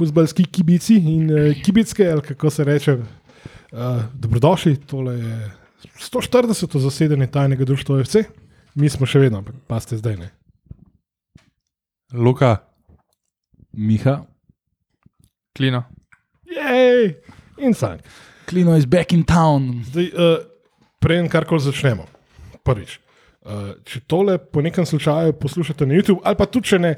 futbalski 0.00 0.44
kibici 0.48 0.96
in 0.96 1.30
uh, 1.30 1.52
kibicke, 1.64 2.08
ali 2.10 2.24
kako 2.32 2.50
se 2.50 2.64
reče. 2.64 2.98
Uh, 3.70 4.02
dobrodošli, 4.14 4.76
tole 4.76 5.14
je 5.14 5.50
140. 6.12 6.78
zasedanje 6.78 7.26
tajnega 7.26 7.64
društva 7.64 8.00
OFC, 8.00 8.24
mi 8.74 8.88
smo 8.90 9.06
še 9.06 9.22
vedno, 9.22 9.44
pa 9.70 9.78
ste 9.80 10.00
zdaj 10.00 10.16
ne. 10.16 10.30
Luka, 12.12 12.56
Miha, 13.72 14.16
Klino. 15.56 15.84
Jej! 16.50 17.14
In 17.62 17.74
sank. 17.74 18.02
Klino 18.48 18.74
is 18.76 18.86
back 18.86 19.12
in 19.12 19.22
town. 19.22 19.84
Zdaj, 19.86 20.10
uh, 20.14 20.40
Preden 21.00 21.30
karkoli 21.32 21.62
začnemo, 21.64 22.04
prvič. 22.66 22.98
Uh, 23.40 23.70
če 23.88 24.02
tole 24.04 24.36
po 24.36 24.60
nekem 24.60 24.84
slučaju 24.86 25.32
poslušate 25.40 25.86
na 25.86 25.94
YouTube, 25.96 26.20
ali 26.24 26.36
pa 26.36 26.44
tudi 26.44 26.74
če 26.74 26.78
ne, 26.82 26.90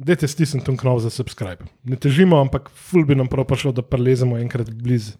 dajte 0.00 0.28
stisniti 0.28 0.66
tam 0.66 0.78
knov 0.80 1.02
za 1.04 1.12
subscribe. 1.12 1.68
Ne 1.84 1.96
težimo, 2.00 2.40
ampak 2.40 2.70
ful 2.72 3.04
bi 3.04 3.16
nam 3.18 3.28
prav 3.28 3.44
prišlo, 3.48 3.74
da 3.76 3.84
prelezemo 3.84 4.38
enkrat 4.40 4.70
blizu. 4.70 5.18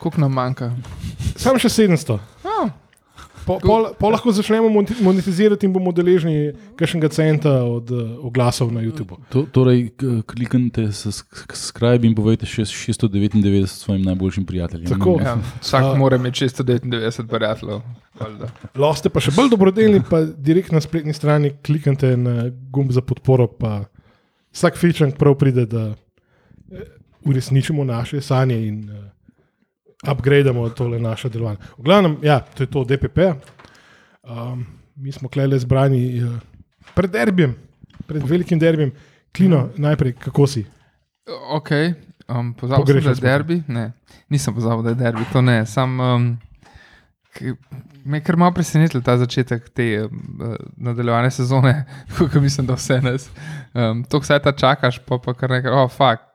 Koliko 0.00 0.20
nam 0.20 0.34
manjka? 0.34 0.72
Samo 1.36 1.60
še 1.60 1.68
700. 1.68 2.18
Oh, 2.44 2.70
Po, 3.44 3.58
po, 3.58 3.90
po 3.98 4.10
lahko 4.10 4.32
začnemo 4.32 4.68
monetizirati 5.00 5.66
in 5.66 5.72
bomo 5.72 5.92
deležni 5.96 6.52
kakšnega 6.78 7.08
centa 7.08 7.52
od 7.64 7.90
uh, 7.90 8.02
oglasov 8.28 8.68
na 8.72 8.84
YouTube. 8.84 9.16
To, 9.32 9.42
torej, 9.48 9.88
kliknite 10.28 10.90
subscribe 10.92 12.06
in 12.06 12.14
povejte 12.14 12.46
še 12.46 12.66
699 12.68 13.66
svojim 13.72 14.04
najboljšim 14.06 14.44
prijateljem. 14.46 14.90
Tako. 14.92 15.16
ja. 15.24 15.38
Vsak 15.64 15.88
uh, 15.88 15.96
mora 15.98 16.20
imeti 16.20 16.46
699 16.46 17.30
prijateljev. 17.30 17.80
Lahko 18.76 18.96
ste 19.00 19.12
pa 19.12 19.24
še 19.24 19.32
bolj 19.34 19.54
dobrodelni, 19.54 20.04
pa 20.04 20.22
direkt 20.28 20.74
na 20.76 20.82
spletni 20.84 21.16
strani 21.16 21.54
kliknite 21.64 22.12
na 22.20 22.50
gumb 22.70 22.92
za 22.92 23.02
podporo. 23.02 23.48
Pa 23.48 23.88
vsak 24.52 24.76
fičank 24.76 25.16
prav 25.18 25.34
pride, 25.34 25.66
da 25.66 25.94
eh, 26.72 26.84
uresničimo 27.24 27.84
naše 27.84 28.20
sanje 28.20 28.66
in 28.66 28.90
uh, 28.90 30.12
upgrademo 30.12 30.68
tole 30.68 30.98
naše 30.98 31.28
delovanje. 31.28 31.58
V 31.78 31.82
glavnem, 31.82 32.18
ja, 32.22 32.40
to 32.40 32.62
je 32.62 32.66
to 32.66 32.84
DPP. 32.84 33.18
Um, 34.22 34.66
mi 34.96 35.12
smo 35.12 35.28
klele 35.28 35.58
zbrani 35.58 36.22
uh, 36.24 36.38
pred 36.94 37.10
derbijem, 37.10 37.54
pred 38.06 38.22
velikim 38.22 38.58
derbijem. 38.58 38.92
Klino, 39.36 39.68
najprej, 39.76 40.12
kako 40.12 40.46
si? 40.46 40.64
Ok, 41.50 41.70
um, 42.28 42.54
pozabil 42.54 42.86
sem, 42.86 43.04
da 43.04 43.10
je 43.10 43.14
derbi. 43.20 43.62
Ne, 43.68 43.92
nisem 44.28 44.54
pozabil, 44.54 44.82
da 44.82 44.90
je 44.90 44.94
derbi, 44.94 45.24
to 45.32 45.42
ne. 45.42 45.66
Sam, 45.66 46.00
um, 46.00 46.38
me 48.04 48.18
je 48.18 48.24
kar 48.24 48.36
malo 48.36 48.54
presenetil 48.54 49.02
ta 49.02 49.16
začetek 49.18 49.68
te 49.74 49.86
uh, 50.04 50.54
nadaljevanje 50.76 51.30
sezone, 51.30 51.74
kot 52.16 52.34
mislim, 52.42 52.66
da 52.66 52.74
vse 52.78 53.00
nas. 53.04 53.30
Um, 53.74 54.04
to, 54.04 54.20
kar 54.20 54.42
ta 54.42 54.52
čakaš, 54.52 55.00
pa 55.06 55.18
pa 55.18 55.34
kar 55.34 55.50
nekaj, 55.50 55.72
oh, 55.72 55.90
fuck. 55.90 56.26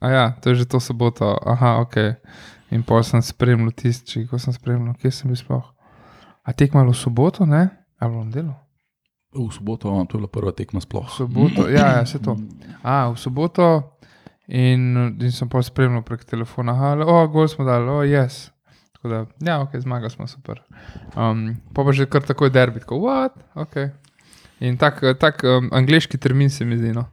A 0.00 0.10
ja, 0.10 0.24
to 0.40 0.50
je 0.50 0.62
že 0.62 0.64
to 0.64 0.80
soboto, 0.80 1.36
aha, 1.46 1.80
ok. 1.80 1.96
In 2.70 2.82
pol 2.86 3.02
sem 3.04 3.22
spremljal 3.22 3.74
tisti, 3.76 4.24
ko 4.30 4.38
sem 4.38 4.54
spremljal, 4.54 4.94
kje 4.96 5.10
sem 5.10 5.30
bil 5.30 5.36
sploh. 5.36 5.66
A 6.46 6.52
tek 6.56 6.74
malo 6.74 6.94
v 6.94 6.96
soboto, 6.96 7.46
ne? 7.46 7.68
Ali 8.00 8.14
bom 8.14 8.30
delal? 8.32 8.56
V 9.34 9.50
soboto, 9.52 9.90
a, 9.92 10.06
to 10.06 10.16
je 10.16 10.20
bila 10.22 10.30
prva 10.32 10.52
tekma 10.56 10.80
sploh. 10.80 11.04
V 11.06 11.16
soboto, 11.18 11.68
ja, 11.68 11.98
ja, 11.98 12.06
se 12.06 12.18
to. 12.22 12.38
A, 12.82 13.10
v 13.10 13.18
soboto 13.20 13.98
in, 14.48 15.14
in 15.20 15.34
sem 15.34 15.50
pa 15.50 15.62
spremljal 15.62 16.02
prek 16.06 16.24
telefona, 16.24 16.74
da 16.96 17.06
oh, 17.06 17.26
gol 17.30 17.50
smo 17.50 17.66
dali, 17.68 17.90
oh, 17.90 18.06
yes. 18.06 18.48
Tako 19.00 19.08
da, 19.08 19.20
ja, 19.40 19.60
ok, 19.64 19.78
zmagali 19.80 20.12
smo 20.12 20.26
super. 20.28 20.60
Um, 21.16 21.54
pa 21.72 21.84
pa 21.84 21.92
že 21.96 22.04
kar 22.04 22.20
tako 22.22 22.50
je 22.50 22.52
derbi, 22.52 22.82
tako, 22.84 22.98
what, 23.00 23.32
ok. 23.56 23.76
In 24.60 24.76
tak, 24.76 25.00
tak 25.16 25.40
um, 25.44 25.70
angliški 25.72 26.20
termin 26.20 26.50
se 26.52 26.68
mi 26.68 26.76
zdi, 26.76 26.92
no. 26.92 27.06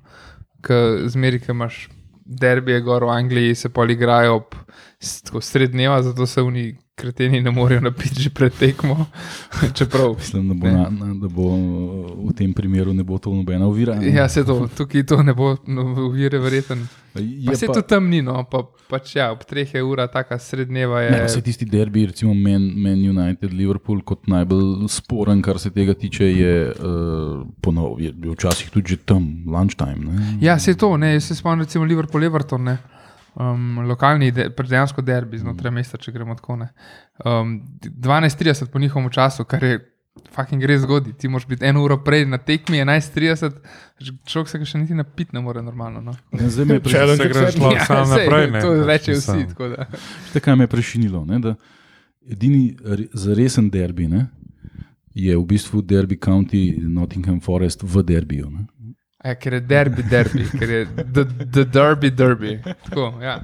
Ker 0.67 1.07
zmeri, 1.07 1.39
ki 1.39 1.53
imaš 1.55 1.85
derbije 2.27 2.81
gor 2.83 3.07
v 3.07 3.13
Angliji, 3.15 3.55
se 3.55 3.71
pol 3.71 3.95
igrajo 3.95 4.35
ob 4.41 4.57
tako 5.23 5.41
sred 5.41 5.71
dneva, 5.71 6.01
zato 6.03 6.25
se 6.25 6.41
oni 6.41 6.75
kreteni 6.95 7.41
ne 7.41 7.51
morejo 7.51 7.81
napiti 7.81 8.21
že 8.21 8.29
pred 8.29 8.53
tekmo. 8.53 9.05
Čeprav 9.77 10.15
Mislim, 10.17 10.47
da 10.47 10.53
bo, 10.53 10.67
Ne. 10.67 10.73
na, 10.73 11.13
da 11.21 11.27
bo 11.27 11.43
v 12.29 12.33
tem 12.37 12.53
primeru 12.53 12.93
ne 12.93 13.03
bo 13.03 13.17
to 13.17 13.29
nobena 13.33 13.67
ovira. 13.67 13.95
ne. 13.95 14.13
Ja, 14.13 14.29
se 14.29 14.45
to, 14.45 14.67
tukaj 14.77 15.05
to 15.05 15.23
ne 15.23 15.33
bo 15.33 15.55
no, 15.67 15.81
uvire, 16.07 16.39
verjeten. 16.39 16.87
Je 17.15 17.45
Pa 17.45 17.55
se 17.55 17.67
tudi 17.67 17.87
tam 17.87 18.09
ni, 18.09 18.21
no, 18.21 18.43
pa, 18.43 18.63
pač 18.89 19.15
ja, 19.15 19.31
ob 19.31 19.45
treh 19.45 19.73
je 19.73 19.83
ura, 19.83 20.07
taka 20.07 20.39
srednjeva 20.39 21.01
je. 21.01 21.11
Ne, 21.11 21.23
vse 21.25 21.41
tisti 21.41 21.65
derbi, 21.65 22.05
recimo 22.05 22.33
Man, 22.33 22.61
Man 22.77 23.01
United, 23.09 23.53
Liverpool, 23.53 24.01
kot 24.01 24.27
najbolj 24.27 24.85
sporen, 24.89 25.41
kar 25.41 25.59
se 25.59 25.69
tega 25.69 25.93
tiče, 25.93 26.25
je, 26.25 26.73
uh, 26.73 27.45
ponov, 27.61 28.01
je 28.01 28.11
bil 28.13 28.33
včasih 28.33 28.69
tudi 28.69 28.97
tam, 28.97 29.43
lunchtime. 29.45 29.97
Ne? 29.97 30.37
Ja, 30.41 30.59
se 30.59 30.73
to, 30.77 30.97
ne, 30.97 31.13
jaz 31.13 31.23
se 31.29 31.35
spomnim, 31.35 31.65
recimo 31.65 31.85
Liverpool, 31.85 32.23
Everton, 32.23 32.63
ne. 32.63 32.77
Um, 33.37 33.79
lokalni, 33.85 34.31
de, 34.31 34.49
dejansko 34.49 35.01
derbi 35.05 35.37
znotraj 35.37 35.71
mesta, 35.71 35.97
če 35.97 36.11
gremo 36.11 36.35
tako. 36.35 36.55
ne. 36.55 36.71
Um, 37.25 37.61
12:30 37.81 38.71
po 38.73 38.79
njihovem 38.79 39.09
času, 39.09 39.45
kar 39.45 39.63
je 39.63 39.77
fucking 40.33 40.63
res 40.63 40.81
zgodi. 40.81 41.13
Ti 41.13 41.29
moraš 41.29 41.45
biti 41.47 41.65
eno 41.65 41.83
uro 41.83 41.99
prej 42.03 42.25
na 42.25 42.37
tekmi, 42.37 42.81
11:30, 42.81 43.59
človek 44.25 44.49
se 44.49 44.57
ga 44.57 44.65
še 44.65 44.77
niti 44.77 44.97
napiti 44.97 45.35
ne 45.37 45.41
more 45.41 45.61
normalno. 45.61 46.01
No. 46.01 46.15
Ne, 46.31 46.49
Zdaj 46.49 46.65
me 46.65 46.73
je 46.73 46.81
pre- 46.81 46.91
Challenge 46.97 47.23
se 47.23 47.29
greš 47.29 47.57
lahko 47.57 47.85
sam 47.85 48.05
sej, 48.05 48.25
naprej. 48.25 48.51
ne, 48.51 48.61
to 48.61 48.73
rečejo 48.85 49.19
vsi. 49.19 49.45
tako 49.47 49.67
da. 49.67 49.85
Veste, 49.93 50.39
kaj 50.39 50.55
me 50.55 50.63
je 50.63 50.67
prešinilo? 50.67 51.25
Ne? 51.25 51.39
Da 51.39 51.55
edini 52.27 52.77
resen 53.35 53.69
derbi 53.69 54.07
ne? 54.07 54.27
je 55.13 55.37
v 55.37 55.45
bistvu 55.45 55.81
derbi 55.81 56.17
County 56.17 56.77
Nottingham 56.77 57.39
Forest 57.41 57.81
v 57.83 58.03
derbiju. 58.03 58.49
Ne? 58.49 58.65
Ja, 59.25 59.35
ker 59.35 59.53
je 59.53 59.61
derbi, 59.61 60.03
derbi, 60.09 60.45
ker 60.59 60.69
je 60.69 60.85
the, 61.13 61.25
the 61.51 61.65
derby, 61.65 62.11
derby. 62.11 62.59
Tako, 62.89 63.13
ja. 63.21 63.39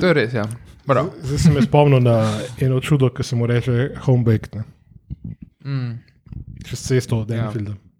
To 0.00 0.06
je 0.06 0.14
res, 0.14 0.34
ja. 0.34 0.44
Prav. 0.86 1.12
Zdaj 1.22 1.38
sem 1.38 1.54
se 1.54 1.62
spomnil 1.68 2.02
na 2.02 2.16
eno 2.60 2.80
čudo, 2.80 3.12
ki 3.14 3.22
se 3.22 3.36
mu 3.36 3.46
reče 3.46 3.92
home 4.06 4.24
baked, 4.26 4.56
ne. 4.56 4.64
Mm. 5.64 5.98
čez 6.66 6.82
cesto 6.86 7.20
od 7.20 7.30
Enfielda. 7.30 7.70
Ja. 7.70 7.90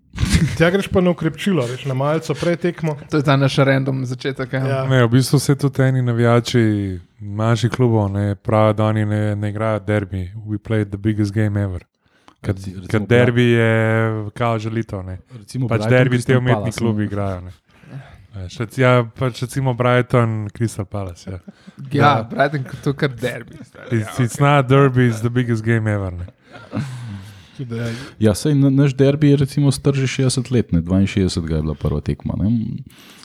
Tja 0.57 0.71
greš 0.71 0.89
pa 0.89 1.01
na 1.01 1.11
ukrepčilo, 1.11 1.63
veš, 1.67 1.85
na 1.87 1.95
malce 1.95 2.35
prej 2.35 2.57
tekmo. 2.57 2.97
To 3.11 3.21
je 3.21 3.25
ta 3.25 3.37
naš 3.37 3.57
random 3.57 4.03
začetek. 4.07 4.53
Ja. 4.53 4.67
Ja. 4.67 4.81
Ne, 4.89 5.05
v 5.05 5.09
bistvu 5.09 5.39
se 5.39 5.55
tudi 5.55 5.83
eni 5.83 6.03
navijači 6.03 6.99
manjših 7.21 7.71
klubov 7.71 8.11
ne 8.13 8.35
pravijo, 8.35 8.73
da 8.73 8.85
oni 8.85 9.05
ne, 9.07 9.37
ne 9.37 9.51
igrajo 9.51 9.79
derbi. 9.79 10.31
We 10.47 10.59
played 10.59 10.91
the 10.91 10.99
biggest 10.99 11.33
game 11.35 11.63
ever. 11.63 11.85
Ker 12.41 12.55
Reci- 12.55 12.71
recimo 12.71 12.87
ker 12.89 13.01
derbi 13.03 13.43
je 13.43 13.71
kao 14.35 14.59
želito. 14.59 15.03
Ne. 15.03 15.19
Recimo 15.35 15.69
Pač 15.69 15.79
Brighton, 15.79 15.91
derbi 15.91 16.11
te 16.11 16.23
Crystal 16.23 16.39
umetni 16.39 16.55
Palace, 16.55 16.79
klubi 16.79 16.99
ne. 16.99 17.05
igrajo. 17.05 17.41
Ne. 17.41 17.51
Veš, 18.35 18.59
rec- 18.59 18.79
Ja, 18.79 19.05
pač 19.15 19.43
recimo 19.43 19.75
Brighton, 19.75 20.49
Crystal 20.51 20.85
Palace. 20.85 21.31
Ja. 21.31 21.39
Ja, 21.93 22.23
Brighton, 22.25 22.65
to 22.85 22.93
kar 22.95 23.09
derbi. 23.11 23.55
stari. 23.65 23.99
It's, 23.99 24.19
it's 24.19 24.41
not 24.41 24.69
derby, 24.69 25.01
it's 25.03 25.21
the 25.21 25.31
biggest 25.31 25.65
game 25.65 25.87
ever. 25.87 26.13
Ne. 26.13 26.27
Ja, 28.19 28.33
sej 28.35 28.55
na- 28.55 28.71
naš 28.71 28.95
derbi 28.95 29.29
je 29.29 29.37
recimo 29.37 29.69
star 29.69 29.93
že 29.95 30.07
60 30.07 30.51
let, 30.51 30.73
ne? 30.73 30.81
62 30.81 31.29
je 31.51 31.63
bila 31.63 31.75
prva 31.75 32.01
tekma. 32.01 32.35
Ne? 32.39 32.81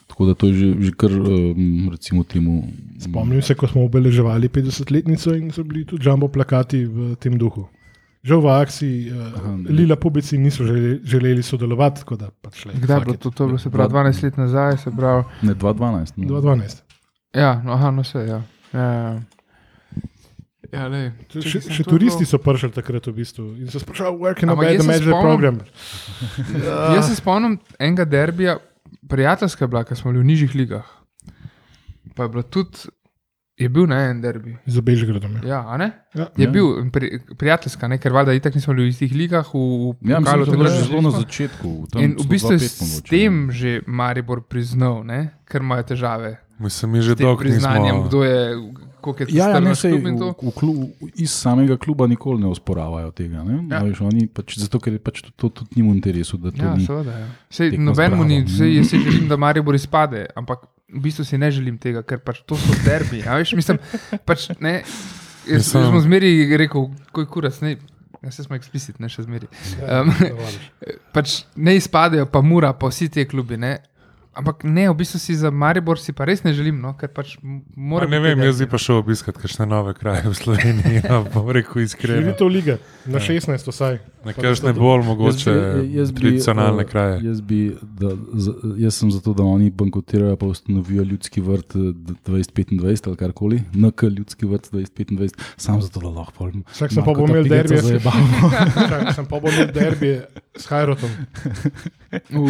Tako 0.07 0.25
da 0.25 0.33
to 0.33 0.47
je 0.47 0.53
že, 0.53 0.67
že 0.81 0.91
kar, 0.91 1.11
um, 1.11 1.89
recimo, 1.89 2.23
temu. 2.23 2.67
Spomnim 2.99 3.41
se, 3.41 3.55
ko 3.55 3.67
smo 3.67 3.83
obeleževali 3.83 4.49
50-letnico 4.49 5.33
in 5.33 5.51
so 5.51 5.63
bili 5.63 5.85
tudi 5.85 6.03
jumbo 6.03 6.27
plakati 6.27 6.85
v 6.85 7.15
tem 7.15 7.37
duhu. 7.37 7.67
Žal 8.25 8.41
v 8.41 8.49
akciji 8.49 9.11
uh, 9.11 9.69
Lila 9.69 9.95
Pubici 9.95 10.37
niso 10.37 10.65
želeli, 10.65 10.99
želeli 11.05 11.43
sodelovati, 11.45 12.01
pač 12.41 12.65
le. 12.65 12.73
Kdaj 12.73 12.97
je 12.97 13.05
bilo 13.05 13.17
to? 13.17 13.29
To 13.29 13.43
je 13.43 13.47
bilo 13.47 13.59
se 13.61 13.69
pravi 13.69 13.93
12 13.93 14.23
let 14.23 14.37
nazaj, 14.37 14.77
se 14.77 14.91
pravi. 14.91 15.23
Ne, 15.41 15.53
2012. 15.53 16.17
No. 16.17 16.41
2012. 16.41 16.81
Ja, 17.35 17.61
no, 17.61 17.73
aha, 17.73 17.91
no 17.91 18.01
vse, 18.01 18.25
ja. 18.25 18.41
ja, 18.73 18.81
ja. 18.81 19.21
Ja, 20.73 20.87
lej, 20.89 21.11
Še, 21.29 21.61
še 21.71 21.83
turisti 21.85 22.25
so 22.27 22.39
prišli 22.41 22.71
takrat 22.73 23.05
v 23.07 23.13
bistvu 23.15 23.45
in 23.61 23.69
so 23.71 23.79
sprašvali, 23.79 24.17
where 24.17 24.35
can 24.35 24.49
I 24.49 24.55
buy 24.57 24.73
the 24.73 24.81
se 24.81 24.87
magic 24.89 25.07
spomnim- 25.07 25.21
program? 25.23 25.59
Jaz 26.97 27.07
se 27.07 27.15
spomnim 27.15 27.53
enega 27.79 28.05
derbija, 28.09 28.57
prijateljska 29.07 29.63
je 29.63 29.69
bila, 29.71 29.83
ker 29.85 29.97
smo 29.97 30.11
bili 30.11 30.23
v 30.23 30.29
nižjih 30.33 30.55
ligah. 30.57 30.87
Pa 32.17 32.25
je 32.25 32.33
bilo 32.33 32.43
tudi, 32.43 32.89
je 33.57 33.69
bil 33.69 33.85
na 33.85 33.99
en 34.05 34.21
derbi. 34.21 34.57
Za 34.65 34.81
Bežgradom. 34.81 35.31
Ja. 35.35 35.47
Ja, 35.47 35.59
a 35.65 35.77
ne? 35.77 35.91
Ja. 36.13 36.27
Je 36.35 36.43
Ja. 36.43 36.51
bil 36.51 36.89
pri, 36.89 37.07
prijateljska, 37.33 37.87
ne? 37.87 37.97
ker 37.97 38.11
valjda 38.11 38.33
itak 38.33 38.55
nismo 38.55 38.73
bili 38.73 38.85
v 38.85 38.89
istih 38.89 39.11
ligah. 39.13 39.45
V, 39.45 39.57
v 39.93 39.95
Ja, 40.03 40.19
mislim, 40.19 40.23
pokalu 40.25 40.45
bilo 40.45 40.55
takrat 40.57 40.73
že 40.73 40.83
zelo 40.83 41.01
na 41.01 41.11
začetku. 41.11 41.69
In 41.95 42.11
v 42.11 42.19
so 42.19 42.27
bistvu 42.27 42.51
je 42.51 42.59
2:5 42.59 42.83
s 42.85 43.01
tem 43.01 43.51
že 43.51 43.81
Maribor 43.85 44.41
priznal, 44.41 45.03
ne? 45.03 45.31
ker 45.45 45.61
imajo 45.61 45.83
težave 45.85 46.37
Mislim, 46.57 46.91
mi 46.91 47.01
že 47.01 47.15
dolgo 47.15 47.37
priznanjem, 47.37 47.95
nismo. 47.95 48.07
kdo 48.07 48.23
je, 48.23 48.39
koliko 49.01 49.19
je 49.21 49.27
Ja, 49.29 49.49
ja, 49.49 49.59
ne, 49.59 49.71
sej, 49.71 49.91
v, 49.93 50.07
v 50.41 50.51
klub, 50.51 50.77
iz 51.13 51.29
samega 51.29 51.75
kluba 51.75 52.07
nikoli 52.07 52.39
ne 52.39 52.47
osporavajo 52.47 53.11
tega. 53.11 53.43
Ne? 53.43 53.67
Ja. 53.69 53.83
Veš, 53.83 54.01
oni, 54.01 54.25
pač, 54.25 54.55
zato, 54.57 54.79
ker 54.79 54.93
je 54.93 54.99
pač 54.99 55.19
to, 55.21 55.31
to 55.33 55.49
tudi 55.51 55.69
njim 55.75 55.91
v 55.91 55.95
interesu. 55.95 56.37
da 56.37 56.49
to 56.49 56.59
Ja, 56.59 56.75
ni- 56.75 56.83
seveda. 56.83 57.11
Ja. 57.13 57.27
Sej, 57.49 57.75
nobenemu 57.77 58.23
ni, 58.23 58.47
sej, 58.47 58.71
jaz 58.73 58.87
si 58.87 58.97
želim, 58.97 59.27
da 59.27 59.35
Maribor 59.37 59.75
izpade, 59.75 60.25
ampak 60.33 60.63
v 60.89 61.01
bistvu 61.01 61.25
si 61.25 61.37
ne 61.37 61.49
želim 61.51 61.77
tega, 61.81 62.03
ker 62.03 62.19
pač 62.19 62.43
to 62.45 62.57
so 62.57 62.75
derbi. 62.85 63.23
Veš, 63.25 63.55
mislim, 63.57 63.79
pač, 64.25 64.49
ne, 64.59 64.79
jaz, 64.79 65.65
Mislim- 65.65 65.83
jaz 65.83 65.91
sem 65.91 65.99
zmeri 66.05 66.57
rekel, 66.57 66.89
koj 67.11 67.25
kurac. 67.27 67.61
Ne, 67.65 67.77
Ja, 68.25 68.31
se 68.31 68.41
smo 68.43 68.55
eksplicitni, 68.57 69.03
ne 69.03 69.09
še 69.09 69.21
zmeri. 69.21 69.45
Um, 69.85 70.09
pač 71.13 71.43
ne 71.55 71.75
izpadejo, 71.77 72.25
pa 72.25 72.41
mura, 72.41 72.71
pa 72.73 72.89
vsi 72.89 73.05
ti 73.13 73.21
klubi. 73.29 73.53
Ne. 73.57 73.75
Ampak 74.35 74.63
ne, 74.65 74.85
v 74.85 74.95
bistvu 74.95 75.17
si 75.17 75.33
za 75.33 75.49
Maribor 75.49 75.97
si 75.97 76.11
pa 76.11 76.23
res 76.23 76.43
ne 76.43 76.51
želim, 76.51 76.77
no, 76.77 76.93
ker 76.93 77.07
pač 77.09 77.37
m- 77.37 77.61
Ma, 77.75 77.95
mora 77.95 78.07
ne 78.07 78.19
vem, 78.19 78.39
jaz 78.41 78.59
bi 78.59 78.67
pa 78.67 78.77
šel 78.77 78.95
obiskati 78.97 79.37
kakšne 79.37 79.65
nove 79.65 79.93
kraje 79.93 80.25
v 80.25 80.35
Sloveniji. 80.35 81.01
Ja, 81.01 81.21
bom 81.25 81.49
rekel 81.49 81.81
iskreno. 81.81 82.19
Širitev 82.21 82.47
lige 82.49 82.75
na 83.05 83.19
16, 83.19 83.65
vsaj. 83.65 83.99
Na 84.23 84.33
kakšne 84.33 84.73
bolj 84.73 85.03
mogoče 85.05 85.51
Jaz 85.87 86.09
bi- 86.09 86.19
tradicionalne 86.19 86.81
eh, 86.81 86.85
kraje. 86.85 87.15
Jaz, 87.23 87.41
bi, 87.41 87.59
da, 87.93 88.09
z, 88.35 88.53
jaz 88.77 88.95
sem 88.95 89.11
zato, 89.11 89.33
da 89.33 89.43
oni 89.45 89.69
bankrotirajo 89.71 90.33
in 90.35 90.49
ustanovijo 90.49 91.03
ljudski 91.05 91.41
vrt 91.41 91.75
eh, 91.75 91.91
d- 91.93 92.15
2025 92.25 92.81
ali 93.05 93.17
karkoli, 93.17 93.61
NK 93.73 94.03
ljudski 94.11 94.45
vrt 94.45 94.71
2025, 94.71 95.29
sam 95.57 95.81
zato, 95.81 95.99
da 95.99 96.09
lahko 96.09 96.33
pol. 96.33 96.51
Vsak 96.67 96.91
sem 96.91 96.99
pa 96.99 97.11
Marko 97.11 97.21
bo 97.21 97.29
imel 97.29 97.45
derbi, 97.45 97.75
jaz- 97.75 99.13
sem 99.13 99.25
pa 99.25 99.39
bolj 99.39 99.53
imel 99.53 99.71
derbi 99.71 100.11
s 100.55 100.65
Hajrotom. 100.65 101.09
V, 102.31 102.49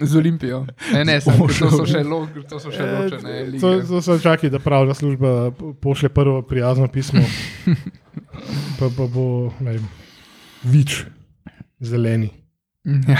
z 0.00 0.16
Olimpijo. 0.16 0.66
Ne, 0.92 1.04
ne, 1.06 1.20
sem, 1.20 1.32
to, 1.32 1.70
so 1.70 1.86
še 1.86 2.02
lo, 2.02 2.18
to 2.42 2.58
so 2.58 2.70
še 2.70 2.82
ločene. 2.84 3.30
Eh, 3.32 3.44
lige. 3.46 3.60
To, 3.60 3.70
to 3.84 4.02
se 4.02 4.18
čaki, 4.20 4.50
da 4.50 4.58
pravna 4.58 4.92
služba 4.92 5.50
po- 5.52 5.72
pošlje 5.74 6.08
prvo 6.10 6.42
prijazno 6.44 6.88
pismo. 6.88 7.22
Pa, 8.76 8.88
pa 8.88 9.06
bo, 9.06 9.24
ne 9.60 9.72
vem, 9.72 9.84
vič, 10.62 11.06
zeleni. 11.80 12.28
Ja. 12.84 13.16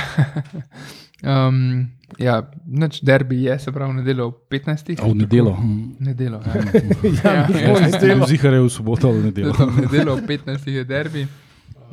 Um, 1.48 1.88
ja, 2.18 2.34
noč 2.66 3.00
derbi 3.00 3.38
je, 3.42 3.58
se 3.58 3.72
pravi, 3.72 3.94
nedeljo 3.94 4.26
ob 4.26 4.36
15. 4.50 4.92
A 4.94 5.06
v 5.06 5.14
nedelo. 5.16 5.56
Nedeljo, 5.98 6.38
ja. 6.38 6.52
Ja, 7.16 7.32
Ja, 7.32 7.46
ja, 7.50 7.70
ja. 7.72 7.88
nedeljo. 7.88 8.26
Zihar 8.26 8.52
je 8.52 8.60
v 8.60 8.68
soboto 8.70 9.08
ali. 9.08 9.20
V 9.22 9.48
nedeljo 9.80 10.12
ob 10.12 10.24
15. 10.24 10.68
je 10.70 10.84
derbi. 10.86 11.26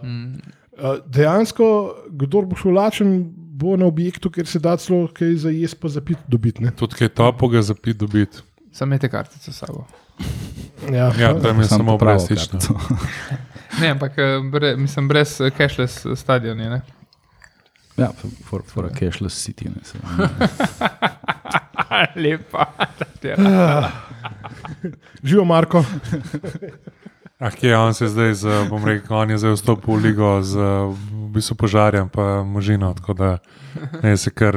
Mm, 0.02 0.36
Uh, 0.74 0.98
Dejansko, 1.06 1.66
kdo 2.10 2.42
bo 2.44 2.58
šel 2.58 2.74
lačen, 2.74 3.10
bo 3.54 3.76
na 3.78 3.86
objektu, 3.86 4.32
ker 4.34 4.48
se 4.50 4.60
da 4.60 4.74
celo 4.82 5.08
kaj 5.14 5.36
za 5.46 5.50
jesti, 5.54 5.78
pa 5.82 5.90
za 5.90 6.02
pit 6.02 6.18
dobiti. 6.28 6.64
ne. 6.64 6.72
Tudi 6.72 6.96
kaj 6.96 7.10
topoga 7.10 7.62
za 7.62 7.76
pit 7.76 7.98
dobiti. 7.98 8.42
Sam 8.72 8.90
imate 8.90 9.10
kartico 9.10 9.52
s 9.52 9.58
sabo. 9.58 9.86
Ja, 10.92 11.12
Ja, 11.20 11.34
tam 11.42 11.60
je 11.60 11.68
Sam 11.68 11.78
samo 11.78 11.98
kartico. 11.98 12.74
Ne, 13.82 13.90
ampak 13.90 14.18
eh, 14.18 14.40
bre, 14.52 14.76
mislim, 14.78 15.08
brez 15.08 15.42
eh, 15.42 15.50
cashless 15.58 16.06
stadioni. 16.16 16.70
Ne? 16.70 16.82
Ja, 17.98 18.12
for, 18.46 18.62
for 18.68 18.86
a 18.86 18.90
cashless 18.90 19.34
city. 19.34 19.66
Ne, 19.70 19.82
se, 19.84 19.98
Lepa. 22.22 22.66
Živijo 25.24 25.46
Marko. 25.46 25.86
Ah, 27.44 27.52
kje 27.52 27.70
je 27.70 27.78
on 27.78 27.94
se 27.94 28.08
zdaj, 28.08 28.34
z, 28.34 28.48
bom 28.70 28.86
rekel, 28.88 29.18
on 29.18 29.30
je 29.30 29.38
zdaj 29.38 29.58
vstopil 29.58 29.98
v 29.98 30.04
ligo 30.04 30.40
z 30.42 30.56
v 30.56 31.28
bistvu 31.36 31.56
požarjem, 31.60 32.08
pa 32.10 32.44
možino, 32.44 32.94
tako 32.94 33.14
da 33.14 33.38
ne 34.04 34.18
se 34.18 34.32
kar 34.32 34.56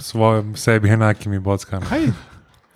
svojim 0.00 0.54
sebi 0.56 0.88
enakimi 0.88 1.38
bockami. 1.38 1.84
Kaj? 1.84 2.08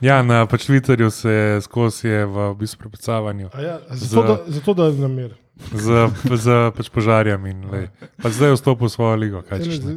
Ja, 0.01 0.23
na 0.23 0.45
pač 0.47 0.69
Twitterju 0.69 1.11
se 1.11 1.31
je 1.31 1.61
skozi 1.61 2.09
je 2.09 2.27
v 2.27 2.55
bistvu 2.59 2.79
prepucavanju 2.85 3.49
A 3.53 3.61
Ja, 3.61 3.79
zato, 3.91 4.23
da, 4.23 4.37
zato, 4.53 4.75
da 4.75 4.91
namer. 4.93 5.33
z, 5.73 6.09
z 6.37 6.73
pač 6.77 6.89
požarjem 6.93 7.47
in 7.47 7.65
lej. 7.73 7.89
Pa 8.21 8.29
zdaj 8.29 8.53
je 8.53 8.61
vstopil 8.61 8.89
v 8.89 8.93
svojo 8.93 9.17
ligo. 9.17 9.43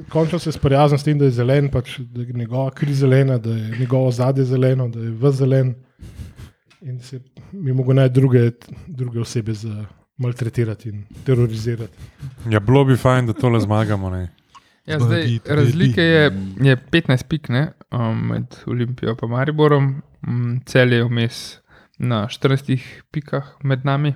Končno 0.10 0.40
se 0.40 0.52
sprijaznim 0.52 1.00
s 1.00 1.04
tem, 1.04 1.20
da 1.20 1.26
je 1.26 1.36
zelen, 1.36 1.68
pač, 1.72 2.00
da 2.00 2.22
je 2.22 2.32
njegova 2.32 2.72
kri 2.72 2.94
zelena, 2.94 3.38
da 3.38 3.50
je 3.50 3.76
njegovo 3.80 4.12
zadje 4.12 4.46
zeleno, 4.46 4.88
da 4.88 5.00
je 5.00 5.12
v 5.12 5.32
zelen. 5.32 5.76
In 6.82 7.00
se 7.00 7.20
mi 7.54 7.74
mogo 7.74 7.94
najti 7.94 8.14
druge, 8.14 8.52
druge 8.88 9.20
osebe 9.20 9.54
za 9.54 9.86
maltretirati 10.18 10.90
in 10.90 11.04
terorizirati. 11.26 11.98
Ja, 12.50 12.60
bilo 12.60 12.86
bi 12.86 12.98
fajn, 12.98 13.26
da 13.26 13.34
tole 13.34 13.60
zmagamo. 13.60 14.10
Ne. 14.10 14.30
Ja, 14.86 15.00
zdaj, 15.00 15.40
razlike 15.46 16.02
je, 16.02 16.24
je 16.62 16.78
15 16.92 17.24
pik 17.28 17.50
ne, 17.50 17.72
um, 17.92 18.28
med 18.28 18.56
Olimpijo 18.66 19.16
in 19.22 19.30
Mariborom, 19.30 20.02
um, 20.28 20.62
cel 20.66 20.94
je 20.94 21.04
vmes 21.04 21.60
na 21.98 22.28
14 22.28 22.80
pikah 23.12 23.44
med 23.64 23.86
nami. 23.86 24.14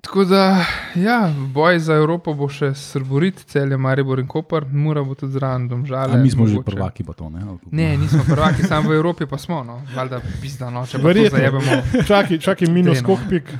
Tako 0.00 0.24
da, 0.24 0.64
ja, 0.94 1.32
boj 1.48 1.78
za 1.78 1.94
Evropo 1.94 2.34
bo 2.34 2.46
še 2.48 2.74
srborit, 2.74 3.40
cel 3.44 3.70
je 3.70 3.76
Maribor 3.76 4.18
in 4.18 4.26
Koper, 4.26 4.64
mora 4.66 5.02
bo 5.02 5.14
tudi 5.14 5.32
zraven, 5.32 5.64
domžale. 5.68 6.12
A 6.12 6.16
mi 6.16 6.30
smo 6.30 6.46
že 6.46 6.54
mogoče. 6.54 6.70
prvaki, 6.70 7.04
pa 7.04 7.12
to 7.12 7.30
ne. 7.30 7.40
Ne, 7.70 7.96
nismo 7.96 8.22
prvaki, 8.24 8.62
samo 8.62 8.90
v 8.90 8.94
Evropi 8.94 9.26
pa 9.26 9.38
smo, 9.38 9.64
no, 9.64 9.80
valjda 9.96 10.20
pizda, 10.40 10.70
no, 10.70 10.84
če 10.86 10.92
pa 10.92 11.02
to 11.02 11.06
Verjetno. 11.08 11.38
zajebemo. 11.38 11.72
Čakaj, 12.04 12.38
čakaj, 12.38 12.68
minus 12.68 12.98
Treno. 12.98 13.06
koliko 13.06 13.30
pik. 13.30 13.50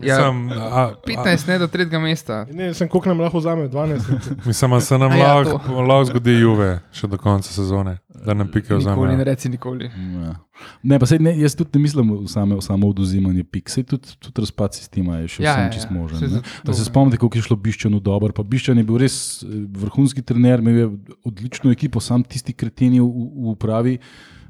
Ja, 0.00 0.16
Sam, 0.16 0.50
a, 0.50 0.92
15 1.06 1.48
ne 1.48 1.58
do 1.58 1.66
tretjega 1.66 1.98
mesta. 1.98 2.46
Ne, 2.50 2.74
sem 2.74 2.88
koliko 2.88 3.08
nam 3.08 3.20
lahko 3.20 3.38
vzame, 3.38 3.68
12. 3.68 4.46
Mislim, 4.46 4.70
da 4.70 4.80
se 4.80 4.98
nam 4.98 5.10
A 5.10 5.16
ja, 5.16 5.34
lahko 5.34 5.82
lahko 5.82 6.04
zgodi 6.04 6.32
Juve 6.38 6.80
še 6.92 7.06
do 7.06 7.18
konca 7.18 7.48
sezone, 7.48 7.98
da 8.22 8.34
nam 8.34 8.48
pike 8.48 8.70
Nikoli 8.70 8.84
ne 9.02 9.08
vzame. 9.08 9.24
reci 9.24 9.48
nikoli. 9.48 9.84
Ja. 10.14 10.34
Ne, 10.82 10.98
pa 10.98 11.06
sej, 11.06 11.18
ne, 11.18 11.32
jaz 11.34 11.54
tudi 11.54 11.70
ne 11.72 11.80
mislim 11.80 12.06
same, 12.26 12.60
samo 12.60 12.88
oduzimanje 12.88 13.44
pik. 13.44 13.68
Sej 13.68 13.84
tudi, 13.84 14.14
tudi 14.16 14.40
razpad 14.40 14.74
sistema 14.74 15.16
je 15.16 15.28
še 15.28 15.38
Ja, 15.40 15.52
vsem 15.52 15.64
ja, 15.64 15.70
čist 15.70 15.86
ja, 15.86 15.92
možen. 15.92 16.18
ne. 16.20 16.28
zato- 16.30 16.48
Da 16.62 16.72
se 16.72 16.84
spomnite, 16.84 17.16
kako 17.16 17.34
je 17.34 17.42
šlo 17.42 17.56
Biščanu 17.58 18.00
dobro. 18.00 18.32
Pa 18.32 18.42
Biščan 18.44 18.78
je 18.78 18.84
bil 18.84 18.96
res 18.96 19.16
eh, 19.40 19.46
vrhunski 19.76 20.22
trener, 20.22 20.60
imel 20.60 20.76
je 20.76 20.86
odlično 21.24 21.70
ekipo, 21.70 22.00
sam 22.00 22.22
tisti 22.22 22.52
kreteni 22.52 22.98
v, 22.98 23.06
v 23.06 23.50
upravi, 23.50 23.98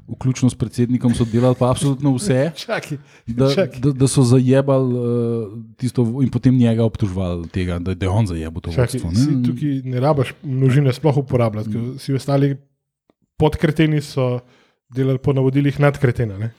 vključno 0.05 0.49
s 0.49 0.55
predsednikom, 0.55 1.13
so 1.13 1.23
delali 1.23 1.55
pa 1.55 1.69
absolutno 1.69 2.11
vse. 2.11 2.51
Čakaj, 2.59 2.97
Da, 3.25 3.47
čakaj. 3.49 3.79
da, 3.79 3.91
da 3.93 4.05
so 4.05 4.21
zajebali 4.21 4.93
uh, 4.93 5.03
tisto 5.75 6.03
in 6.19 6.29
potem 6.29 6.53
njega 6.53 6.83
obtoževali 6.83 7.47
tega, 7.47 7.79
da, 7.79 7.93
da 7.93 8.05
je 8.05 8.09
on 8.11 8.27
zajebil 8.27 8.61
to 8.61 8.69
Čakaj, 8.69 8.99
vodstvo. 8.99 9.15
si 9.15 9.31
ne. 9.31 9.43
tukaj 9.43 9.81
ne 9.85 9.99
rabiš 9.99 10.33
množine 10.43 10.93
sploh 10.93 11.17
uporabljati, 11.17 11.71
ker 11.71 11.81
vsi 11.95 12.13
ostali 12.13 12.51
podkreteni 13.39 14.01
so 14.01 14.39
delali 14.93 15.21
po 15.21 15.33
navodilih 15.33 15.79
nadkretena. 15.79 16.37
Ne? 16.37 16.51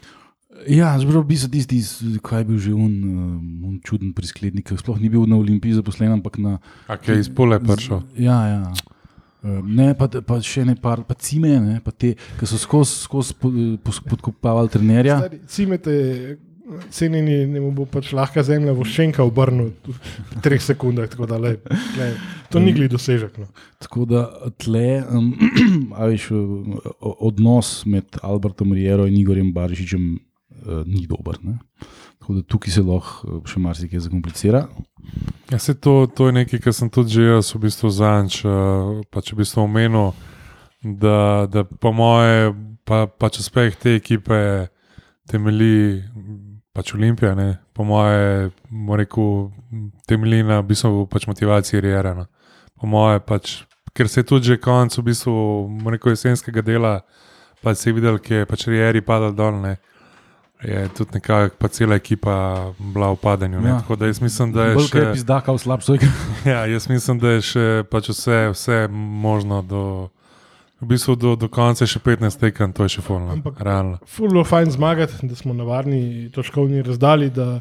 Ja, 0.71 0.93
zbral 0.99 1.25
bi 1.27 1.37
se 1.37 1.51
tisti, 1.51 1.81
kaj 2.23 2.41
je 2.41 2.47
bil 2.49 2.59
že 2.63 2.73
un, 2.75 2.93
um, 3.05 3.79
čuden 3.85 4.13
prisklednik, 4.15 4.69
ki 4.69 4.79
sploh 4.79 5.01
ni 5.03 5.11
bil 5.11 5.27
na 5.27 5.37
Olimpiji 5.37 5.81
zaposlen, 5.81 6.15
ampak 6.15 6.39
na. 6.39 6.59
Kaj 6.87 7.27
iz 7.27 7.31
pole 7.31 7.59
pršo. 7.61 8.05
Ja, 8.17 8.39
ja. 8.49 8.61
Um, 8.71 8.95
Ne, 9.45 9.91
pa, 9.93 10.07
pa 10.09 10.39
še 10.41 10.63
ne 10.65 10.73
par, 10.81 11.03
pa 11.05 11.13
cime, 11.21 11.51
ne, 11.61 11.75
pa 11.85 11.93
te, 11.93 12.15
ki 12.39 12.47
so 12.49 12.57
skozi 12.57 13.03
skos 13.03 13.35
podkopavali 13.37 14.73
trenerja. 14.73 15.19
Stari, 15.21 15.41
Cimete, 15.53 15.97
cenjeni, 16.91 17.47
ne 17.47 17.61
mu 17.61 17.71
bo 17.77 17.85
pač 17.89 18.13
lahka 18.17 18.43
zemlja 18.47 18.73
voščenka 18.77 19.25
obrnil 19.25 19.73
v 19.85 20.41
treh 20.45 20.63
sekundah. 20.63 21.09
tako 21.13 21.29
Da, 21.29 21.37
lej, 21.41 21.59
lej, 21.99 22.15
to 22.51 22.61
ni 22.63 22.73
gli 22.73 22.89
dosežek. 22.89 23.37
No. 23.39 23.47
Tako 23.83 24.07
da 24.09 24.25
tle, 24.61 25.05
um, 25.13 25.33
a 25.99 26.09
veš, 26.09 26.31
o- 26.33 27.17
odnos 27.29 27.85
med 27.87 28.17
Albertom 28.23 28.73
Riero 28.73 29.07
in 29.07 29.17
Igorjem 29.21 29.53
Barišičem 29.53 30.09
uh, 30.15 30.83
ni 30.87 31.07
dober. 31.07 31.37
Ne? 31.45 31.59
Tako 32.21 32.41
da 32.41 32.43
tukaj 32.49 32.73
se 32.73 32.83
lahko 32.85 33.29
uh, 33.29 33.41
še 33.49 33.61
marsikaj 33.61 34.07
zakomplicira. 34.09 34.65
Ja, 35.53 35.59
se 35.61 35.75
to, 35.77 36.07
to 36.09 36.31
je 36.31 36.39
nekaj, 36.41 36.63
kar 36.65 36.73
sem 36.73 36.89
tudi 36.89 37.19
že 37.21 37.29
jaz 37.29 37.53
v 37.53 37.67
bistvu 37.69 37.93
zanč, 37.93 38.41
uh, 38.49 39.03
pač 39.13 39.35
v 39.35 39.43
bistvu 39.45 39.67
omenil, 39.69 40.15
da, 40.81 41.45
da 41.45 41.65
po 41.65 41.93
moje, 41.93 42.55
pa, 42.89 43.05
pač 43.09 43.41
uspeh 43.45 43.77
te 43.77 43.99
ekipe 44.01 44.69
temelji, 45.29 46.03
pač 46.75 46.95
Olimpija, 46.95 47.35
ne, 47.39 47.59
po 47.73 47.87
moje, 47.87 48.51
rekel, 48.99 49.31
temelji 50.11 50.43
na 50.43 50.59
v 50.61 50.69
bistvu 50.73 51.07
pač 51.11 51.29
motivaciji 51.31 51.81
Rijera. 51.85 52.15
No. 52.19 52.27
Po 52.81 52.91
moje, 52.91 53.21
pač, 53.23 53.63
ker 53.95 54.11
se 54.11 54.21
je 54.21 54.27
tudi 54.27 54.51
že 54.51 54.61
konec 54.61 54.99
v 54.99 55.07
bistvu, 55.07 55.35
rekel, 55.95 56.17
jesenskega 56.17 56.65
dela, 56.67 56.95
pa 57.63 57.75
se 57.75 57.91
je 57.91 57.95
videl, 57.95 58.19
ki 58.19 58.43
je 58.43 58.47
pač 58.51 58.67
Rijeri 58.67 59.05
padal 59.07 59.33
dol. 59.33 59.61
Ne. 59.63 59.77
Je 60.65 60.89
tudi 60.97 61.19
nekako 61.19 61.57
pa 61.59 61.69
cela 61.69 61.95
ekipa 61.95 62.35
bila 62.79 63.13
v 63.13 63.17
padanju. 63.21 63.61
Ja. 63.61 63.79
Tako 63.81 63.97
da 63.97 64.07
jaz 64.07 64.21
mislim, 64.21 64.53
da 64.53 64.65
je 64.65 64.75
Bolj 64.75 64.87
še. 64.87 64.93
krep 64.97 65.17
izdaka 65.17 65.53
v 65.53 65.59
slabšo 65.61 65.95
igro. 65.95 66.11
Ja, 66.53 66.65
jaz 66.67 66.89
mislim, 66.89 67.19
da 67.21 67.37
je 67.37 67.43
še 67.43 67.67
pač 67.91 68.09
vse, 68.09 68.39
vse 68.55 68.79
možno 68.91 69.63
do, 69.63 70.09
v 70.85 70.89
bistvu 70.89 71.17
do, 71.17 71.33
do 71.37 71.49
konca, 71.49 71.83
še 71.85 71.99
15 71.99 72.39
tekem, 72.39 72.73
to 72.73 72.85
je 72.85 72.89
še 72.91 73.03
fulno. 73.03 73.33
Ampak- 73.33 73.59
Realno. 73.59 73.99
Fulno 74.07 74.45
fajn 74.45 74.71
zmagati, 74.71 75.25
da 75.25 75.35
smo 75.35 75.53
na 75.53 75.65
varni 75.65 76.29
točkovni 76.31 76.83
razdalji, 76.83 77.31
da 77.31 77.61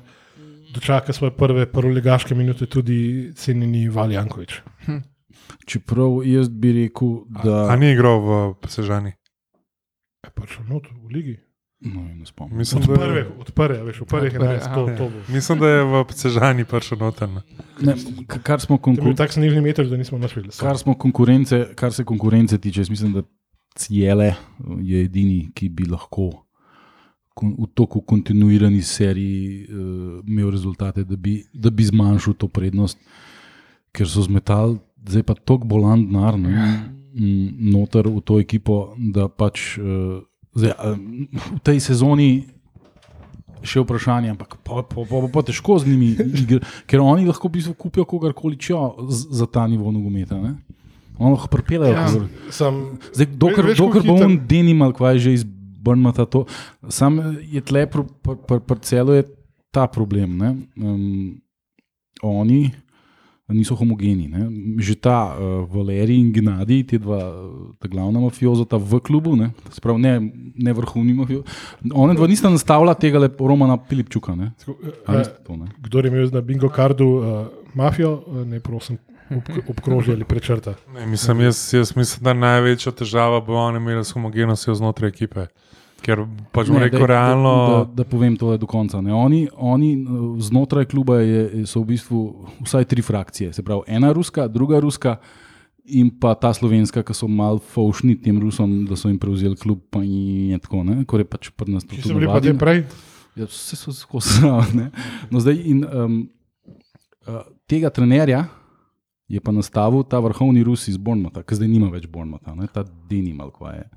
dočaka 0.73 1.13
svoje 1.13 1.31
prve 1.31 1.65
prvolegaške 1.65 2.35
minute 2.35 2.65
tudi 2.65 3.31
cenjeni 3.35 3.87
Valjankovič. 3.89 4.59
Čeprav 5.65 6.19
jaz 6.25 6.49
bi 6.49 6.73
rekel, 6.73 7.23
da. 7.39 7.69
A 7.69 7.75
ni 7.75 7.91
igral 7.91 8.19
v 8.19 8.31
Sežani? 8.67 9.13
Je 10.19 10.31
pač 10.31 10.57
not 10.67 10.87
v 10.87 11.07
ligi. 11.09 11.35
No, 11.83 12.01
ne 12.15 12.25
spomnim. 12.25 12.57
Mislim, 12.57 12.81
Od 12.81 12.87
da, 12.87 12.95
prve, 12.95 13.27
od 13.39 13.51
prve, 13.51 13.83
veš, 13.83 14.01
v 14.01 14.05
prvih 14.05 14.33
Od 14.33 14.39
prve, 14.39 14.59
11, 14.59 14.75
to, 14.75 14.83
to 14.97 15.09
bo. 15.09 15.33
mislim, 15.33 15.59
da 15.59 15.67
je 15.67 15.83
v 15.83 16.05
Sežani 16.15 16.65
prišel 16.65 16.97
noter. 16.97 17.29
ne. 17.29 17.41
Kar, 18.27 18.61
smo 18.61 18.77
To 18.77 18.89
je 18.89 18.95
bil 18.95 19.03
konkur, 19.03 19.15
tak 19.15 19.33
snežni 19.33 19.61
meter, 19.61 19.89
da 19.89 19.97
nismo 19.97 20.17
našli. 20.17 20.47
kar, 20.59 20.77
smo 20.77 20.95
konkurence, 20.95 21.75
kar 21.75 21.93
se 21.93 22.03
konkurence 22.03 22.57
tiče, 22.57 22.81
jaz 22.81 22.89
mislim, 22.89 23.13
da 23.13 23.23
Ciele 23.75 24.35
je 24.79 25.03
edini, 25.03 25.51
ki 25.53 25.69
bi 25.69 25.85
lahko 25.89 26.45
kon, 27.33 27.55
v 27.59 27.67
toku 27.73 28.01
kontinuirani 28.01 28.81
seriji 28.81 29.65
uh, 29.65 30.21
imel 30.27 30.51
rezultate, 30.51 31.03
da 31.03 31.15
bi, 31.15 31.43
da 31.53 31.69
bi 31.69 31.83
zmanjšal 31.83 32.33
to 32.33 32.47
prednost, 32.47 32.99
ker 33.91 34.07
so 34.07 34.21
zmetali, 34.21 34.77
zdaj 35.09 35.23
pa 35.23 35.33
tok 35.33 35.65
bolan 35.65 36.05
denar. 36.07 36.37
mm, 36.37 37.71
noter 37.73 38.07
v 38.07 38.21
to 38.21 38.39
ekipo, 38.39 38.95
da 38.97 39.27
pač 39.27 39.77
uh, 39.77 40.21
zdaj, 40.55 40.73
v 41.57 41.61
tej 41.63 41.79
sezoni. 41.83 42.31
Še 43.63 43.79
vprašanje, 43.79 44.27
ampak 44.27 44.57
pa, 44.59 44.81
pa, 44.83 45.03
pa, 45.07 45.19
pa 45.31 45.41
težko 45.47 45.77
z 45.79 45.87
njimi, 45.87 46.09
igr, 46.43 46.57
ker 46.83 46.99
oni 46.99 47.23
lahko 47.23 47.47
v 47.47 47.53
bistvu 47.55 47.71
kupijo 47.79 48.03
kogarkoli 48.03 48.57
če 48.59 48.75
za 49.07 49.47
ta 49.47 49.63
nivo 49.71 49.87
nogometa. 49.87 50.35
ne. 50.35 50.57
Oni 51.15 51.31
lahko 51.31 51.47
pripeljejo. 51.47 51.93
Ja. 51.95 52.25
Sam, 52.51 52.99
Zdaj, 53.15 53.29
dokler, 53.39 53.69
veš, 53.71 53.79
dokler 53.79 54.03
bo 54.03 54.17
on 54.19 54.35
denimal, 54.51 54.91
kaj 54.91 55.21
že 55.23 55.37
iz 55.39 55.45
Brnmata, 55.83 56.25
to 56.27 56.43
sam 56.91 57.21
je 57.39 57.63
tle, 57.63 57.85
pri 57.87 58.03
pr, 58.03 58.35
pr, 58.43 58.59
pr 58.67 58.83
celu 58.83 59.15
je 59.15 59.23
ta 59.71 59.87
problem. 59.87 60.35
ne. 60.35 60.49
Um, 60.75 61.39
oni 62.19 62.71
niso 63.47 63.75
homogeni. 63.75 64.27
Ne. 64.27 64.47
Že 64.79 64.95
ta 64.95 65.35
uh, 65.35 65.67
Valerij 65.67 66.19
in 66.19 66.31
Gnadi, 66.31 66.83
ti 66.87 66.97
dva 66.97 67.19
uh, 67.19 67.75
ta 67.79 67.87
glavna 67.87 68.19
mafiozota 68.19 68.77
v 68.79 68.99
klubu, 69.03 69.35
ne, 69.35 69.51
sprav, 69.69 69.99
ne, 69.99 70.19
ne 70.55 70.73
vrhovni 70.73 71.13
mafiozi. 71.13 71.43
Oni 71.91 72.15
dva 72.15 72.27
nista 72.27 72.49
nastavila 72.49 72.95
tega 72.95 73.19
le 73.19 73.29
Romana 73.39 73.77
Pilipčuka. 73.77 74.35
Ne. 74.35 74.53
Eh, 74.67 75.11
veste 75.11 75.43
to, 75.43 75.57
ne? 75.57 75.67
kdo 75.83 75.99
je 75.99 76.07
imel 76.07 76.29
na 76.31 76.41
bingo 76.41 76.69
kardu 76.69 77.07
uh, 77.07 77.25
mafijo, 77.75 78.23
uh, 78.23 78.47
ne 78.47 78.59
prosim, 78.63 78.97
ob, 79.29 79.51
obkroži 79.75 80.15
ali 80.15 80.23
prečrta. 80.23 80.77
Ne, 80.95 81.05
mislim, 81.05 81.41
jaz, 81.41 81.59
jaz 81.73 81.95
mislim, 81.95 82.23
da 82.23 82.33
največja 82.33 82.95
težava 82.95 83.41
bo 83.43 83.59
oni 83.59 83.77
imeli 83.77 84.05
s 84.05 84.15
homogenostjo 84.15 84.75
znotraj 84.75 85.11
ekipe. 85.11 85.47
Ker 86.03 86.25
pač 86.51 86.67
Ne, 86.73 86.81
rekel, 86.83 87.05
daj, 87.05 87.09
realno. 87.13 87.53
Da, 87.53 87.77
da, 87.85 88.01
da 88.01 88.07
povem 88.09 88.35
to 88.39 88.51
do 88.59 88.67
konca. 88.67 88.99
Ne. 89.01 89.13
Oni, 89.15 89.45
oni 89.55 89.93
eh, 89.95 90.19
znotraj 90.43 90.89
kluba 90.91 91.21
je, 91.23 91.63
so 91.69 91.83
v 91.83 91.93
bistvu 91.95 92.19
vsaj 92.65 92.89
tri 92.91 93.05
frakcije. 93.05 93.53
Se 93.55 93.63
pravi, 93.63 93.87
ena 93.87 94.11
ruska, 94.15 94.47
druga 94.51 94.81
ruska 94.83 95.17
in 95.83 96.11
pa 96.19 96.35
ta 96.39 96.53
slovenska, 96.55 97.03
ki 97.03 97.15
so 97.15 97.27
mal 97.27 97.59
faušni 97.59 98.15
tem 98.23 98.37
Rusom, 98.39 98.85
da 98.87 98.95
so 98.95 99.09
jim 99.11 99.17
prevzeli 99.19 99.57
klub. 99.59 99.81
Pa 99.91 100.03
in 100.03 100.59
tako, 100.63 100.83
ne. 100.87 101.01
Kor 101.07 101.23
je 101.23 101.27
pač 101.27 101.51
pri 101.51 101.75
nas 101.75 101.87
to 101.87 101.95
Če 101.95 102.05
tudi 102.05 102.13
so 102.13 102.19
bili 102.19 102.31
pa 102.31 102.39
te 102.43 102.53
prej, 102.55 102.85
Ja, 103.33 103.47
vse 103.49 103.75
so 103.75 103.93
skozi. 103.95 104.45
No, 105.31 105.41
zdaj, 105.41 105.57
in, 105.65 105.81
um, 105.89 106.19
uh, 107.25 107.41
tega 107.65 107.89
trenerja 107.89 108.45
je 109.27 109.41
pa 109.41 109.51
nastavil 109.51 110.03
ta 110.05 110.19
vrhovni 110.21 110.61
Rus 110.63 110.85
iz 110.91 110.99
Bornmota, 111.01 111.41
ki 111.41 111.57
zdaj 111.57 111.69
nima 111.71 111.89
več 111.89 112.05
Bornmota, 112.11 112.53
ne, 112.53 112.67
ta 112.69 112.85
Denimal, 113.09 113.49
kva 113.55 113.73
je. 113.73 113.87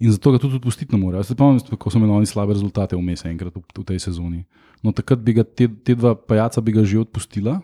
In 0.00 0.12
zato 0.12 0.32
ga 0.34 0.38
tudi 0.42 0.60
pustiti 0.60 0.92
ne 0.94 0.98
morejo. 0.98 1.22
Jaz 1.22 1.30
se 1.30 1.36
spomnim, 1.36 1.60
kako 1.70 1.90
so 1.90 1.98
imeli 1.98 2.12
oni 2.12 2.26
slabe 2.26 2.56
rezultate 2.56 2.96
vmes 2.96 3.24
enkrat 3.24 3.54
v, 3.54 3.62
v 3.78 3.84
tej 3.84 4.02
sezoni. 4.02 4.44
No, 4.82 4.92
takrat 4.92 5.22
bi 5.22 5.36
ga 5.36 5.44
te, 5.44 5.68
te 5.68 5.94
dva 5.94 6.14
pajaca 6.14 6.60
bi 6.60 6.74
ga 6.74 6.84
že 6.84 7.00
odpustila, 7.00 7.60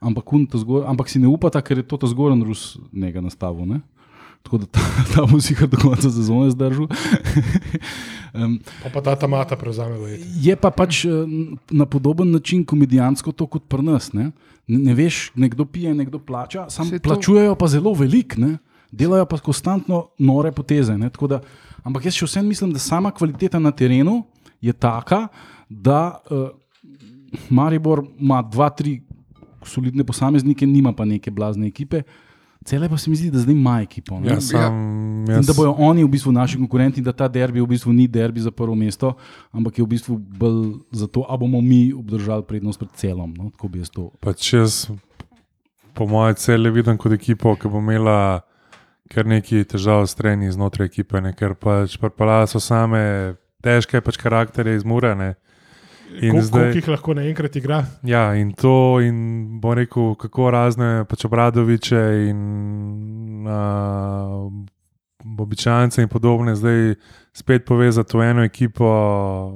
ampak, 0.00 0.26
zgor, 0.58 0.84
ampak 0.90 1.08
si 1.08 1.22
ne 1.22 1.30
upata, 1.30 1.62
ker 1.62 1.80
je 1.80 1.86
to 1.86 1.96
ta 1.96 2.10
zgoren 2.10 2.42
Rus 2.44 2.76
njega 2.92 3.22
nastavil. 3.24 3.64
Ne? 3.64 3.80
Tako 4.42 4.58
da 4.58 4.66
ta, 4.66 4.80
ta 5.14 5.26
bo 5.26 5.40
si 5.40 5.54
ga 5.54 5.66
do 5.66 5.76
konca 5.80 6.10
sezone 6.10 6.50
zdržal. 6.50 6.86
um, 8.34 8.58
pa, 8.82 8.88
pa 8.94 9.00
ta 9.00 9.16
tamata 9.16 9.56
prevzame. 9.56 9.98
verjetno. 9.98 10.26
Je 10.44 10.56
pa 10.56 10.70
pač 10.70 11.04
eh, 11.04 11.10
na 11.70 11.86
podoben 11.86 12.30
način 12.30 12.64
komedijansko 12.64 13.32
to 13.32 13.46
kot 13.46 13.64
pri 13.68 13.82
nas. 13.82 14.12
Ne, 14.12 14.30
ne, 14.68 14.78
ne 14.78 14.94
veš, 14.94 15.32
nekdo 15.34 15.64
pije, 15.64 15.94
nekdo 15.94 16.18
plača, 16.18 16.68
sam 16.70 16.90
plačujejo 17.02 17.54
pa 17.54 17.68
zelo 17.68 17.94
veliko, 17.94 18.40
ne. 18.40 18.58
delajo 18.92 19.26
pa 19.26 19.38
konstantno 19.38 20.08
nore 20.18 20.52
poteze. 20.52 20.98
Ne, 20.98 21.10
tako 21.10 21.26
da, 21.26 21.40
ampak 21.82 22.08
jaz 22.08 22.14
še 22.18 22.26
vsem 22.26 22.46
mislim, 22.46 22.72
da 22.72 22.78
sama 22.78 23.10
kvaliteta 23.10 23.58
na 23.58 23.70
terenu 23.70 24.22
je 24.60 24.72
taka, 24.72 25.28
da 25.68 26.18
uh, 26.30 26.48
Maribor 27.50 28.04
ima 28.18 28.42
dva, 28.42 28.70
tri 28.70 29.02
solidne 29.66 30.04
posameznike, 30.04 30.66
nima 30.66 30.92
pa 30.92 31.04
neke 31.04 31.30
blazne 31.30 31.66
ekipe. 31.68 32.02
Cele 32.64 32.88
pa 32.88 32.98
se 32.98 33.10
mi 33.10 33.16
zdi, 33.16 33.30
da 33.30 33.38
zdaj 33.38 33.54
ima 33.54 33.80
ekipo. 33.80 34.20
ne. 34.20 34.28
Ja, 34.28 34.40
sam, 34.40 34.74
In 35.28 35.34
jaz, 35.34 35.46
da 35.46 35.54
bodo 35.56 35.74
oni 35.78 36.04
v 36.04 36.08
bistvu 36.08 36.32
naši 36.32 36.58
konkurenti, 36.58 37.02
da 37.04 37.12
ta 37.12 37.28
derbi 37.28 37.60
v 37.60 37.66
bistvu 37.66 37.92
ni 37.92 38.08
derbi 38.08 38.40
za 38.40 38.50
prvo 38.50 38.74
mesto, 38.74 39.14
ampak 39.52 39.78
je 39.78 39.84
v 39.84 39.88
bistvu 39.88 40.16
bolj 40.18 40.80
za 40.92 41.06
to, 41.06 41.24
ali 41.28 41.38
bomo 41.38 41.60
mi 41.60 41.92
obdržali 41.92 42.42
prednost 42.42 42.78
pred 42.78 42.90
celom. 42.96 43.34
No? 43.36 43.50
Tako 43.50 43.68
bi 43.68 43.78
jaz 43.78 43.90
to. 43.90 44.10
pač 44.20 44.52
jaz, 44.52 44.90
po 45.94 46.06
mojem, 46.06 46.34
cele 46.34 46.70
vidim 46.70 46.98
kot 46.98 47.12
ekipo, 47.12 47.54
ki 47.56 47.68
bo 47.68 47.78
imela 47.78 48.40
kar 49.08 49.26
nekaj 49.26 49.64
težav 49.64 50.06
s 50.06 50.14
treni 50.14 50.50
znotraj 50.50 50.86
ekipe, 50.86 51.20
ne? 51.20 51.32
ker 51.32 51.54
pač 51.54 51.96
prpala 51.96 52.46
so 52.46 52.60
same 52.60 53.34
težke 53.62 54.00
pač 54.00 54.16
karakterje 54.16 54.76
iz 54.76 54.84
Murane. 54.84 55.34
In 56.22 56.32
Ko- 56.32 56.40
zdaj- 56.40 56.62
Koliko 56.64 56.78
jih 56.78 56.88
lahko 56.88 57.14
naenkrat 57.14 57.56
igra? 57.56 57.82
Ja, 58.02 58.32
in 58.34 58.52
to, 58.52 58.72
in 59.00 59.18
bom 59.60 59.74
rekel, 59.74 60.14
kako 60.14 60.50
razne 60.50 61.04
pač 61.04 61.24
obradoviče 61.24 62.00
in 62.30 62.40
uh, 63.44 64.48
običajce 65.38 66.02
in 66.02 66.08
podobne, 66.08 66.54
zdaj 66.56 66.94
spet 67.32 67.64
povezati 67.64 68.16
v 68.16 68.22
eno 68.22 68.42
ekipo, 68.42 68.88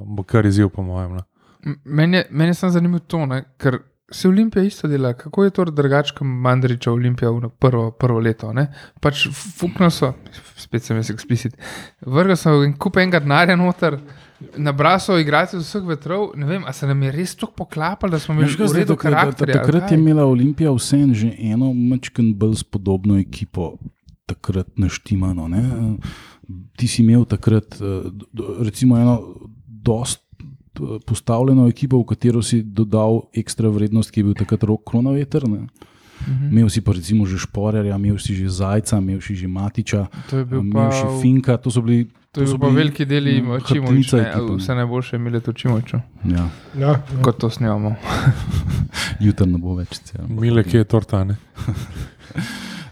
bo 0.05 0.23
kar 0.23 0.45
izziv, 0.45 0.69
po 0.69 0.83
mojem. 0.83 1.13
No. 1.13 1.23
M- 1.65 1.79
Meni 1.85 2.17
je, 2.17 2.25
meni 2.29 2.49
je 2.49 2.53
samo 2.53 2.71
zanimivo 2.71 2.99
to, 3.01 3.25
ne, 3.25 3.43
ker 3.57 3.79
se 4.13 4.27
Olimpija 4.29 4.63
isto 4.63 4.87
dela. 4.87 5.13
Kako 5.13 5.43
je 5.43 5.49
to 5.49 5.65
drugače, 5.65 6.13
kot 6.13 6.27
Mandriča 6.27 6.91
Olimpija 6.91 7.31
v 7.31 7.49
prvo, 7.59 7.91
prvo 7.91 8.19
leto? 8.19 8.53
Ne? 8.53 8.67
Pač 9.01 9.25
fuknil 9.57 9.89
so, 9.91 10.13
spet 10.55 10.83
sem 10.83 10.97
jaz 10.97 11.09
eksplicit, 11.09 11.57
vrgel 12.01 12.37
so 12.37 12.59
en 12.63 12.73
kup 12.77 12.97
enega 12.97 13.19
denarja 13.19 13.55
noter. 13.55 13.97
Nabral 14.57 14.99
so 14.99 15.15
igrati 15.17 15.55
z 15.55 15.63
vseh 15.63 15.85
vetrov, 15.87 16.33
ne 16.35 16.45
vem, 16.45 16.63
ali 16.65 16.73
se 16.73 16.87
nam 16.87 17.03
je 17.03 17.11
res 17.11 17.35
tako 17.35 17.53
poklapalo, 17.57 18.11
da 18.11 18.19
smo 18.19 18.33
imeli 18.35 18.49
takrat- 18.51 18.87
da- 18.87 18.95
da- 18.95 19.01
karakter. 19.01 19.51
Takrat 19.53 19.91
je 19.91 19.97
imela 19.97 20.25
Olimpija 20.25 20.71
vseeno 20.71 21.13
že 21.13 21.31
eno 21.39 21.73
mačken 21.73 22.33
bolj 22.35 22.55
spodobno 22.55 23.17
ekipo, 23.19 23.77
takrat 24.25 24.67
naštimano. 24.77 25.47
Ne? 25.47 25.63
Ti 26.77 26.87
si 26.87 27.01
imel 27.01 27.25
takrat 27.25 27.77
eh, 27.79 28.11
recimo 28.59 28.97
eno 28.97 29.21
dost 29.65 30.19
eh, 30.19 30.32
postavljeno 31.05 31.67
ekipo, 31.67 31.97
v 31.97 32.05
katero 32.05 32.41
si 32.41 32.63
dodal 32.63 33.21
ekstra 33.33 33.69
vrednost, 33.69 34.11
ki 34.11 34.19
je 34.19 34.23
bil 34.23 34.33
takrat 34.33 34.63
rok 34.63 34.81
kronoveter. 34.89 35.47
Ne? 35.47 35.67
Mhm. 36.23 36.49
Imel 36.51 36.69
si 36.69 36.81
pa 36.81 36.93
recimo 36.93 37.25
že 37.25 37.37
Šporerja, 37.37 37.95
imel 37.95 38.17
si 38.17 38.35
že 38.35 38.47
Zajca, 38.49 38.97
imel 38.97 39.19
si 39.21 39.35
že 39.35 39.47
Matiča, 39.47 40.07
To 40.29 40.37
je 40.37 40.45
bil 40.45 40.59
imel 40.61 40.89
pa, 40.89 40.91
si 40.91 41.05
Finka, 41.21 41.57
to 41.57 41.71
so 41.71 41.81
bili. 41.81 42.07
to 42.31 42.41
je 42.41 42.47
so 42.47 42.57
bili, 42.57 42.75
veliki 42.75 43.05
deli 43.05 43.43
ekipe. 43.57 43.91
vse 44.57 44.75
najboljše 44.75 45.15
je 45.15 45.19
imelo 45.19 45.39
to 45.39 45.53
Čimoviču, 45.53 45.97
Ja, 46.25 46.47
Ja, 46.79 46.89
ja. 46.89 47.03
kot 47.21 47.37
to 47.37 47.49
snimamo. 47.49 47.95
jutri 49.19 49.47
ne 49.47 49.57
bo 49.57 49.75
več. 49.75 49.99
Ja. 50.15 50.23
Mile, 50.27 50.63
ki 50.63 50.77
je 50.77 50.83
tortane. 50.85 51.35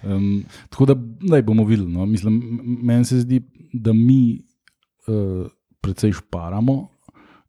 Um, 0.03 0.43
tako 0.69 0.85
da 0.85 0.95
naj 1.21 1.41
bomo 1.41 1.63
videli. 1.63 1.91
No. 1.91 2.05
Mislim, 2.05 2.41
meni 2.83 3.05
se 3.05 3.19
zdi, 3.19 3.41
da 3.73 3.93
mi 3.93 4.41
uh, 5.07 5.47
precej 5.81 6.11
šparamo 6.11 6.87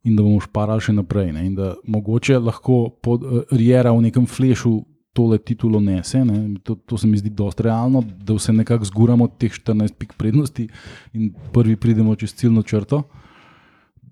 in 0.03 0.15
da 0.15 0.23
bomo 0.23 0.41
šparali 0.43 0.83
še 0.83 0.95
naprej. 0.95 1.31
Ne. 1.35 1.45
In 1.47 1.55
da 1.55 1.73
mogoče 1.87 2.39
lahko 2.39 2.87
pod, 3.03 3.23
uh, 3.23 3.43
Riera 3.51 3.93
v 3.95 4.07
nekem 4.09 4.27
flešu 4.27 4.81
tole 5.13 5.37
titulo 5.37 5.79
nese. 5.79 6.23
Ne. 6.25 6.59
To, 6.65 6.75
to 6.75 6.97
se 6.97 7.07
mi 7.07 7.17
zdi 7.17 7.29
dosti 7.29 7.67
realno, 7.67 8.01
da 8.01 8.37
se 8.39 8.53
nekako 8.53 8.89
zguramo 8.89 9.29
od 9.29 9.37
teh 9.39 9.51
14 9.53 9.97
pik 9.99 10.15
prednosti 10.17 10.67
in 11.13 11.33
prvi 11.53 11.75
pridemo 11.75 12.15
čez 12.15 12.33
ciljno 12.35 12.63
črto. 12.63 13.03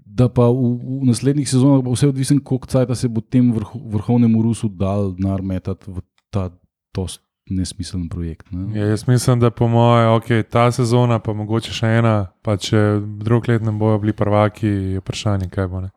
Da 0.05 0.27
pa 0.29 0.49
v, 0.51 0.75
v 0.77 1.07
naslednjih 1.07 1.47
sezonah 1.49 1.83
bo 1.83 1.95
vse 1.95 2.11
odvisen, 2.11 2.39
koliko 2.43 2.67
časa 2.67 2.95
se 2.95 3.07
bo 3.07 3.23
tem 3.23 3.51
vrh, 3.55 3.75
vrhovnemu 3.95 4.41
Rusu 4.43 4.69
dal 4.69 5.13
denar 5.15 5.41
metati 5.41 5.91
v 5.91 6.03
ta 6.31 6.49
dost 6.95 7.23
nesmiseln 7.49 8.09
projekt. 8.09 8.51
Ne? 8.51 8.79
Ja, 8.79 8.85
jaz 8.85 9.07
mislim, 9.07 9.39
da 9.39 9.49
po 9.49 9.67
mojem, 9.67 10.09
okay, 10.11 10.43
ta 10.43 10.71
sezona, 10.71 11.19
pa 11.19 11.33
mogoče 11.33 11.71
še 11.71 11.87
ena, 11.97 12.13
pa 12.41 12.57
če 12.57 12.79
drug 13.19 13.47
let 13.47 13.61
ne 13.61 13.71
bojo 13.71 13.99
bili 13.99 14.13
prvaki, 14.13 14.67
je 14.67 14.99
vprašanje, 14.99 15.49
kaj 15.49 15.67
bo. 15.67 15.81
Ne, 15.81 15.89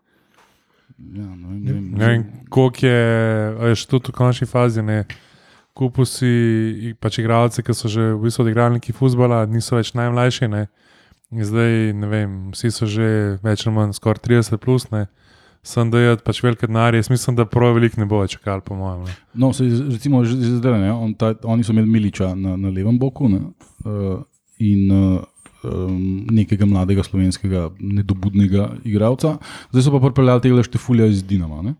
Ja, 0.96 1.26
no, 1.26 1.50
ne 1.50 1.72
vem, 1.72 1.90
ne 1.90 2.06
vem, 2.06 2.22
koliko 2.48 2.86
je, 2.86 2.98
je 3.66 3.74
še 3.74 3.86
tudi 3.86 4.12
v 4.12 4.14
končni 4.14 4.46
fazi. 4.46 4.82
Ne, 4.82 5.04
Kupil 5.74 6.06
si 6.06 6.26
i- 6.80 6.94
pač 6.94 7.18
igralce, 7.18 7.58
ki 7.58 7.74
so 7.74 7.88
že 7.88 8.14
v 8.14 8.22
bistvu 8.22 8.44
odigrali 8.44 8.78
neki 8.78 8.92
futbola, 8.94 9.42
niso 9.44 9.74
več 9.74 9.90
najmlajši. 9.92 10.46
Ne. 10.48 10.68
In 11.32 11.42
zdaj, 11.42 11.92
ne 11.92 12.06
vem, 12.06 12.30
vsi 12.52 12.70
so 12.70 12.86
že 12.86 13.08
več 13.42 13.66
ali 13.66 13.74
manj 13.74 13.92
skoraj 13.92 14.22
30 14.22 14.56
plus. 14.56 14.86
Ne. 14.92 15.08
Sem 15.64 15.88
da 15.90 16.00
je 16.00 16.16
pač 16.20 16.42
velike 16.44 16.68
denarje, 16.68 17.00
jaz 17.00 17.08
mislim, 17.08 17.38
da 17.38 17.46
prav 17.48 17.72
veliko 17.78 18.00
ne 18.00 18.06
bo 18.08 18.20
več 18.20 18.36
čakali, 18.36 18.60
po 18.66 18.76
mojem. 18.76 19.06
Ne. 19.08 19.14
No, 19.40 19.52
se, 19.56 19.64
recimo, 19.88 20.20
že 20.28 20.36
zdaj, 20.58 20.76
ne, 20.82 20.90
on, 20.92 21.14
ta, 21.16 21.32
oni 21.48 21.64
so 21.64 21.72
imeli 21.72 21.88
Miliča 21.88 22.34
na, 22.36 22.58
na 22.60 22.72
levem 22.72 22.98
boku 23.00 23.30
ne, 23.32 23.40
uh, 23.88 24.18
in 24.60 24.92
um, 24.92 25.96
nekega 26.36 26.68
mladega 26.68 27.04
slovenskega 27.06 27.70
nedobudnega 27.80 28.68
igralca, 28.84 29.38
zdaj 29.72 29.86
so 29.86 29.94
pa 29.94 30.02
pripeljali 30.04 30.44
tega 30.44 30.66
Štefulja 30.68 31.08
iz 31.08 31.24
Dinama 31.24 31.64
ne, 31.64 31.74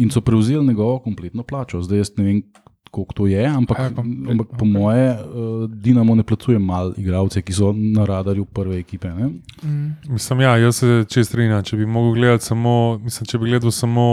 in 0.00 0.08
so 0.10 0.24
prevzeli 0.24 0.64
njegovo 0.66 0.98
kompletno 1.04 1.44
plačo. 1.44 1.82
Zdaj 1.84 2.04
jaz 2.04 2.14
ne 2.16 2.24
vem, 2.24 2.42
koliko 2.90 3.14
to 3.14 3.26
je, 3.26 3.46
ampak, 3.46 3.78
A 3.78 3.82
je 3.84 3.94
pa- 3.94 4.02
ampak 4.02 4.48
po 4.58 4.64
moje 4.64 5.10
uh, 5.12 5.70
Dinamo 5.70 6.14
ne 6.14 6.22
plačuje 6.22 6.58
mal 6.58 6.92
igralce, 6.96 7.42
ki 7.42 7.52
so 7.52 7.72
na 7.72 8.04
radarju 8.04 8.44
prve 8.44 8.78
ekipe. 8.78 9.08
Ne. 9.08 9.28
Mm. 9.62 9.96
Mislim, 10.08 10.40
ja, 10.40 10.56
jaz 10.56 10.76
se 10.76 11.04
čest 11.08 11.30
strinjam. 11.30 11.62
Če 11.64 11.76
bi 11.76 11.86
mogel 11.86 12.14
gledati 12.14 12.44
samo, 12.44 12.98
mislim, 12.98 13.26
če 13.26 13.38
bi 13.38 13.50
gledal 13.50 13.70
samo, 13.70 14.04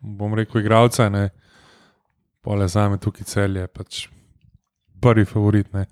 bom 0.00 0.34
rekel, 0.34 0.60
igralce, 0.60 1.06
ne, 1.10 1.28
pole 2.42 2.68
za 2.68 2.88
me 2.88 2.98
tukaj 2.98 3.24
celje, 3.24 3.66
pač 3.66 4.08
prvi 5.00 5.24
favorit. 5.24 5.70
Ne. 5.72 5.86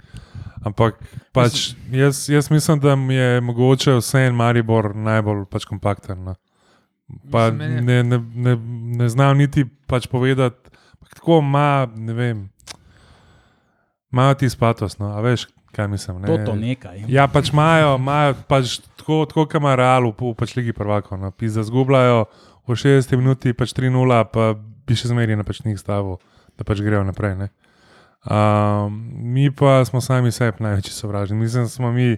Ampak 0.65 0.99
pač, 1.33 1.73
jaz, 1.91 2.29
jaz 2.31 2.51
mislim, 2.51 2.81
da 2.81 2.97
mi 2.97 3.15
je 3.15 3.41
mogoče 3.41 3.95
vse 3.99 4.27
en 4.27 4.35
Maribor 4.35 4.93
najbolj 4.97 5.45
pač 5.51 5.65
kompakten. 5.65 6.25
No. 6.25 6.35
Pa 7.31 7.51
Mislim, 7.51 7.85
ne, 7.85 8.03
ne, 8.03 8.19
ne, 8.35 8.57
ne 8.99 9.09
znam 9.09 9.39
niti 9.39 9.65
pač 9.87 10.07
povedati, 10.07 10.71
tako 11.15 11.39
ima, 11.39 11.89
ne 11.95 12.13
vem, 12.13 12.47
imajo 14.13 14.35
ti 14.35 14.51
spatos, 14.51 14.99
no, 14.99 15.13
a 15.17 15.21
veš, 15.25 15.47
kaj 15.73 15.89
mislim. 15.89 16.21
Ne? 16.21 16.27
To, 16.27 16.39
to 16.47 16.55
nekaj. 16.57 17.05
Ja, 17.09 17.27
pač 17.29 17.53
imajo, 17.53 17.97
imajo 17.97 18.35
pač 18.49 18.79
tako, 18.97 19.25
tako 19.29 19.47
kot 19.47 19.61
ima 19.61 19.75
Real 19.79 20.13
v, 20.13 20.35
pač 20.39 20.57
Ligi 20.57 20.73
prvakov. 20.77 21.19
No. 21.21 21.31
Pizda 21.31 21.65
zgubljajo 21.65 22.27
v 22.69 22.77
60 22.77 23.17
minuti, 23.17 23.57
pač 23.57 23.73
3-0, 23.77 24.21
pa 24.33 24.53
bi 24.59 24.99
še 24.99 25.11
zmeraj 25.13 25.41
na 25.41 25.47
pač 25.47 25.63
njih 25.65 25.81
stavil, 25.81 26.21
da 26.59 26.67
pač 26.69 26.85
grejo 26.85 27.03
naprej. 27.09 27.37
Ne. 27.41 27.49
Um, 28.23 29.01
mi 29.35 29.51
pa 29.51 29.81
smo 29.89 30.01
sami 30.05 30.31
sebi 30.31 30.63
največji 30.63 30.95
sovražni. 30.95 31.37
Mislim, 31.39 31.67
da 31.67 31.73
smo 31.73 31.93
mi 31.93 32.17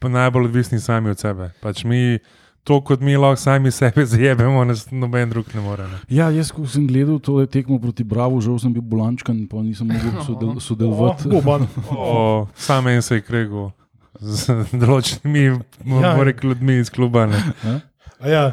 najbolj 0.00 0.44
odvisni 0.44 0.78
sami 0.80 1.10
od 1.10 1.18
sebe. 1.18 1.50
Pač 1.60 1.84
mi, 1.84 2.18
to 2.66 2.80
kot 2.82 3.00
mi 3.00 3.14
lahko 3.14 3.38
sami 3.38 3.70
sebe 3.70 4.02
zajebemo, 4.06 4.64
nas 4.66 4.88
noben 4.90 5.30
drug 5.30 5.46
ne 5.54 5.62
more. 5.62 5.86
Ne. 5.86 6.00
Ja, 6.10 6.28
jaz, 6.34 6.50
ko 6.50 6.66
sem 6.66 6.86
gledal 6.90 7.20
to 7.22 7.38
tekmo 7.46 7.78
proti 7.78 8.02
Bravo, 8.04 8.40
žal 8.42 8.58
sem 8.58 8.74
bil 8.74 8.82
bolančkan, 8.82 9.44
pa 9.46 9.62
nisem 9.62 9.86
mogel 9.86 10.18
sodel, 10.26 10.50
Oh, 10.56 10.60
sodelovati. 10.62 11.30
Boban. 11.30 11.68
O, 11.94 12.46
sam 12.58 12.90
en 12.90 13.02
se 13.06 13.20
je 13.20 13.26
kregel 13.26 13.70
z 14.18 14.50
določenimi 14.82 15.46
Ja. 15.86 16.16
ja. 16.16 16.34
ljudmi 16.42 16.80
iz 16.82 16.90
kluba. 16.90 17.26
Ne. 17.30 17.40
A 18.18 18.28
Ja, 18.32 18.44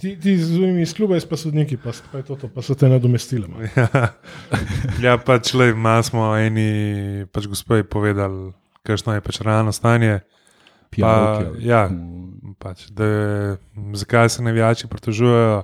ti, 0.00 0.12
ti 0.20 0.36
z 0.36 0.58
unimi 0.58 0.82
iz 0.84 0.92
kluba, 0.94 1.16
jaz 1.16 1.24
pa 1.24 1.38
sodniki, 1.40 1.78
pa, 1.80 1.94
pa, 2.12 2.20
je 2.20 2.28
to, 2.28 2.36
to, 2.36 2.48
pa 2.52 2.62
so 2.62 2.74
te 2.76 2.88
nadomestili. 2.90 3.48
Ja, 3.76 4.12
ja 5.00 5.16
pač 5.18 5.54
le, 5.54 5.72
malo 5.74 6.02
smo 6.04 6.34
eni, 6.36 7.24
pač 7.32 7.48
gospodje 7.48 7.86
povedali, 7.88 8.52
kakšno 8.84 9.16
je 9.16 9.24
pač 9.24 9.40
realno 9.40 9.72
stanje. 9.72 10.20
Pijavke, 10.90 11.44
Pa, 11.52 11.60
ja. 11.60 11.82
Pač, 12.58 12.88
da, 12.90 13.06
zakaj 13.94 14.28
se 14.28 14.42
navijači 14.42 14.88
pritožujejo? 14.90 15.62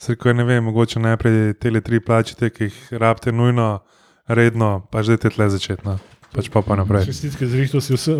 Srko 0.00 0.28
je 0.28 0.34
ne 0.34 0.44
vem, 0.44 0.64
mogoče 0.64 1.00
najprej 1.00 1.54
te 1.54 1.80
tri 1.80 2.00
plačite, 2.00 2.50
ki 2.50 2.64
jih 2.64 2.78
rabite 2.92 3.32
nujno, 3.32 3.78
redno, 4.26 4.80
pač 4.90 5.06
dajte 5.06 5.30
tle 5.30 5.48
začeti. 5.50 5.86
No. 5.86 5.98
Pač 6.34 6.50
pa 6.50 6.64
pa 6.66 6.74
naprej. 6.74 7.06
Čestitke 7.06 7.46
za 7.46 7.54
rihto 7.54 7.78
si 7.80 7.94
vse, 7.94 8.16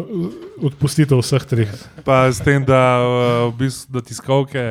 odpustitev 0.62 1.18
vseh 1.18 1.42
treh. 1.50 1.70
Pa 2.06 2.30
s 2.30 2.38
tem, 2.38 2.62
da, 2.62 3.02
v 3.50 3.58
bistvu, 3.58 3.98
da 3.98 4.04
tiskovke 4.06 4.64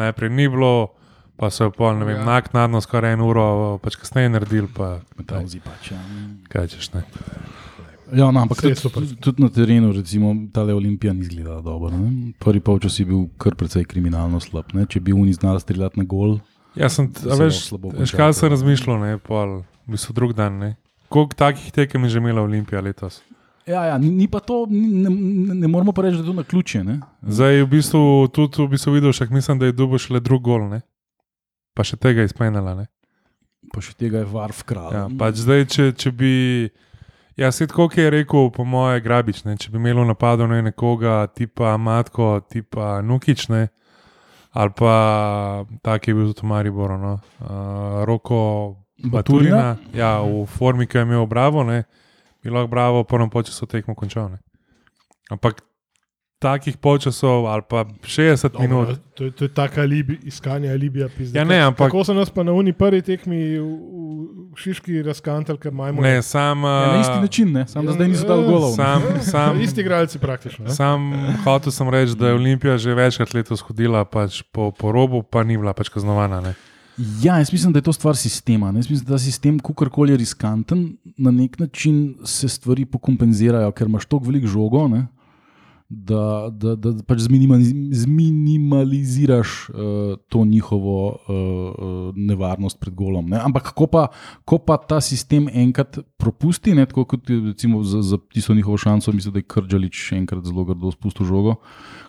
najprej 0.00 0.32
ni 0.32 0.48
bilo, 0.48 0.96
pa 1.36 1.52
so 1.52 1.68
jo 1.68 1.74
pol, 1.76 1.92
ne 2.00 2.08
vem, 2.08 2.16
Ja. 2.16 2.24
naknadno 2.24 2.80
skoraj 2.80 3.12
en 3.12 3.20
uro, 3.20 3.76
pač 3.84 4.00
kasneje 4.00 4.32
naredili, 4.32 4.68
pa 4.72 5.04
Metavzi 5.20 5.60
pač. 5.60 5.92
Ja. 5.92 6.00
kaj 6.48 6.72
češ 6.72 6.96
ne. 6.96 7.04
Ja, 8.12 8.30
no, 8.30 8.40
ampak 8.40 8.62
tudi, 8.62 9.14
tudi 9.22 9.42
na 9.42 9.48
terenu, 9.54 9.92
recimo, 9.94 10.34
ta 10.52 10.62
Olimpija 10.62 11.12
ni 11.12 11.26
izgledala 11.26 11.60
dobro. 11.62 11.90
Ne? 11.94 12.32
Prvi 12.38 12.60
polčas 12.60 12.98
je 12.98 13.06
bil 13.06 13.28
kar 13.38 13.54
precej 13.54 13.84
kriminalno 13.84 14.40
slab. 14.40 14.72
Ne? 14.74 14.86
Če 14.90 15.00
bi 15.00 15.14
oni 15.14 15.34
znali 15.36 15.62
streljati 15.62 16.00
na 16.00 16.06
gol, 16.08 16.38
Jaz 16.78 16.94
sem, 16.94 17.08
Se 17.10 17.34
veš, 17.34 17.56
veš, 17.98 18.12
kaj 18.14 18.32
sem 18.38 18.50
razmišljal, 18.52 19.00
ne, 19.02 19.16
pol, 19.18 19.56
v 19.88 19.96
bistvu 19.96 20.14
drug 20.14 20.36
dan, 20.38 20.60
ne. 20.62 20.68
Koliko 21.10 21.34
takih 21.34 21.72
tekem 21.74 22.04
je 22.06 22.14
že 22.14 22.20
imela 22.22 22.44
Olimpija 22.46 22.78
letos? 22.80 23.18
ja, 23.70 23.84
ja, 23.86 23.98
ni, 23.98 24.28
pa 24.28 24.40
to, 24.40 24.66
ni, 24.70 24.88
ne, 24.88 25.10
ne, 25.10 25.54
ne 25.54 25.68
moramo 25.68 25.92
pa 25.92 26.02
reči, 26.02 26.18
da 26.18 26.22
je 26.22 26.26
to 26.26 26.32
na 26.32 26.44
ključe. 26.44 26.84
Ne? 26.84 27.00
Zdaj 27.22 27.62
v 27.62 27.68
bistvu 27.70 28.28
tudi 28.34 28.62
v 28.62 28.68
bistvu 28.74 28.94
videl, 28.96 29.14
še 29.14 29.28
mislim, 29.30 29.60
da 29.60 29.70
je 29.70 29.76
dubo 29.76 29.98
šele 29.98 30.20
drug 30.20 30.42
gol, 30.46 30.66
ne. 30.70 30.80
Pa 31.74 31.86
še 31.86 31.98
tega 32.00 32.24
izpenala, 32.26 32.74
ne. 32.74 32.86
Pa 33.70 33.82
še 33.84 33.94
tega 33.98 34.24
je 34.24 34.30
varf 34.30 34.64
kralj. 34.66 34.96
Ja, 34.96 35.04
pač 35.20 35.42
zdaj, 35.44 35.66
če, 35.70 35.90
če 35.94 36.14
bi. 36.14 36.32
Ja, 37.40 37.52
svet, 37.52 37.72
koliko 37.72 38.00
je 38.00 38.10
rekel, 38.10 38.50
po 38.50 38.64
moje, 38.64 39.00
grabič, 39.00 39.44
ne? 39.48 39.54
če 39.56 39.70
bi 39.72 39.78
imel 39.80 40.02
v 40.02 40.10
napadu 40.10 40.44
ne, 40.44 40.58
nekoga, 40.60 41.22
tipa 41.32 41.72
Matko, 41.80 42.42
tipa 42.44 42.98
Nukič, 43.00 43.46
ne? 43.48 43.62
ali 44.52 44.74
pa 44.76 44.96
tak 45.80 46.08
je 46.08 46.14
bil 46.14 46.34
tudi 46.34 46.44
v 46.44 46.50
Mariboru, 46.50 46.98
no? 47.00 47.12
uh, 47.40 48.02
Roko 48.04 48.40
Baturina, 49.00 49.78
ja, 49.96 50.18
v 50.20 50.44
formi, 50.52 50.84
ki 50.84 51.00
je 51.00 51.06
imel 51.08 51.24
Bravo, 51.30 51.64
ne? 51.64 51.86
bi 52.44 52.52
lahko 52.52 52.68
Bravo 52.68 53.04
po 53.08 53.16
prvem 53.16 53.32
času 53.32 53.64
tekmo 53.64 53.96
končal. 53.96 54.36
Ne? 54.36 54.38
Ampak 55.32 55.64
takih 56.40 56.76
počasov 56.76 57.44
ali 57.44 57.62
pa 57.62 57.84
60 58.00 58.48
Dobro, 58.48 58.60
minut. 58.62 58.88
To, 59.14 59.24
je- 59.24 59.30
to 59.30 59.44
je 59.44 59.48
taka 59.50 59.80
alibi, 59.82 60.18
iskanje 60.24 60.70
alibija. 60.70 61.08
Pizde. 61.10 61.38
Ja, 61.38 61.44
ne, 61.44 61.60
ampak- 61.60 61.86
Kako 61.86 62.04
so 62.04 62.14
nas 62.14 62.30
pa 62.30 62.42
na 62.42 62.52
uni 62.52 62.72
prvi 62.72 63.02
tekmi 63.02 63.36
v, 63.54 63.64
v 64.48 64.56
Šiški 64.56 65.02
razkantali, 65.02 65.58
ker 65.58 65.68
imamo. 65.70 66.00
Ne, 66.00 66.22
sam. 66.22 66.58
Ja, 66.58 66.86
na 66.88 67.00
isti 67.00 67.12
uh, 67.12 67.20
način, 67.20 67.52
ne? 67.52 67.66
samo 67.66 67.84
da 67.84 67.92
zdaj 67.92 68.08
niso 68.08 68.24
dali 68.24 68.44
golov. 68.44 68.70
ne. 68.70 68.76
Sam, 68.76 69.02
sam, 69.22 69.60
Isti 69.62 69.80
igralci 69.80 70.18
praktično. 70.18 70.64
ne. 70.64 70.70
Sam 70.70 71.12
hotel 71.44 71.70
sem 71.70 71.88
reči, 71.88 72.16
da 72.16 72.28
je 72.28 72.34
Olimpija 72.34 72.78
že 72.78 72.94
večkrat 72.94 73.34
letos 73.34 73.60
hodila 73.60 74.04
pač 74.04 74.42
po, 74.44 74.70
po 74.70 74.92
robu, 74.92 75.22
pa 75.22 75.42
ni 75.42 75.56
bila 75.56 75.72
pač 75.72 75.88
kaznovana. 75.88 76.40
Ne? 76.40 76.54
Ja, 77.22 77.36
jaz 77.36 77.52
mislim, 77.52 77.72
da 77.72 77.78
je 77.78 77.82
to 77.82 77.92
stvar 77.92 78.16
sistema. 78.16 78.72
ne. 78.72 78.78
Jaz 78.78 78.90
mislim, 78.90 79.06
da 79.06 79.18
sistem, 79.18 79.58
kakorkoli 79.58 80.10
je 80.10 80.16
riskanten, 80.16 80.96
na 81.18 81.30
nek 81.30 81.58
način 81.58 82.16
se 82.24 82.48
stvari 82.48 82.84
pokompenzirajo, 82.84 83.70
ker 83.72 83.86
imaš 83.86 84.04
toliko 84.06 84.26
velik 84.26 84.46
žogo. 84.46 84.88
Ne? 84.88 85.06
Da, 85.90 86.46
da, 86.54 86.76
da 86.78 86.92
pač 87.02 87.24
zminimaliz- 87.26 87.74
zminimaliziraš 87.98 89.68
uh, 89.68 90.14
to 90.30 90.44
njihovo 90.44 91.08
uh, 91.08 91.16
uh, 91.26 92.14
nevarnost 92.14 92.78
pred 92.78 92.94
golom. 92.94 93.26
Ne? 93.26 93.40
Ampak, 93.42 93.72
ko 93.74 93.88
pa, 93.90 94.04
ko 94.46 94.60
pa 94.62 94.76
ta 94.78 95.00
sistem 95.02 95.48
enkrat 95.50 95.98
propusti, 96.14 96.76
ne, 96.78 96.86
tako 96.86 97.08
kot 97.10 97.26
recimo 97.26 97.82
za, 97.82 98.04
za 98.06 98.20
tisto 98.30 98.54
njihovo 98.54 98.78
šanso, 98.78 99.10
mislim, 99.12 99.34
da 99.34 99.42
je 99.42 99.48
Krčalič 99.50 100.12
enkrat 100.12 100.46
zelo 100.46 100.64
grdo 100.64 100.94
spustil 100.94 101.26
žogo. 101.26 101.56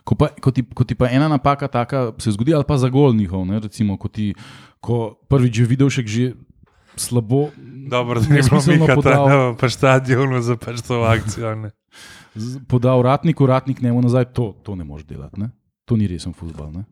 Ko, 0.06 0.14
pa, 0.14 0.30
ko, 0.30 0.54
ti, 0.54 0.62
ko 0.62 0.86
ti 0.86 0.94
pa 0.94 1.10
ena 1.10 1.26
napaka 1.26 1.66
taka 1.66 2.12
se 2.22 2.30
zgodi, 2.38 2.54
ali 2.54 2.64
pa 2.68 2.78
za 2.78 2.86
gol 2.86 3.10
njihov, 3.18 3.42
ne, 3.50 3.58
recimo, 3.58 3.98
ko, 3.98 4.06
ti, 4.06 4.30
ko 4.78 5.18
prvič 5.26 5.58
je 5.58 5.66
videl 5.66 5.90
še 5.90 6.06
že 6.06 6.32
slabo. 6.94 7.50
Dobro, 7.90 8.22
da 8.22 8.30
ni 8.30 8.38
bilo 8.46 8.62
nesmiselno 8.62 8.86
Mika 8.86 8.94
podal, 8.94 9.26
na 9.26 9.54
pač 9.58 9.74
stadionu 9.74 10.38
za 10.38 10.54
pač 10.54 10.86
to 10.86 11.02
akcijo. 11.02 11.54
Ne? 11.58 11.74
Z- 12.34 12.60
podal 12.68 13.00
uratnik, 13.00 13.36
njemu 13.82 14.02
nazaj, 14.02 14.24
to, 14.32 14.52
to 14.62 14.74
ne 14.76 14.84
moreš 14.84 15.04
delati. 15.06 15.40
Ne? 15.40 15.50
To 15.84 15.96
ni 15.96 16.06
resen 16.06 16.32
futbol. 16.32 16.72
ne. 16.72 16.84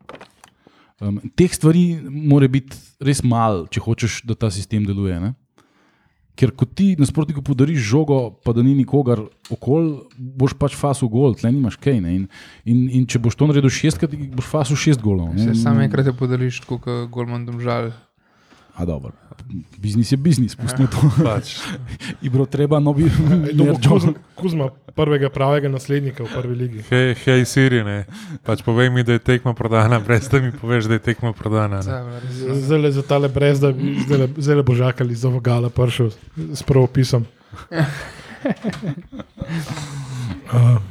Um, 1.01 1.17
teh 1.35 1.49
stvari 1.49 1.97
mora 2.09 2.47
biti 2.47 2.77
res 3.01 3.23
malo, 3.25 3.65
če 3.65 3.79
hočeš, 3.81 4.21
da 4.25 4.35
ta 4.37 4.51
sistem 4.53 4.85
deluje. 4.85 5.17
Ne? 5.19 5.33
Ker 6.37 6.51
ko 6.55 6.65
ti 6.65 6.95
nasprotniku 6.95 7.41
podariš 7.41 7.81
žogo, 7.89 8.37
pa 8.45 8.53
da 8.53 8.61
ni 8.63 8.75
nikogar 8.77 9.19
okoli, 9.51 9.97
boš 10.15 10.53
pač 10.53 10.75
fasul 10.77 11.09
gol, 11.09 11.33
tle 11.35 11.49
nimaš 11.51 11.75
kaj. 11.81 11.97
ne. 12.01 12.13
In, 12.15 12.27
in, 12.65 12.85
in 13.01 13.07
če 13.09 13.19
boš 13.19 13.35
to 13.35 13.49
naredil 13.49 13.69
šestkrat, 13.73 14.13
boš 14.13 14.45
fasul 14.47 14.77
šest 14.77 15.01
golov. 15.01 15.33
ne. 15.33 15.41
Se 15.43 15.57
sam 15.57 15.81
enkrat 15.81 16.05
je 16.05 16.13
podeliš, 16.13 16.61
kot 16.69 16.85
Golman 17.11 17.45
domžal. 17.45 17.91
A 18.81 18.85
dobro, 18.85 19.11
biznis 19.77 20.11
je 20.11 20.17
biznis, 20.17 20.55
pustimo 20.55 20.87
to. 20.87 20.97
Pač. 21.29 21.59
In 22.25 22.31
bilo 22.31 22.45
treba 22.45 22.79
novi. 22.79 23.05
Kuzma, 24.41 24.69
prvega 24.95 25.29
pravega 25.29 25.69
naslednika 25.69 26.23
v 26.23 26.29
prvi 26.33 26.55
ligi. 26.55 26.81
Hej, 26.89 27.13
hej, 27.25 27.45
Siri, 27.45 27.83
ne. 27.85 28.05
Pač 28.41 28.65
povej 28.65 28.89
mi, 28.89 29.05
da 29.05 29.19
je 29.19 29.21
tekma 29.21 29.53
prodana, 29.53 29.99
brez 30.01 30.25
da 30.33 30.41
mi 30.41 30.49
poveš, 30.49 30.89
da 30.89 30.97
je 30.97 31.03
tekma 31.11 31.33
prodana. 31.37 31.83
Ne. 31.85 32.01
Zdaj 32.57 32.91
za 32.97 33.05
tale 33.05 33.29
brez, 33.29 33.61
da 33.61 33.69
bi 33.69 34.01
zdaj 34.41 34.63
božakali 34.65 35.13
za 35.15 35.29
vogala 35.29 35.69
prišel 35.69 36.09
s 36.57 36.65
pravopisom. 36.65 37.29
Uh, 40.49 40.81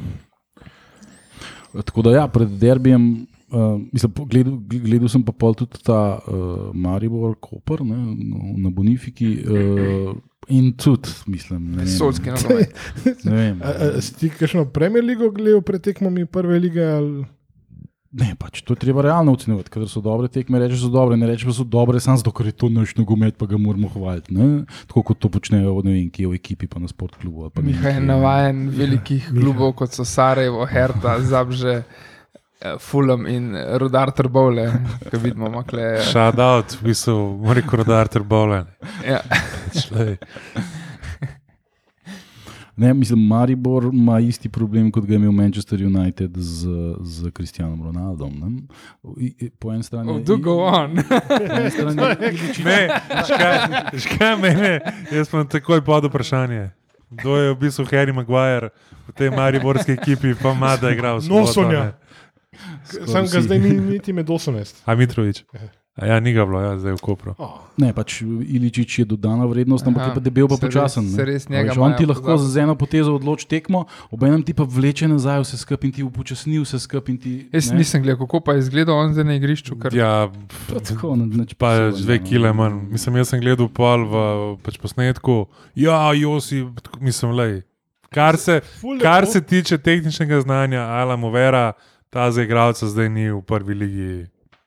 Tako 1.82 2.02
da 2.06 2.10
ja, 2.10 2.28
pred 2.30 2.48
derbijem. 2.48 3.26
Uh, 3.50 3.80
mislim, 3.92 4.12
gledal, 4.30 4.58
gledal 4.62 5.08
sem 5.10 5.22
pa 5.26 5.32
pol 5.34 5.56
tudi 5.58 5.80
ta 5.82 6.20
uh, 6.22 6.70
Maribor, 6.74 7.34
Koper 7.42 7.82
ne, 7.82 7.98
na 8.62 8.70
Bonifiki 8.70 9.32
uh, 9.42 10.12
in 10.48 10.70
tudi, 10.78 11.10
mislim, 11.26 11.72
ne 11.72 11.82
vem. 11.82 11.90
Sodski 11.90 12.30
nogomet. 12.34 12.70
Ti 14.20 14.30
kakšno 14.38 14.68
Premier 14.70 15.04
ligo 15.04 15.32
gledal 15.34 15.64
pred 15.66 15.82
tekmami 15.82 16.28
prve 16.30 16.62
lige? 16.62 16.86
Ali... 16.86 17.26
Ne, 18.10 18.32
pač 18.34 18.64
to 18.66 18.74
je 18.74 18.82
treba 18.82 19.04
realno 19.06 19.32
ocenjevati. 19.36 19.70
Kadar 19.70 19.88
so 19.88 20.00
dobre 20.02 20.26
tekme, 20.28 20.58
rečeš, 20.58 20.80
da 20.82 20.86
so 20.88 20.92
dobre, 20.94 21.16
ne 21.18 21.28
rečeš, 21.30 21.46
da 21.52 21.54
so 21.60 21.66
dobre, 21.66 22.00
samo 22.02 22.18
zato, 22.18 22.32
ker 22.34 22.48
je 22.50 22.54
to 22.58 22.70
naš 22.70 22.96
nogomet, 22.98 23.36
pa 23.38 23.46
ga 23.46 23.58
moramo 23.58 23.86
hvaliti. 23.88 24.34
ne. 24.34 24.64
Tako 24.90 25.02
kot 25.10 25.20
to 25.22 25.30
počnejo 25.30 25.76
ne 25.86 25.94
vem, 25.94 26.08
kje 26.10 26.26
v 26.26 26.38
ekipi, 26.38 26.66
pa 26.66 26.82
na 26.82 26.90
sport 26.90 27.14
klubu. 27.22 27.46
Mihaj 27.62 27.94
je 27.94 28.02
navaden 28.02 28.64
velikih 28.74 29.30
klubov, 29.30 29.76
kot 29.78 29.94
so 29.94 30.04
Sarajevo, 30.04 30.66
Herta, 30.66 31.20
Zabže, 31.22 31.84
Fulham 32.78 33.26
in 33.26 33.56
Rudar 33.78 34.10
Trbovle, 34.12 34.66
ki 35.10 35.16
vidimo, 35.16 35.48
makle. 35.50 36.02
Shout 36.12 36.38
out, 36.38 36.76
v 36.76 36.90
bistvu, 36.90 37.14
mora 37.40 37.62
korodar 37.64 38.08
trbolen. 38.08 38.66
Ja. 39.06 39.20
Ne, 42.76 42.94
mislim, 42.94 43.26
Maribor 43.26 43.84
ima 43.92 44.20
isti 44.20 44.48
problem, 44.48 44.90
kot 44.90 45.04
ga 45.04 45.12
je 45.12 45.16
imel 45.16 45.32
Manchester 45.32 45.82
United 45.86 46.36
z, 46.36 46.68
z 47.00 47.30
Cristianom 47.30 47.82
Ronaldom. 47.82 48.32
Ne? 48.40 48.62
Po 49.58 49.72
eni 49.72 49.82
strani. 49.82 50.10
Oh, 50.10 50.20
do 50.20 50.36
go 50.36 50.56
on. 50.64 50.96
Strani 51.70 51.96
Ne, 52.64 52.88
škaj, 53.26 53.58
škaj 53.98 54.36
mene, 54.36 54.80
jaz 55.12 55.32
imam 55.32 55.48
takoj 55.48 55.84
pod 55.84 56.04
vprašanje. 56.04 56.70
Kdo 57.10 57.36
je 57.36 57.52
v 57.52 57.58
bistvu 57.58 57.84
Harry 57.90 58.12
Maguire 58.14 58.70
v 59.08 59.12
tej 59.12 59.30
mariborski 59.30 59.92
ekipi, 59.92 60.34
pa 60.42 60.52
ima 60.52 60.76
da 60.76 60.90
igral. 60.90 61.20
soboto, 61.20 61.40
Nosonja. 61.40 61.92
Sam 63.06 63.26
ga 63.26 63.40
zdaj 63.40 63.58
ni 63.58 63.70
niti 63.90 64.12
med 64.12 64.26
18. 64.26 64.82
A 64.88 64.94
Mitrovič. 64.94 65.44
A 66.00 66.06
ja, 66.06 66.16
ni 66.20 66.32
ga 66.32 66.46
bilo, 66.46 66.62
ja, 66.62 66.78
zdaj 66.78 66.96
v 66.96 67.00
Kopru. 67.02 67.34
Oh. 67.36 67.60
Ne, 67.76 67.90
pač 67.92 68.22
Iličič 68.22 68.98
je 68.98 69.04
dodana 69.04 69.44
vrednost, 69.44 69.84
ampak 69.84 70.00
Aha, 70.00 70.10
je 70.10 70.14
pa 70.14 70.22
debel, 70.22 70.46
pa 70.48 70.56
počasen. 70.56 71.04
veš, 71.04 71.44
On 71.76 71.92
ti 71.92 72.06
lahko 72.06 72.38
z 72.38 72.62
eno 72.62 72.72
potezo 72.72 73.12
odloči 73.12 73.44
tekmo, 73.44 73.84
obenem 74.08 74.40
ti 74.40 74.54
pa 74.54 74.64
vleče 74.64 75.10
nazaj 75.10 75.42
vse 75.42 75.58
skupaj 75.60 75.90
in 75.90 75.92
ti 75.92 76.02
upočasni 76.02 76.56
vse 76.56 76.78
skupaj. 76.78 77.10
in 77.10 77.18
ti, 77.18 77.32
Jaz 77.52 77.68
ne. 77.68 77.82
nisem 77.82 78.00
gledal, 78.00 78.22
kako 78.22 78.40
pa 78.40 78.54
je 78.54 78.64
izgledal 78.64 78.96
on 78.96 79.12
zdaj 79.12 79.24
na 79.24 79.34
igrišču. 79.34 79.76
Kar... 79.76 79.92
Ja, 79.92 80.30
Pa 80.72 80.80
tako, 80.80 81.16
na- 81.18 81.26
nič 81.26 81.52
pa 81.54 81.90
dve 81.90 82.16
kile 82.24 82.54
manj. 82.54 82.86
Mislim, 82.88 83.16
jaz 83.16 83.28
sem 83.28 83.42
gledal 83.42 83.68
pol 83.68 84.06
v 84.06 84.14
pač 84.62 84.78
posnetku. 84.78 85.50
Ja, 85.74 86.14
Josi, 86.14 86.64
mislim, 86.96 87.34
lej. 87.34 87.60
Kar 88.08 88.38
se, 88.38 88.60
kar 89.02 89.26
se 89.26 89.42
tiče 89.42 89.78
tehničnega 89.78 90.40
znanja, 90.40 90.80
Alan 90.80 91.20
Movera, 91.20 91.72
ta 92.10 92.30
za 92.30 92.42
igralca 92.42 92.86
zdaj 92.86 93.08
ni 93.08 93.30
v 93.30 93.42
prvi 93.42 93.74
ligi. 93.74 94.26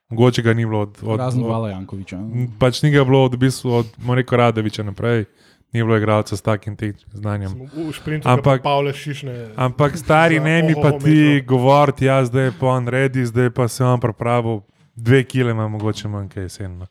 Mogoče 0.09 0.41
ga 0.41 0.53
ni 0.53 0.65
bilo 0.65 0.81
od, 0.81 0.97
od, 1.03 1.19
Razen 1.19 1.43
Vala 1.43 1.69
Jankoviča. 1.69 2.19
pač 2.59 2.81
ni 2.83 2.91
ga 2.91 3.03
bilo 3.03 3.23
od, 3.23 3.33
v 3.33 3.37
bistvu, 3.37 3.71
od 3.71 3.87
Moreko 3.97 4.37
Radoviča 4.37 4.83
naprej, 4.83 5.25
ni 5.73 5.83
bilo 5.83 5.97
igralca 5.97 6.37
s 6.37 6.41
takim 6.41 6.75
tehničnim 6.77 7.11
znanjem. 7.13 7.51
Šprintu 7.91 8.29
Ampak- 8.29 8.93
Šišne. 8.93 9.49
Ampak 9.55 9.97
stari, 9.97 10.39
ne 10.39 10.63
mi 10.63 10.75
pa 10.75 10.91
ti 10.99 11.41
govoriti, 11.47 12.05
jaz 12.05 12.27
zdaj 12.27 12.51
pa 12.59 12.67
on 12.67 12.87
redi, 12.87 13.25
zdaj 13.25 13.49
pa 13.49 13.67
se 13.67 13.83
vam 13.83 13.99
pripravil, 13.99 14.61
dve 14.95 15.23
kile 15.23 15.51
ima 15.51 15.67
mogoče 15.67 16.07
manj, 16.07 16.29
kaj 16.29 16.43
jesen. 16.43 16.77
No. 16.77 16.85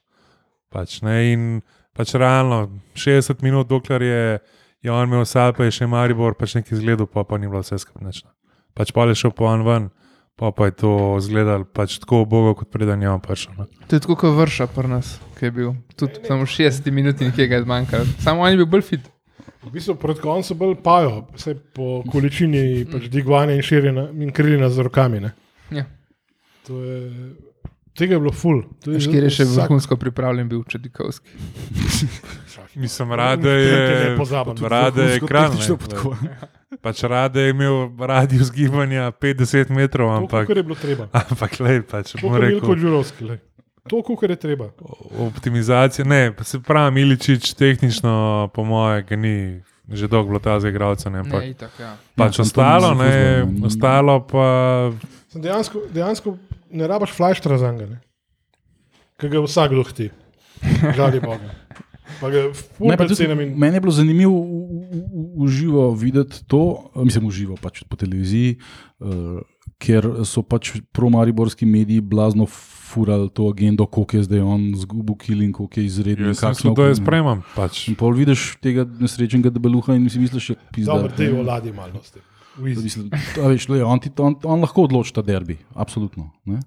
Pač, 0.68 1.02
ne, 1.02 1.32
in 1.32 1.60
pač 1.94 2.14
realno, 2.14 2.80
60 2.94 3.42
minut, 3.42 3.68
dokler 3.68 4.02
je, 4.02 4.38
je 4.82 4.92
on 4.92 5.08
imel 5.08 5.24
sal, 5.24 5.52
pa 5.52 5.64
je 5.64 5.70
še 5.70 5.86
Maribor, 5.86 6.34
pač 6.34 6.54
nekaj 6.54 6.78
zgledal, 6.78 7.06
pa, 7.06 7.24
pa 7.24 7.38
ni 7.38 7.46
bilo 7.48 7.60
vse 7.62 7.78
skupnečno. 7.78 8.30
Pač 8.74 8.90
pa 8.92 9.04
je 9.06 9.14
šel 9.14 9.30
po 9.30 9.44
on 9.44 9.62
ven, 9.62 9.90
pa, 10.36 10.50
pa 10.50 10.66
je 10.66 10.74
to 10.82 10.92
zgledal 11.20 11.64
pač 11.64 11.98
tako 12.02 12.24
bogo, 12.28 12.54
kot 12.58 12.70
preden 12.72 13.02
je 13.02 13.10
on 13.10 13.20
prišel. 13.20 13.54
No. 13.58 13.66
To 13.88 13.96
je 13.96 14.04
tako 14.04 14.16
kot 14.16 14.36
vrša 14.36 14.66
pri 14.72 14.88
nas, 14.88 15.16
ki 15.38 15.48
je 15.48 15.50
bil. 15.50 15.72
Tudi 15.96 16.22
samo 16.28 16.46
60 16.46 16.90
minut 16.90 17.20
in 17.20 17.32
nekaj 17.32 17.50
je 17.50 17.62
zmanjkalo. 17.62 18.04
Samo 18.24 18.42
on 18.42 18.50
je 18.50 18.60
bil 18.62 18.66
bolj 18.66 18.86
fit. 18.88 19.08
V 19.62 19.70
bistvu 19.70 19.94
pred 19.94 20.18
koncem 20.18 20.58
bolj 20.58 20.76
pajo, 20.82 21.22
vse 21.36 21.54
po 21.74 22.02
količini 22.10 22.84
pač 22.90 23.06
digovanja 23.12 23.54
in 23.54 23.62
širjenja 23.62 24.08
in 24.10 24.32
krilina 24.34 24.70
z 24.70 24.82
rokami. 24.82 25.20
Ne. 25.22 25.32
Ja. 25.70 25.86
To 26.66 26.82
je, 26.82 27.30
tega 27.98 28.16
je 28.16 28.22
bilo 28.22 28.32
ful. 28.34 28.64
Škir 28.82 29.28
je 29.28 29.30
še 29.30 29.46
vrhunsko 29.52 29.98
pripravljen 30.00 30.50
bil 30.50 30.64
Čedikovski. 30.66 31.30
Mislim, 32.74 33.12
rade 33.12 33.50
je, 33.50 34.16
ne 34.16 34.68
rade 34.68 35.08
je 35.12 35.20
kran. 35.20 35.54
Pač 36.80 37.02
rade 37.02 37.40
je 37.40 37.50
imel 37.50 37.74
radijus 37.98 38.48
gibanja 38.50 39.12
50 39.12 39.70
metrov, 39.70 40.08
To, 40.08 40.16
ampak, 40.16 40.46
kar 40.46 40.56
je 40.56 40.62
bilo 40.62 40.74
treba. 40.74 41.08
ampak 41.12 41.60
lej, 41.60 41.82
pač, 41.82 42.12
To, 42.14 42.32
je 42.34 42.54
bilo 42.54 42.74
Đurovski. 42.74 43.24
lej. 43.24 43.38
To, 43.84 44.00
kar 44.00 44.30
je 44.30 44.36
treba. 44.38 44.70
Optimizacija, 45.20 46.04
ne, 46.04 46.32
pa 46.32 46.44
se 46.44 46.60
pravi, 46.60 46.94
Miličič, 46.94 47.54
tehnično, 47.54 48.12
po 48.54 48.64
mojem, 48.64 49.04
ga 49.04 49.16
ni 49.16 49.36
že 49.84 50.08
dolgo 50.08 50.28
bilo 50.28 50.38
ta 50.38 50.56
za 50.56 50.68
igralca. 50.68 51.10
Ne, 51.10 51.18
ampak 51.18 51.42
Ne, 51.42 51.50
itak, 51.50 51.70
ja. 51.76 51.96
pač 52.14 52.38
Ja, 52.38 52.42
ostalo, 52.42 52.94
ne, 52.94 53.10
ne. 53.42 53.66
ostalo 53.66 54.22
pa. 54.22 54.46
Sem 55.28 55.42
Dejansko, 55.42 55.82
dejansko 55.90 56.38
ne 56.70 56.86
rabaš 56.86 57.12
flashtra 57.12 57.58
za 57.58 57.72
njega, 57.72 57.98
ki 59.18 59.28
ga 59.28 59.40
vsak 59.40 59.70
dohti. 59.70 60.08
Žal 60.94 61.14
je 61.14 61.20
Boga. 61.20 61.50
Ne, 62.80 62.96
tudi 62.96 63.24
in 63.24 63.58
Meni 63.58 63.76
je 63.76 63.80
bilo 63.80 63.92
zanimivo 63.92 64.36
v- 64.42 64.46
v- 64.46 65.06
v- 65.06 65.44
v 65.44 65.48
živo 65.48 65.90
videti 65.94 66.44
to, 66.46 66.90
eh, 66.96 67.04
mislim, 67.04 67.28
v 67.28 67.32
živo 67.32 67.54
pač 67.56 67.82
po 67.88 67.96
televiziji, 67.96 68.58
uh, 69.00 69.40
ker 69.78 70.24
so 70.24 70.42
pač 70.42 70.78
promariborski 70.92 71.66
mediji 71.66 72.00
blazno 72.00 72.46
furali 72.46 73.30
to 73.30 73.48
agendo, 73.48 73.86
koliko 73.86 74.16
je 74.16 74.22
zdaj 74.22 74.40
on 74.40 74.72
zgubil 74.76 75.16
killing, 75.16 75.56
koliko 75.56 75.80
je 75.80 75.86
izredno. 75.86 76.26
Jaz 76.28 76.38
se 76.60 76.68
to 76.74 76.84
jaz 76.84 77.00
spremem. 77.00 77.42
Pač. 77.56 77.88
In 77.88 77.94
pol 77.96 78.12
vidiš 78.12 78.56
tega 78.60 78.84
nesrečnega 78.84 79.50
debeluha 79.50 79.96
in 79.96 80.10
si 80.10 80.18
misliš, 80.18 80.52
da 80.76 80.84
dobro, 80.84 81.08
da 81.16 81.24
je 81.24 81.32
v 81.32 81.42
ladji 81.42 81.72
easy. 81.72 82.82
Mislim, 82.84 83.08
a 83.40 83.48
veš, 83.48 83.68
le, 83.68 83.80
on, 83.84 84.00
ti, 84.00 84.10
on, 84.20 84.36
on 84.44 84.60
lahko 84.60 84.84
odloči 84.84 85.14
ta 85.16 85.22
derbi, 85.24 85.56
absolutno. 85.74 86.30
Ne? 86.44 86.60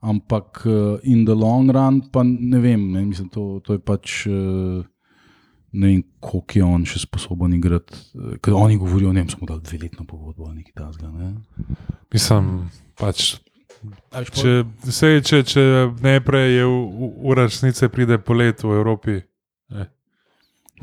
Ampak 0.00 0.62
uh, 0.64 0.96
in 1.04 1.26
the 1.28 1.34
long 1.36 1.68
run, 1.70 2.00
pa 2.12 2.22
ne 2.24 2.58
vem, 2.58 2.86
ne, 2.92 3.04
mislim, 3.04 3.28
to, 3.28 3.60
to 3.64 3.76
je 3.76 3.82
pač. 3.84 4.24
Uh, 4.26 4.80
ne 5.72 5.86
vem, 5.86 6.00
koliko 6.24 6.58
je 6.58 6.64
on 6.64 6.86
še 6.88 7.02
sposoben 7.04 7.52
igrati. 7.58 7.98
Uh, 8.16 8.32
Ker 8.40 8.56
oni 8.56 8.78
govorijo, 8.80 9.12
ne 9.12 9.20
vem, 9.20 9.28
smo 9.30 9.46
dali 9.50 9.60
dveletno 9.66 10.06
pogodbo 10.08 10.48
ali 10.48 10.62
nekaj 10.62 10.76
takega. 10.80 11.12
Ne? 11.12 11.76
Mislim, 12.12 12.50
pač. 13.00 13.34
Če, 14.10 14.58
sej, 14.92 15.22
če, 15.24 15.40
če 15.48 15.62
najprej 16.04 16.50
je 16.52 16.64
v, 16.68 16.80
v, 17.20 17.36
resnici 17.38 17.88
pride 17.92 18.18
polet 18.20 18.60
v 18.60 18.74
Evropi. 18.76 19.20
Ne. 19.72 19.86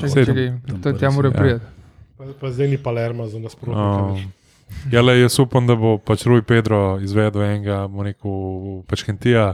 Sedem. 0.02 0.26
čakaj, 0.26 0.48
Tam 0.66 0.82
To 0.82 0.94
pa 0.94 0.98
tja 0.98 1.10
res, 1.10 1.18
mora 1.18 1.30
ja. 1.30 1.38
prijeti. 1.38 1.70
Pa, 2.18 2.30
pa 2.42 2.50
zdaj 2.54 2.70
ni 2.74 2.80
Palerma 2.82 3.28
za 3.30 3.42
nasprotnika. 3.42 4.02
Um, 4.02 4.18
več. 4.18 4.47
Ja, 4.92 5.02
le, 5.02 5.20
jaz 5.22 5.40
upam, 5.40 5.68
da 5.68 5.76
bo 5.76 5.98
pač 5.98 6.26
Rui 6.26 6.42
Pedro 6.42 7.00
izvedel 7.04 7.42
enega, 7.42 7.88
bomo 7.88 8.04
rekel, 8.04 8.84
pač 8.88 9.04
Kentija. 9.08 9.54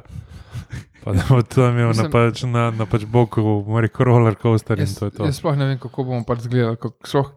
Pa 1.04 1.12
da 1.12 1.24
bo 1.28 1.42
tam 1.44 1.74
imel 1.76 1.92
na, 1.92 2.06
Mislim- 2.06 2.12
pač, 2.12 2.44
na, 2.48 2.72
na 2.72 2.86
pač 2.88 3.04
boku, 3.06 3.42
bomo 3.44 3.82
rekel, 3.84 4.06
roller 4.08 4.36
coaster 4.40 4.80
in 4.80 4.86
Jaz, 4.88 4.96
to 4.96 5.06
je 5.06 5.12
to. 5.12 5.26
jaz 5.28 5.36
sploh 5.42 5.58
ne 5.60 5.66
vem, 5.66 5.78
kako 5.78 6.04
bomo 6.08 6.24
pač 6.24 6.46
zgledali. 6.48 6.78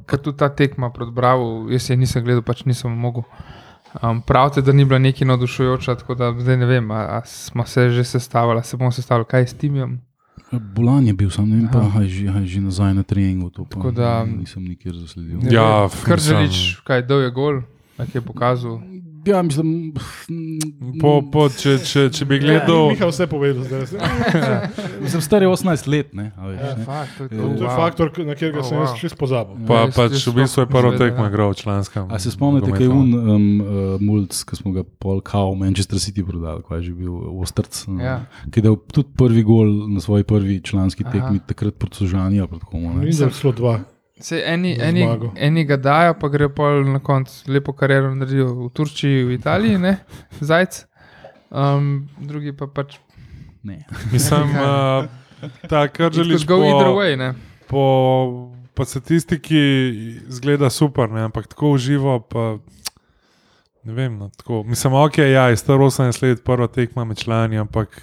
Ker 0.07 0.19
tudi 0.23 0.39
ta 0.39 0.49
tekma 0.49 0.91
pred 0.95 1.11
Bravo, 1.11 1.67
jaz 1.71 1.91
je 1.91 1.97
nisem 1.99 2.23
gledal, 2.23 2.43
pač 2.47 2.63
nisem 2.65 2.95
mogel. 2.95 3.27
Um, 4.03 4.21
pravite, 4.23 4.63
da 4.63 4.73
ni 4.73 4.85
bila 4.85 4.99
neki 4.99 5.25
navdušujoča, 5.25 5.95
tako 5.99 6.15
da 6.15 6.31
zdaj 6.39 6.57
ne 6.57 6.67
vem, 6.67 6.91
a, 6.91 7.19
a 7.19 7.23
smo 7.25 7.65
se 7.67 7.91
že 7.91 8.05
sestavili, 8.05 8.61
a 8.61 8.63
se 8.63 8.77
bomo 8.77 8.93
sestavili, 8.93 9.25
kaj 9.27 9.47
s 9.47 9.55
Timijem. 9.55 10.06
Bolan 10.53 11.07
je 11.07 11.13
bil, 11.13 11.31
sam 11.31 11.51
ne 11.51 11.57
vem, 11.57 11.69
pa 11.69 11.79
Aha. 11.81 11.99
a 11.99 12.03
je 12.03 12.09
že, 12.09 12.25
je 12.25 12.47
že 12.47 12.61
nazaj 12.61 12.95
na 12.95 13.03
treningu. 13.03 13.51
To 13.51 13.65
pa 13.65 13.71
Tako 13.71 13.91
da- 13.91 14.25
nisem 14.25 14.63
nikjer 14.65 14.95
zasledil. 14.95 15.43
Ja, 15.51 15.89
želiš, 16.17 16.81
kaj 16.85 17.03
dal 17.03 17.21
je 17.21 17.31
gol, 17.31 17.63
kaj 17.97 18.07
je 18.15 18.21
pokazal. 18.21 18.81
Ja, 19.27 19.43
mislim. 19.43 19.91
Po, 21.01 21.19
po, 21.25 21.49
če, 21.51 21.77
če, 21.81 22.07
če 22.11 22.25
bi 22.25 22.37
Ja, 22.37 22.43
gledal, 22.61 22.91
Miha 22.91 23.07
vse 23.07 23.27
povedal 23.27 23.65
zdaj. 23.65 23.83
Mislim, 25.03 25.21
star 25.21 25.43
je 25.43 25.49
18 25.49 25.89
let, 25.89 26.15
ne? 26.15 26.31
a 26.33 26.47
Veš, 26.47 26.61
Ja, 26.61 26.71
ne? 26.73 26.85
fakt, 26.85 27.11
to 27.13 27.25
je, 27.25 27.29
To 27.31 27.35
je 27.37 27.59
wow. 27.61 27.77
faktor, 27.77 28.07
na 28.21 28.33
katerega 28.33 28.59
Oh, 28.59 28.65
sem 28.65 28.79
jaz 28.79 28.89
wow. 28.89 29.01
čist 29.01 29.17
pozabil. 29.17 29.59
pa, 29.67 29.81
jaz- 29.81 29.95
pač 29.95 30.15
v 30.23 30.35
bistvu 30.37 30.61
je 30.61 30.69
prvo 30.69 30.93
tekmo 30.95 31.25
ja. 31.25 31.29
igral 31.29 31.51
v 31.51 31.57
članskem. 31.57 32.07
A 32.07 32.17
se 32.17 32.31
spomnite, 32.31 32.71
kaj 32.71 32.83
je 32.83 32.89
un 32.89 33.09
um, 33.11 33.25
uh, 33.57 33.67
mulc, 34.01 34.31
ki 34.41 34.55
smo 34.55 34.71
ga 34.71 34.87
pol 34.87 35.19
kao 35.21 35.55
Manchester 35.55 35.99
City 35.99 36.23
prodali, 36.23 36.63
kaj 36.63 36.79
je 36.79 36.85
že 36.85 36.93
bil 36.95 37.13
Ostrc, 37.37 37.83
um, 37.85 37.99
Ja. 37.99 38.23
ki 38.47 38.57
je 38.57 38.65
dal 38.65 38.79
tudi 38.79 39.11
prvi 39.13 39.43
gol 39.43 39.67
na 39.89 39.99
svoji 39.99 40.23
prvi 40.23 40.61
članski 40.61 41.03
tekmi, 41.03 41.43
takrat 41.43 41.75
proti 41.75 41.97
Sožanju. 41.99 42.47
Proti 42.47 42.65
komu, 42.65 42.95
ne? 42.95 43.03
Nisem 43.03 43.31
šlo 43.31 43.51
dva. 43.53 43.75
Se 44.21 44.43
eni, 44.47 44.77
eni, 44.81 45.03
zmago. 45.03 45.33
eni 45.37 45.65
ga 45.65 45.77
dajo, 45.77 46.15
pa 46.21 46.29
gre 46.29 46.49
pa 46.49 46.71
na 46.85 46.99
koncu 47.05 47.53
lepo 47.53 47.73
kariero 47.77 48.15
naredijo 48.15 48.49
v 48.55 48.69
Turčiji, 48.73 49.25
v 49.25 49.37
Italiji, 49.37 49.79
ne? 49.79 49.97
Zajc. 50.51 50.87
Um, 51.51 52.09
drugi 52.19 52.57
pa 52.57 52.67
pač. 52.67 52.97
Ne. 53.63 53.83
Mislim, 54.13 54.57
uh, 54.57 55.05
ta, 55.69 55.89
kar 55.89 56.13
želiš 56.13 56.47
go 56.47 56.63
either 56.65 56.89
po, 56.89 56.97
way, 56.97 57.17
ne? 57.19 57.35
po, 57.69 57.85
po 58.75 58.85
statistiki, 58.85 59.61
zgleda 60.29 60.71
super, 60.71 61.11
ne? 61.11 61.27
ampak 61.29 61.47
tako 61.53 61.75
uživo. 61.77 62.21
Pa, 62.21 62.57
ne 63.85 63.93
vem, 63.93 64.17
no, 64.17 64.31
tako. 64.37 64.63
Mislim, 64.65 64.97
ok, 64.97 65.19
ja, 65.19 65.49
je 65.53 65.61
star 65.61 65.77
18 65.77 66.23
let, 66.23 66.45
prva 66.45 66.73
tekma 66.73 67.05
med 67.05 67.21
člani, 67.21 67.61
ampak 67.61 68.01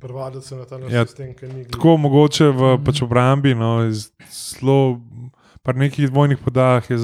Prvadec 0.00 0.44
se 0.44 0.56
na 0.56 0.64
ta 0.64 0.78
način 0.78 0.96
Ja, 0.96 1.04
ker 1.04 1.48
ni 1.48 1.54
glih. 1.56 1.70
tako 1.70 1.96
mogoče 1.96 2.48
v 2.48 2.78
pač 2.80 3.02
obrambi, 3.02 3.54
no, 3.54 3.84
iz- 3.84 4.10
zelo, 4.30 5.00
pa 5.62 5.72
nekih 5.72 6.08
dvojnih 6.08 6.38
podajah 6.38 6.90
je 6.90 6.98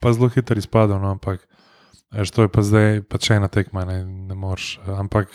pa 0.00 0.12
zelo 0.12 0.28
hitro 0.28 0.56
izpadel, 0.56 0.96
no, 0.96 1.10
ampak 1.10 1.44
veš, 2.10 2.30
to 2.30 2.42
je 2.42 2.48
pa 2.48 2.62
zdaj 2.62 3.02
pač 3.02 3.30
ena 3.30 3.48
tekma, 3.48 3.84
ne, 3.84 3.98
ne 4.04 4.34
moreš. 4.34 4.78
Ampak 4.88 5.28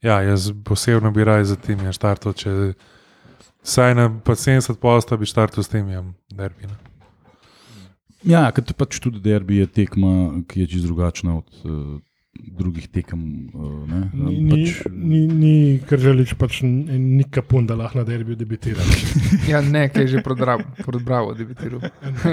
ja, 0.00 0.20
jaz 0.22 0.52
posebno 0.64 1.10
bi 1.10 1.24
raje 1.24 1.44
za 1.44 1.56
tim, 1.56 1.80
je 1.80 1.92
štartov, 1.92 2.34
če 2.34 2.74
vsaj 3.62 3.94
na 3.94 4.08
pa 4.20 4.32
70 4.34 4.76
posta 4.76 5.16
bi 5.16 5.26
štartov 5.26 5.64
s 5.64 5.68
tem, 5.68 5.88
jem 5.88 6.14
derbi. 6.30 6.66
Ne. 6.66 6.76
Ja, 8.24 8.48
ker 8.52 8.64
to 8.64 8.72
pač 8.74 9.00
tudi 9.00 9.20
derbi 9.20 9.56
je 9.56 9.66
tekma, 9.68 10.12
ki 10.48 10.60
je 10.60 10.66
čisto 10.66 10.86
drugačna 10.86 11.38
od 11.38 11.48
uh, 11.64 11.98
drugih 12.34 12.88
tekem. 12.88 13.20
Uh, 13.50 13.86
ne? 13.88 14.00
Ni, 14.12 14.50
pač, 14.50 14.82
ni, 14.90 15.20
ni 15.26 15.52
kar 15.80 15.98
želiš, 15.98 16.34
pač 16.34 16.62
n- 16.62 16.86
ni 17.16 17.24
kapun, 17.24 17.66
da 17.66 17.74
lahko 17.74 17.98
na 17.98 18.04
derbiju 18.04 18.36
debitira. 18.36 18.82
Ja, 19.50 19.60
ne, 19.60 19.88
kaj 19.88 20.02
je 20.02 20.08
že 20.08 20.22
prodbravo, 20.22 21.34
debitiral. 21.34 21.82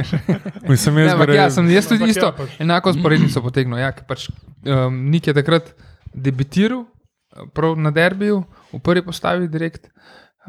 Mislim, 0.69 0.95
Ne, 0.95 1.01
jaz 1.01 1.13
ampak 1.13 1.27
bi 1.27 1.35
ja, 1.35 1.49
sem 1.49 1.69
jaz 1.69 1.87
tudi 1.87 2.03
Ampak 2.03 2.09
isto, 2.09 2.25
ja, 2.25 2.31
pač. 2.33 2.57
enako 2.59 2.93
sporednico 2.93 3.41
potegnil. 3.41 3.77
Ja, 3.77 3.91
ker 3.91 4.05
pač, 4.05 4.29
um, 4.63 5.09
Nik 5.09 5.27
je 5.27 5.33
takrat 5.33 5.73
debitiral, 6.13 6.85
prav 7.53 7.77
na 7.77 7.91
derbiju, 7.91 8.43
v 8.71 8.79
prvi 8.79 9.01
postavi 9.01 9.47
direkt. 9.47 9.89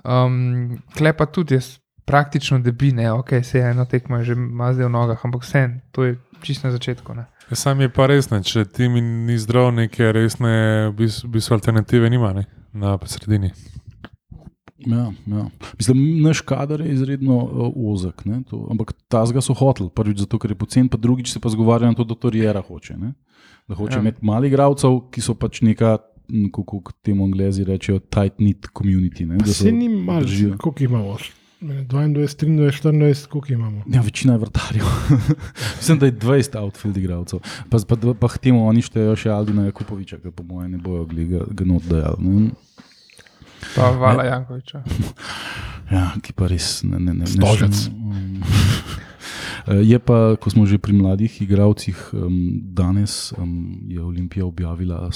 Um, 0.02 0.78
Klepa 0.92 1.26
tudi 1.26 1.54
jaz 1.54 1.76
praktično 2.04 2.58
debi, 2.58 2.92
ne, 2.92 3.12
ok, 3.12 3.40
se 3.42 3.58
je 3.58 3.70
eno 3.70 3.84
tekmo 3.84 4.18
je 4.18 4.24
že 4.24 4.34
mazde 4.34 4.84
v 4.84 4.90
nogah, 4.90 5.18
ampak 5.18 5.42
vse, 5.42 5.60
to 5.92 6.04
je 6.04 6.16
čisto 6.42 6.66
na 6.66 6.72
začetku. 6.72 7.14
Ne. 7.14 7.26
Ja, 7.52 7.56
Sam 7.56 7.80
je 7.80 7.88
pa 7.88 8.06
res, 8.08 8.30
ne, 8.30 8.38
če 8.40 8.64
ti 8.64 8.86
ni 8.88 9.36
zdrav, 9.36 9.74
neke 9.74 10.06
resne 10.08 10.52
v 10.88 10.94
bistvu, 10.96 11.28
v 11.28 11.32
bistvu 11.34 11.52
alternative 11.52 12.08
nima 12.08 12.30
ne, 12.32 12.46
na 12.72 12.94
sredini. 13.04 13.50
Ja, 14.82 15.02
ja. 15.28 15.42
Mislim, 15.76 15.98
naš 16.22 16.40
kader 16.40 16.80
je 16.80 16.94
izredno 16.94 17.36
uh, 17.36 17.68
ozek, 17.92 18.24
ne, 18.24 18.40
to, 18.42 18.64
ampak 18.72 18.94
ta 19.06 19.20
zga 19.28 19.44
so 19.44 19.52
hotel, 19.52 19.90
prvič 19.90 20.24
zato, 20.24 20.40
ker 20.40 20.50
je 20.50 20.58
pocen, 20.58 20.88
pa 20.88 20.96
drugič 20.96 21.28
se 21.28 21.38
pa 21.38 21.52
zgovarja 21.52 21.86
na 21.86 21.94
to, 21.94 22.08
da 22.08 22.16
to 22.16 22.30
Rijera 22.30 22.62
hoče. 22.62 22.96
Ne. 22.96 23.12
Da 23.68 23.76
hoče 23.76 23.94
Ja. 23.94 24.00
imeti 24.00 24.24
mali 24.24 24.48
igralcev, 24.48 24.96
ki 25.12 25.20
so 25.20 25.36
pač 25.36 25.60
neka, 25.60 25.98
kako 26.48 26.80
temu 27.02 27.28
anglezi 27.28 27.68
rečejo, 27.68 28.00
tight 28.00 28.36
knit 28.36 28.72
community. 28.72 29.28
Ne, 29.28 29.36
da 29.36 29.44
so- 29.44 29.62
Se 29.62 29.72
ni 29.72 29.92
malo, 29.92 30.24
koliko 30.58 30.84
imamo? 30.84 31.18
Mene 31.62 31.84
22, 31.84 32.26
23, 32.26 32.82
24, 32.82 33.26
koliko 33.26 33.52
imamo? 33.52 33.82
Ja, 33.86 34.00
večina 34.00 34.34
je 34.34 34.38
vrtarjev. 34.38 34.84
Mislim, 35.76 35.98
da 35.98 36.06
je 36.06 36.12
20 36.12 36.58
outfield 36.58 36.96
igralcev. 36.96 37.38
Pa, 37.70 37.78
pa, 37.88 37.96
pa, 38.20 38.28
temu 38.28 38.66
oni 38.66 38.82
štejejo 38.82 39.14
še 39.16 39.30
Aldina 39.30 39.68
Jakupoviča, 39.68 40.18
ki 40.18 40.34
po 40.34 40.42
mojem 40.42 40.74
ne 40.74 40.80
bojo 40.82 41.06
ga, 41.06 41.44
ga 41.50 41.64
not 41.64 41.86
dajali. 41.86 42.18
ne. 42.18 42.50
Pa 43.76 43.90
Vala 43.90 44.24
Jankoviča. 44.24 44.82
Ja, 45.92 46.08
ki 46.22 46.32
pa 46.32 46.48
res 46.50 46.82
ne. 46.82 46.98
ne, 46.98 47.12
ne, 47.12 47.22
ne 47.22 47.30
Stožec. 47.30 47.86
Um, 47.92 48.42
Je 49.66 49.98
pa, 49.98 50.34
ko 50.42 50.50
smo 50.50 50.66
že 50.66 50.78
pri 50.78 50.90
mladih 50.90 51.30
igralcih, 51.42 51.94
um, 52.12 52.58
danes 52.74 53.30
um, 53.38 53.78
je 53.86 54.02
Olimpija 54.02 54.46
objavila 54.46 55.06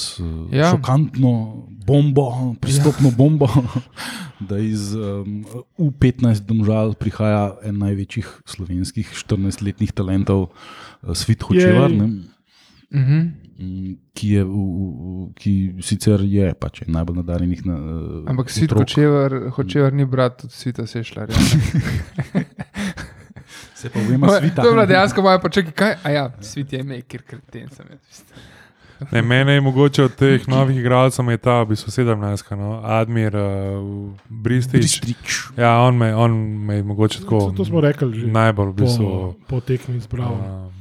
Ja. 0.55 0.71
šokantno 0.71 1.67
bombo, 1.87 2.55
pristopno 2.61 3.09
ja. 3.11 3.15
bombo, 3.19 3.49
da 4.49 4.59
iz 4.59 4.95
um, 4.95 5.43
U15 5.79 6.47
domžal 6.47 6.95
prihaja 6.95 7.57
en 7.67 7.79
največjih 7.83 8.47
slovenskih 8.47 9.11
14-letnih 9.11 9.91
talentov, 9.91 10.51
uh, 11.03 11.15
Svit 11.15 11.43
Hočevar. 11.43 11.91
Mhm. 11.91 13.19
mm, 13.59 13.95
Ki, 14.15 14.29
je, 14.37 14.45
v, 14.45 14.53
v, 14.53 15.33
ki 15.35 15.53
sicer 15.81 16.21
je 16.23 16.53
pač 16.55 16.83
en 16.85 16.93
najbolj 16.93 17.17
nadarjenih 17.25 17.67
na 17.67 17.77
uh, 17.77 18.31
Ampak 18.31 18.53
otrok. 18.53 18.85
hočevar, 18.85 19.33
hočevar 19.57 19.93
ni 19.97 20.05
brat 20.05 20.45
od 20.45 20.53
svita 20.53 20.87
sešljarja. 20.87 21.35
Se 23.87 23.94
pa 23.94 24.03
vemo, 24.03 24.27
svita. 24.35 24.62
To 24.62 24.68
je 24.68 24.75
bila 24.75 24.87
dejansko 24.87 25.22
moja 25.22 25.38
počakaj, 25.38 25.72
kaj? 25.72 25.96
A 26.03 26.11
ja, 26.11 26.25
svit 26.42 26.72
je 26.75 26.83
ime, 26.83 27.01
ker 27.07 27.22
kreten 27.22 27.70
sem. 27.70 27.87
jaz. 27.94 28.22
Ne, 29.12 29.20
mene 29.22 29.53
je 29.53 29.61
mogoče 29.61 30.05
od 30.09 30.14
teh 30.16 30.46
novih 30.49 30.79
igralcev, 30.81 31.29
je 31.31 31.37
ta, 31.37 31.61
v 31.62 31.75
bistvu 31.75 31.92
17, 31.92 32.57
no, 32.57 32.81
Admir, 32.81 33.37
uh, 33.37 34.09
Bristič. 34.29 35.03
Ja, 35.53 35.85
on 35.85 35.99
me, 36.01 36.14
on 36.16 36.33
me 36.64 36.81
je 36.81 36.83
mogoče 36.83 37.20
tako 37.20 37.53
To, 37.57 37.64
smo 37.64 37.81
rekli 37.85 38.09
že 38.14 38.27
najbolj 38.27 38.72
v 38.72 38.75
bistvu. 38.81 39.05
po, 39.05 39.35
po 39.46 39.61
tekmi 39.61 40.01
izbral. 40.01 40.33
Um, 40.33 40.72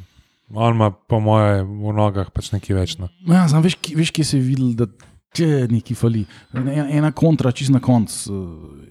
on 0.56 0.76
ima, 0.80 0.92
po 0.96 1.20
moje, 1.20 1.64
v 1.68 1.92
nogah 1.92 2.32
pač 2.32 2.54
nekaj 2.56 2.76
več. 2.76 2.96
No. 3.04 3.12
Ja, 3.28 3.48
znam, 3.52 3.68
veš, 3.68 3.76
ki- 3.84 4.00
veš, 4.00 4.16
kje 4.16 4.24
se 4.24 4.38
je 4.40 4.44
videl, 4.48 4.72
da 4.80 4.88
če 5.36 5.68
neki 5.68 5.92
fali. 5.92 6.24
Ena, 6.56 6.88
ena 6.88 7.12
kontra, 7.12 7.52
čist 7.52 7.74
na 7.76 7.84
koncu, 7.84 8.32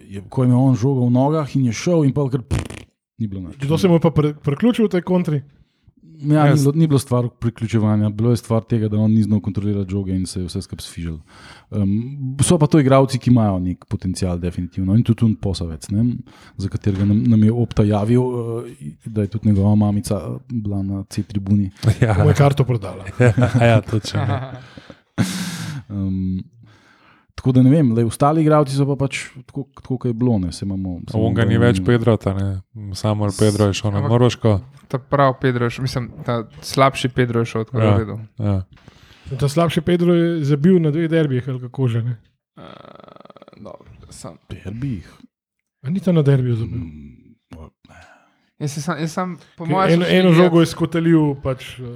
je, 0.05 0.21
ko 0.29 0.45
je 0.45 0.53
imel 0.53 0.61
on 0.61 0.77
žogo 0.77 1.09
v 1.09 1.17
nogah 1.17 1.49
in 1.57 1.65
je 1.73 1.73
šel, 1.73 2.05
in 2.05 2.13
pa 2.13 2.29
kar 2.29 2.45
pff, 2.45 2.84
ni 3.19 3.27
bilo 3.27 3.41
nič. 3.49 3.57
To 3.69 3.79
se 3.79 3.89
mu 3.89 3.95
je 3.95 4.01
pa 4.01 4.11
pre, 4.11 4.35
preključil 4.35 4.87
v 4.87 4.91
tej 4.99 5.03
kontri. 5.03 5.43
Ja, 6.25 6.45
ni, 6.45 6.51
Jaz- 6.51 6.63
bilo, 6.63 6.73
ni 6.79 6.87
bilo 6.87 6.99
stvar 6.99 7.27
priključevanja, 7.41 8.09
bilo 8.15 8.31
je 8.31 8.37
stvar 8.37 8.63
tega, 8.65 8.89
da 8.89 8.97
on 8.97 9.11
ni 9.11 9.23
znal 9.23 9.41
kontrolirati 9.41 9.91
žoge 9.91 10.15
in 10.15 10.27
se 10.27 10.41
je 10.41 10.47
vse 10.47 10.63
skupaj 10.63 10.85
sfižil. 10.87 11.17
Um, 11.71 12.37
so 12.41 12.59
pa 12.59 12.67
to 12.71 12.79
igravci, 12.81 13.19
ki 13.19 13.31
imajo 13.31 13.59
nek 13.59 13.85
potencial, 13.91 14.39
definitivno. 14.39 14.95
In 14.95 15.03
tudi 15.03 15.19
Tun 15.19 15.35
Posavec, 15.35 15.89
ne, 15.91 16.05
za 16.57 16.69
katerega 16.71 17.05
nam, 17.05 17.23
nam 17.29 17.45
je 17.45 17.53
opta 17.53 17.83
javil, 17.85 18.23
uh, 18.23 18.65
da 19.05 19.27
je 19.27 19.33
tudi 19.35 19.49
njegova 19.49 19.75
mamica 19.75 20.21
uh, 20.29 20.39
bila 20.49 20.83
na 20.83 21.05
C-tribuni. 21.11 21.71
Ja, 22.01 22.15
Mu 22.23 22.31
je 22.31 22.35
karto 22.35 22.65
prodala. 22.65 23.05
ja, 23.71 23.81
točno. 23.81 24.21
ne. 24.27 24.41
Um, 25.89 26.43
tako 27.45 27.53
da 27.53 27.63
ne 27.63 27.69
vem, 27.69 27.93
le, 27.93 28.05
ostali 28.05 28.41
igravci 28.41 28.73
so 28.73 28.87
pa 28.87 28.97
pač 28.97 29.19
tako, 29.45 29.67
tako 29.75 29.99
kot 29.99 30.07
je 30.07 30.15
bilo. 30.15 30.39
Ne, 30.39 30.49
se 30.51 30.65
imamo, 30.65 31.01
se 31.05 31.13
On 31.15 31.35
ga 31.35 31.45
ni 31.45 31.59
več 31.59 31.83
Pedrota, 31.85 32.33
ne. 32.33 32.63
samo 32.95 33.29
Pedro 33.31 33.67
je 33.67 33.75
šel 33.75 33.93
na 33.93 34.01
Moroško. 34.03 34.61
Ta 34.89 34.97
prav 34.99 35.35
Pedro, 35.39 35.65
je 35.65 35.71
šel- 35.71 35.83
mislim, 35.83 36.11
ta 36.25 36.39
slabši 36.63 37.09
Pedro 37.11 37.41
je 37.41 37.47
šel 37.47 37.65
tako 37.65 37.79
Ja. 37.79 37.85
ja. 37.85 37.97
redo. 37.99 38.17
Ja. 38.39 38.57
Ta 39.37 39.45
slabši 39.47 39.81
Pedro 39.83 40.15
je 40.15 40.45
zabil 40.47 40.81
na 40.81 40.91
dveh 40.91 41.05
derbijih, 41.07 41.45
ali 41.47 41.61
kako 41.61 41.89
že 41.89 42.03
ne. 42.03 42.17
Uh, 42.57 42.65
dobro, 43.59 43.85
sem. 44.09 44.39
Derbijih. 44.49 45.13
A 45.83 45.91
ni 45.91 46.01
ta 46.01 46.13
na 46.13 46.23
derbiju 46.23 46.57
zabil. 46.57 46.79
Mm, 46.79 47.35
Jaz 48.57 48.73
sem, 48.73 48.83
sam- 48.83 48.99
jaz 48.99 49.13
sem 49.13 49.37
po 49.59 49.67
mojem, 49.67 49.91
Eno, 49.93 50.07
eno 50.09 50.33
žogo 50.33 50.61
je 50.61 50.67
skotalil, 50.67 51.35
pač, 51.37 51.75
uh, 51.77 51.87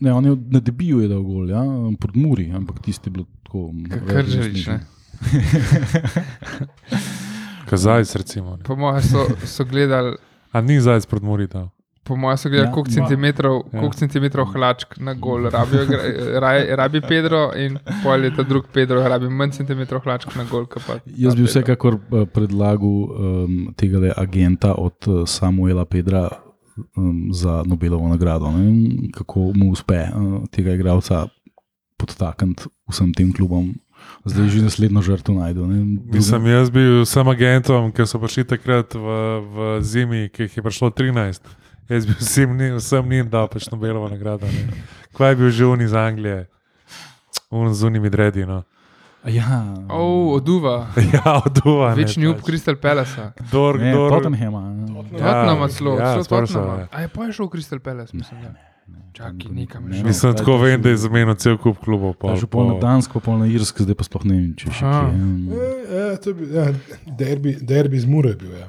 Ne, 0.00 0.12
on 0.12 0.24
je 0.24 0.36
na 0.48 0.60
debiju 0.60 1.00
je 1.00 1.08
dal 1.08 1.22
gol, 1.22 1.50
ja, 1.50 1.60
pod 1.96 2.16
Muri, 2.16 2.50
ampak 2.50 2.80
tisti 2.80 3.08
je 3.08 3.12
bilo 3.12 3.26
tako. 3.44 3.70
Kar 4.06 4.24
želiš, 4.26 4.66
ne? 4.66 4.80
Kazajc, 7.66 8.14
recimo. 8.16 8.56
Ne. 8.56 8.62
Po 8.62 8.76
mojem 8.76 9.02
so, 9.02 9.26
so 9.44 9.64
gledali, 9.64 10.16
A 10.52 10.60
ni 10.60 10.80
zajec 10.80 11.06
pred 11.06 11.22
Murito. 11.22 11.68
po 12.02 12.16
mojem 12.16 12.36
so 12.36 12.48
gledali, 12.48 12.68
Ja, 12.68 12.72
koliko 12.72 12.90
centimetrov, 12.90 13.62
Ja. 13.64 13.78
koliko 13.78 13.96
centimetrov 13.96 14.46
hlačk 14.46 14.96
na 14.96 15.14
gol 15.14 15.44
rabijo, 15.44 15.84
raj- 16.40 16.74
rabi 16.76 17.00
Pedro 17.00 17.52
in 17.54 17.78
pol 18.02 18.24
je 18.24 18.34
ta 18.36 18.42
drug 18.42 18.64
Pedro, 18.72 19.04
rabi 19.04 19.28
manj 19.28 19.50
centimetrov 19.52 20.00
hlačk 20.00 20.34
na 20.36 20.44
gol. 20.44 20.66
Jaz 21.06 21.34
bi 21.34 21.36
Pedro. 21.36 21.44
vsekakor 21.44 21.94
eh, 21.94 22.26
predlagal 22.26 22.88
um, 22.88 23.74
tega 23.76 24.12
agenta 24.16 24.74
od 24.74 24.94
eh, 25.02 25.26
Samuela 25.26 25.84
Pedra 25.84 26.28
um, 26.96 27.28
za 27.32 27.62
Nobelovo 27.66 28.08
nagrado. 28.08 28.50
Ne? 28.50 28.66
Kako 29.12 29.52
mu 29.54 29.70
uspe 29.70 30.08
uh, 30.08 30.44
tega 30.50 30.74
igralca 30.74 31.26
podtakniti 31.96 32.68
vsem 32.88 33.12
tem 33.14 33.32
klubom. 33.32 33.74
Zdaj 34.24 34.48
že 34.48 34.64
naslednjo 34.64 35.02
žrtvo 35.02 35.34
najdu. 35.34 35.66
ne. 35.66 36.00
Mislim, 36.08 36.46
jaz 36.46 36.70
bi 36.70 36.80
vsem 37.04 37.28
agentom, 37.28 37.92
ki 37.92 38.06
so 38.08 38.16
prišli 38.16 38.44
takrat 38.48 38.94
v, 38.96 39.04
v 39.44 39.56
zimi, 39.84 40.28
ki 40.32 40.48
jih 40.48 40.56
je 40.56 40.62
prišlo 40.64 40.88
13, 40.90 41.44
jaz 41.88 42.06
bi 42.08 42.16
vsem, 42.16 42.48
njim- 42.56 42.76
vsem 42.80 43.04
njim 43.04 43.28
dal 43.28 43.48
pač 43.48 43.68
Nobelovo 43.68 44.08
nagrado. 44.08 44.48
Ne. 44.48 44.72
Kaj 45.12 45.30
je 45.30 45.36
bil 45.36 45.50
že 45.50 45.66
un 45.66 45.80
iz 45.84 45.92
Anglije, 45.92 46.48
un 47.52 47.74
z 47.74 47.84
unimi 47.84 48.08
dredi. 48.10 48.48
No. 48.48 48.62
Ja, 49.24 49.76
Oh, 49.88 50.32
oduva, 50.34 50.86
Ja, 51.14 51.42
oduva. 51.46 51.94
večni 51.94 52.28
up 52.28 52.40
Crystal 52.40 52.76
Palace. 52.76 53.32
Dor, 53.52 53.78
ne, 53.78 53.92
dor, 53.92 54.10
Tottenhama. 54.10 54.62
Ja, 55.12 55.18
Tottenham 55.18 55.68
celo, 55.68 55.98
ja, 55.98 56.12
celo 56.12 56.24
skoraj 56.24 56.46
so, 56.46 56.52
Tottenham. 56.54 56.78
ja. 56.80 56.86
A 56.90 57.00
je 57.00 57.08
pa 57.08 57.24
je 57.24 57.32
šel 57.32 57.46
v 57.46 57.50
Crystal 57.50 57.78
Palace, 57.78 58.16
mislim. 58.16 58.40
Da. 58.42 58.54
Čakaj, 59.12 59.50
nekam 59.52 59.88
je 59.88 59.98
šel. 59.98 60.06
Mislim, 60.06 60.36
tako 60.36 60.56
vem, 60.56 60.82
da 60.82 60.88
je 60.88 60.96
zamenil 60.96 61.34
cel 61.34 61.58
kup 61.58 61.78
klubov. 61.78 62.14
Pa 62.14 62.28
pol 62.32 62.36
že 62.36 62.46
pol 62.46 62.66
na 62.72 62.78
Dansko, 62.80 63.20
pol 63.20 63.38
na 63.38 63.46
Irsko, 63.46 63.84
zdaj 63.84 63.94
pa 63.94 64.04
sploh 64.08 64.24
ne 64.24 64.34
vem, 64.34 64.54
če 64.56 64.70
še 64.72 64.84
kje. 64.88 65.10
e, 65.52 65.68
e, 66.00 66.16
to 66.24 66.34
bil, 66.34 66.48
ja, 66.56 66.66
derbi, 67.06 67.56
derbi 67.60 68.00
z 68.00 68.06
Mure 68.08 68.34
bil. 68.40 68.56
Ja. 68.56 68.68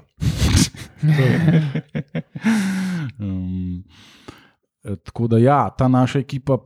Um, 3.20 3.84
eh, 4.84 4.96
tako 5.06 5.28
da, 5.28 5.38
ja, 5.38 5.70
ta 5.70 5.88
naša 5.88 6.20
ekipa, 6.20 6.58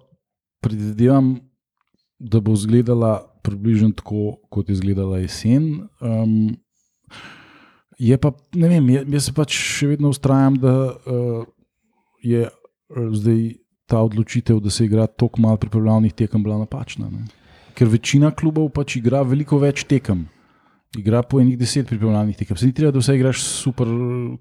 predvidevam, 0.64 1.36
da 2.20 2.40
bo 2.40 2.54
izgledala 2.56 3.35
približno 3.46 3.92
tako, 3.98 4.38
kot 4.50 4.70
je 4.70 4.78
izgledala 4.80 5.22
jesen. 5.22 5.86
Um, 6.02 6.56
je 8.02 8.18
pa, 8.18 8.34
ne 8.58 8.72
vem, 8.72 8.90
jaz, 8.90 9.30
se 9.30 9.36
pač 9.36 9.56
še 9.56 9.94
vedno 9.94 10.12
ustrajam, 10.12 10.58
da 10.60 10.76
uh, 10.92 11.46
je 12.26 12.48
uh, 12.50 13.10
zdaj 13.16 13.42
ta 13.86 14.02
odločitev, 14.02 14.60
da 14.60 14.74
se 14.74 14.86
igra 14.86 15.08
tako 15.08 15.42
malo 15.46 15.62
pripravljalnih 15.62 16.14
tekem, 16.14 16.44
bila 16.44 16.58
napačna. 16.58 17.10
Ne? 17.10 17.28
Ker 17.78 17.92
večina 17.92 18.32
klubov 18.34 18.72
pač 18.74 18.98
igra 18.98 19.22
veliko 19.22 19.60
več 19.62 19.86
tekem. 19.88 20.26
Igra 20.98 21.22
po 21.24 21.40
enih 21.40 21.58
deset 21.60 21.88
pripravljalnih 21.88 22.38
tekem. 22.38 22.58
Se 22.58 22.66
ni 22.66 22.74
treba, 22.74 22.92
da 22.92 23.00
vse 23.00 23.16
igraš 23.16 23.42
super 23.44 23.88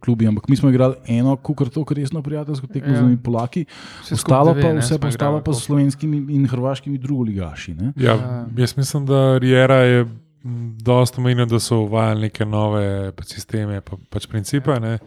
klubi, 0.01 0.27
ampak 0.27 0.49
mi 0.49 0.57
smo 0.57 0.69
igrali 0.71 0.95
eno, 1.07 1.37
kukar 1.37 1.69
to, 1.69 1.85
resno 1.91 2.23
prijateljsko 2.23 2.67
tekmo 2.67 2.89
Ja. 2.89 2.95
ja. 2.95 2.99
z 2.99 3.03
njimi 3.03 3.23
Polaki, 3.23 3.65
Vse 4.03 4.15
ostalo 4.15 4.53
dve, 4.53 4.63
pa, 4.63 4.73
ne, 4.73 4.79
vse 4.79 4.89
smo 4.89 4.99
pa 4.99 5.09
ostalo 5.09 5.31
igrali, 5.39 5.45
pa 5.45 5.53
s 5.53 5.65
slovenskimi 5.65 6.35
in 6.35 6.47
hrvaškimi 6.49 6.99
drugoligaši. 6.99 7.75
Ne? 7.75 7.93
Ja, 7.97 8.15
Ja. 8.15 8.47
jaz 8.57 8.77
mislim, 8.77 9.07
da 9.07 9.39
Riera 9.39 9.75
je 9.77 10.01
m, 10.45 10.79
dosta 10.79 11.21
omenil, 11.21 11.47
da 11.47 11.59
so 11.59 11.79
uvajali 11.79 12.21
neke 12.21 12.45
nove 12.47 13.13
pač 13.13 13.35
sisteme, 13.35 13.81
pa, 13.81 13.97
pač 14.11 14.27
principe. 14.27 14.79
Ne. 14.81 14.99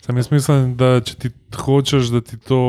Sam 0.00 0.16
jaz 0.16 0.30
mislim, 0.30 0.76
da 0.76 1.00
če 1.00 1.14
ti 1.14 1.30
hočeš, 1.56 2.06
da 2.14 2.20
ti 2.20 2.36
to, 2.36 2.60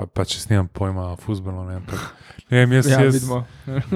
pa, 0.00 0.06
pa 0.08 0.24
če 0.24 0.40
snimam 0.40 0.68
pojma 0.72 1.10
o 1.12 1.16
futbolu, 1.20 1.66
ne, 1.68 1.76
ampak, 1.80 2.00
ne 2.48 2.62
vem, 2.62 2.72
jaz, 2.78 2.88
Ja, 2.88 3.00
jaz, 3.04 3.18
vidimo. 3.18 3.42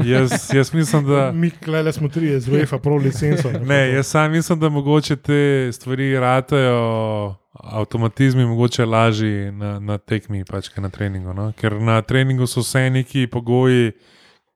jaz, 0.04 0.34
jaz 0.52 0.72
mislim, 0.74 1.06
da. 1.08 1.30
Mi, 1.42 1.50
klele 1.50 1.92
smo 1.92 2.08
tri, 2.12 2.34
z 2.40 2.52
UEFA 2.52 2.78
Pro 2.78 2.98
licenco. 3.00 3.52
Ne, 3.70 3.80
jaz 3.94 4.12
sam 4.12 4.32
mislim, 4.32 4.60
da 4.60 4.68
mogoče 4.68 5.16
te 5.16 5.70
stvari 5.72 6.12
ratajo, 6.20 7.36
avtomatizmi 7.54 8.44
mogoče 8.46 8.84
lažji 8.84 9.52
na, 9.52 9.78
na 9.80 9.98
tekmi, 9.98 10.44
pač 10.44 10.68
na 10.76 10.90
treningu. 10.92 11.32
No? 11.32 11.52
Ker 11.56 11.78
na 11.80 12.00
treningu 12.02 12.46
so 12.50 12.60
vse 12.64 12.88
neki 12.90 13.26
pogoji, 13.32 13.94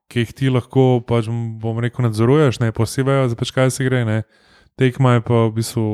ki 0.09 0.25
jih 0.25 0.33
ti 0.35 0.49
lahko, 0.53 0.99
pač, 1.07 1.29
bom 1.61 1.79
rekel, 1.79 2.05
nadzoruješ, 2.05 2.59
ne 2.59 2.73
posebej, 2.75 3.29
za 3.31 3.39
pač 3.39 3.53
kaj 3.55 3.71
se 3.73 3.87
gre. 3.87 4.03
Ne? 4.05 4.21
Tekma 4.79 5.17
je 5.17 5.25
pa 5.25 5.45
v 5.47 5.55
bistvu 5.59 5.87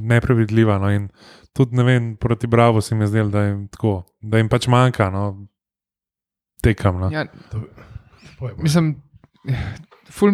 neprevidljiva. 0.00 0.78
No, 0.80 0.90
in 0.90 1.08
tudi 1.52 1.76
ne 1.76 1.82
vem, 1.82 2.16
proti 2.16 2.46
Bravo 2.46 2.80
se 2.80 2.94
mi 2.94 3.02
je 3.02 3.06
zdelo, 3.06 3.30
da 3.30 3.42
jim, 3.42 3.68
tako, 3.68 4.02
da 4.20 4.38
jim 4.38 4.48
pač 4.48 4.68
manjka. 4.68 5.10
No, 5.10 5.46
tekam. 6.62 7.00
No. 7.00 7.10
Ja, 7.10 7.26
mislim, 8.58 8.94
ful, 10.10 10.32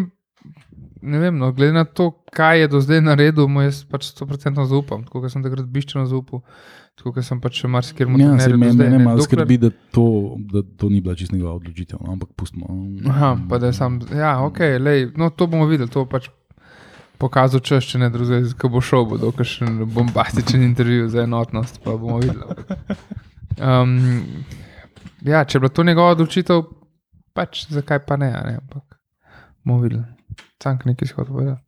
ne 1.02 1.18
vem, 1.18 1.38
no, 1.38 1.52
glede 1.52 1.72
na 1.72 1.85
to, 1.85 2.11
kaj 2.33 2.61
je 2.61 2.68
do 2.68 2.81
zdaj 2.81 3.00
naredil, 3.00 3.48
mu 3.48 3.62
jaz 3.62 3.85
pač 3.85 4.11
100% 4.12 4.64
zaupam. 4.66 5.04
Tako 5.04 5.22
kot 5.22 5.33
sem 5.33 5.42
takrat 5.42 5.66
biščeno 5.66 6.07
zaupal, 6.07 6.42
tako 6.98 7.12
kot 7.12 7.24
sem 7.24 7.40
pač 7.40 7.62
še 7.62 7.70
marsikjer 7.70 8.09
mu 8.09 8.18
Ja, 8.18 8.33
se 8.33 8.48
trenerju 8.48 8.52
do 8.52 8.59
meni 8.59 8.72
zdaj, 8.72 8.88
me 8.88 8.98
ne, 8.98 9.04
malo 9.04 9.18
dokler- 9.18 9.42
skrbi, 9.44 9.59
da 9.59 9.70
to, 9.94 10.07
da 10.52 10.62
to 10.76 10.88
ni 10.88 11.00
bila 11.00 11.14
čisto 11.14 11.37
njegova 11.37 11.54
odločitev, 11.54 11.98
no, 12.02 12.12
ampak 12.12 12.33
pustimo. 12.37 12.66
Aha, 13.09 13.37
pa 13.48 13.59
da 13.59 13.70
je 13.70 13.72
sam, 13.72 14.00
ja, 14.12 14.38
ok, 14.42 14.59
lej, 14.81 15.09
no 15.16 15.31
to 15.31 15.46
bomo 15.46 15.66
videli, 15.66 15.90
to 15.90 16.07
pač 16.07 16.31
pokazal 17.18 17.61
če 17.61 17.81
ne 17.98 18.11
drugega, 18.14 18.52
ko 18.59 18.70
bo 18.72 18.83
šel, 18.85 19.07
bo 19.11 19.33
kakšen 19.35 19.83
bombastičen 19.94 20.62
intervju 20.62 21.09
za 21.12 21.24
enotnost, 21.26 21.81
pa 21.85 21.96
bomo 21.96 22.20
videli. 22.22 22.66
Um, 23.59 23.94
ja, 25.26 25.42
če 25.44 25.59
je 25.59 25.61
bila 25.61 25.72
to 25.74 25.85
njegova 25.87 26.14
odločitev, 26.14 26.62
pač 27.35 27.66
zakaj 27.74 28.04
pa 28.07 28.18
ne, 28.20 28.31
ne 28.31 28.59
ampak 28.61 28.98
bomo 29.64 29.83
videli. 29.83 30.04
Cank 30.62 30.87
neki 30.87 31.07
izhod 31.09 31.31
povedal. 31.31 31.59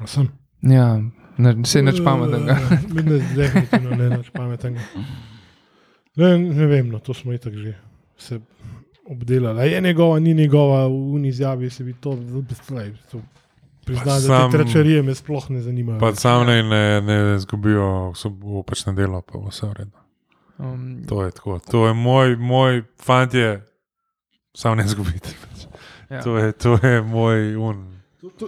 A 0.00 0.06
Sem. 0.08 0.28
Ja, 0.66 0.96
ne, 1.38 1.54
se 1.64 1.82
nič 1.82 2.02
pametnega. 2.04 2.56
Eh, 2.76 2.84
Ne, 3.06 3.20
definitivno 3.36 3.96
ne 3.96 4.10
nič 4.18 4.28
pametnega. 4.32 4.80
Ne, 6.16 6.30
ne 6.38 6.66
vem, 6.68 6.88
no, 6.92 7.00
to 7.00 7.14
smo 7.14 7.32
itak 7.32 7.56
že 7.56 7.76
se 8.16 8.40
obdelali. 9.06 9.70
Je 9.72 9.80
njegova, 9.80 10.18
ni 10.20 10.34
njegova, 10.34 10.86
v 10.88 11.16
uni 11.16 11.28
izjavi 11.28 11.70
se 11.70 11.84
bi 11.84 11.92
to, 11.92 12.16
lej, 12.72 12.92
to 13.10 13.20
priznal, 13.86 14.16
da 14.16 14.20
sam- 14.22 14.50
te 14.50 14.58
tračarije 14.58 15.02
me 15.02 15.14
sploh 15.14 15.46
ne 15.48 15.60
zanimajo. 15.60 15.98
Pa 15.98 16.10
sam 16.14 16.44
ne, 16.44 16.62
ne, 16.64 16.82
ne 17.00 17.16
zgubijo, 17.38 17.86
so 18.12 18.32
pač 18.62 18.82
nedelo, 18.84 19.22
pa 19.22 19.38
bo 19.38 19.48
vse 19.48 19.66
v 19.66 19.72
redu. 19.74 19.96
Um, 20.58 21.04
To 21.04 21.22
je 21.22 21.30
tako. 21.30 21.60
To 21.64 21.86
je 21.86 21.94
moj, 21.94 22.36
moj 22.36 22.72
fant, 22.98 23.30
je 23.30 23.62
sam 24.52 24.76
ne 24.76 24.86
zgubiti. 24.86 25.30
Pač. 25.32 25.66
Ja. 26.08 26.20
To, 26.20 26.36
je, 26.36 26.52
to 26.54 26.78
je 26.78 27.02
moj 27.02 27.56
un. 27.56 27.84
To, 28.20 28.30
to, 28.30 28.46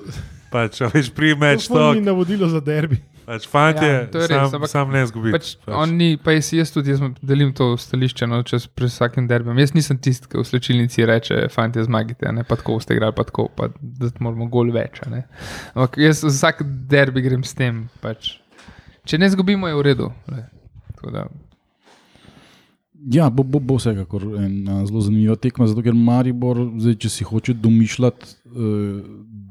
Pač, 0.48 0.80
a 0.80 0.88
veš, 0.88 1.10
primeč 1.10 1.66
to 1.66 1.74
to. 1.74 1.92
ni 1.92 2.00
navodilo 2.00 2.48
za 2.48 2.60
derbi. 2.60 2.96
Pač, 3.28 3.44
fant 3.50 3.76
Ja, 3.76 3.84
je, 3.84 3.96
to 4.08 4.22
je 4.22 4.28
res, 4.30 4.38
sam, 4.38 4.54
ampak 4.56 4.70
sam 4.72 4.92
ne 4.94 5.02
zgubiti. 5.10 5.36
Pač 5.36 5.74
on 5.76 5.90
ni, 6.00 6.14
pa 6.16 6.32
jaz, 6.32 6.48
jaz 6.56 6.72
tudi 6.72 6.94
jaz 6.94 7.02
delim 7.20 7.50
to 7.56 7.74
stališče 7.76 8.28
no, 8.30 8.40
čez 8.48 8.64
pred 8.72 8.88
vsakim 8.88 9.26
derbijem. 9.28 9.60
Jaz 9.60 9.74
nisem 9.76 9.98
tisti, 10.00 10.30
ki 10.32 10.40
v 10.40 10.46
slčilnici 10.48 11.04
reče: 11.08 11.42
Fantje, 11.52 11.84
zmagite, 11.84 12.24
a 12.30 12.32
ne 12.32 12.46
pa 12.48 12.56
tako 12.56 12.78
ste 12.80 12.96
igrali, 12.96 13.12
pa 13.16 13.26
tako, 13.28 13.50
pa 13.52 13.68
da 13.76 14.08
moramo 14.24 14.48
gol 14.52 14.72
več. 14.72 15.02
Ampak 15.04 16.00
jaz 16.00 16.24
vsak 16.24 16.64
derbi 16.88 17.24
grem 17.26 17.44
s 17.44 17.52
tem. 17.58 17.84
Pač. 18.00 18.38
Če 19.08 19.20
ne 19.20 19.28
zgubimo, 19.32 19.68
je 19.68 19.76
v 19.76 19.84
redu. 19.90 20.08
Le. 20.32 20.46
Tako 20.96 21.12
Da, 21.12 21.28
Ja, 23.06 23.30
bo, 23.30 23.42
bo, 23.42 23.60
bo 23.60 23.76
vsekakor 23.78 24.24
ena 24.42 24.80
zelo 24.86 25.00
zanimiva 25.00 25.36
tekma, 25.38 25.66
zato 25.70 25.82
ker 25.86 25.94
Maribor, 25.94 26.58
zdaj, 26.82 26.96
če 27.04 27.10
si 27.12 27.26
hoče 27.26 27.54
domišljati, 27.54 28.32
eh, 28.50 29.02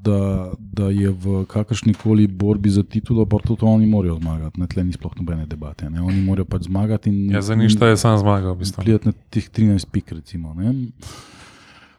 da, 0.08 0.52
da 0.58 0.90
je 0.92 1.12
v 1.12 1.44
kakršni 1.52 1.94
koli 1.94 2.28
borbi 2.28 2.70
za 2.70 2.84
titulo, 2.84 3.26
pa 3.26 3.40
tudi 3.44 3.66
oni 3.66 3.88
morajo 3.88 4.18
zmagati. 4.20 4.60
Ne, 4.60 4.68
tle 4.68 4.84
ni 4.84 4.96
sploh 4.96 5.16
nobene 5.20 5.48
debate. 5.48 5.90
Ne. 5.90 6.02
Oni 6.02 6.22
morajo 6.24 6.46
pač 6.46 6.68
zmagati 6.68 7.10
in 7.10 7.32
Ja, 7.32 7.42
za 7.42 7.56
ništa 7.56 7.88
je 7.92 7.98
sam 7.98 8.20
zmagal, 8.20 8.56
v 8.56 8.64
bistvu. 8.64 8.84
Prijeti 8.84 9.12
na 9.12 9.16
teh 9.32 9.50
13 9.50 9.90
pik, 9.92 10.12
recimo. 10.20 10.54
ne. 10.54 10.74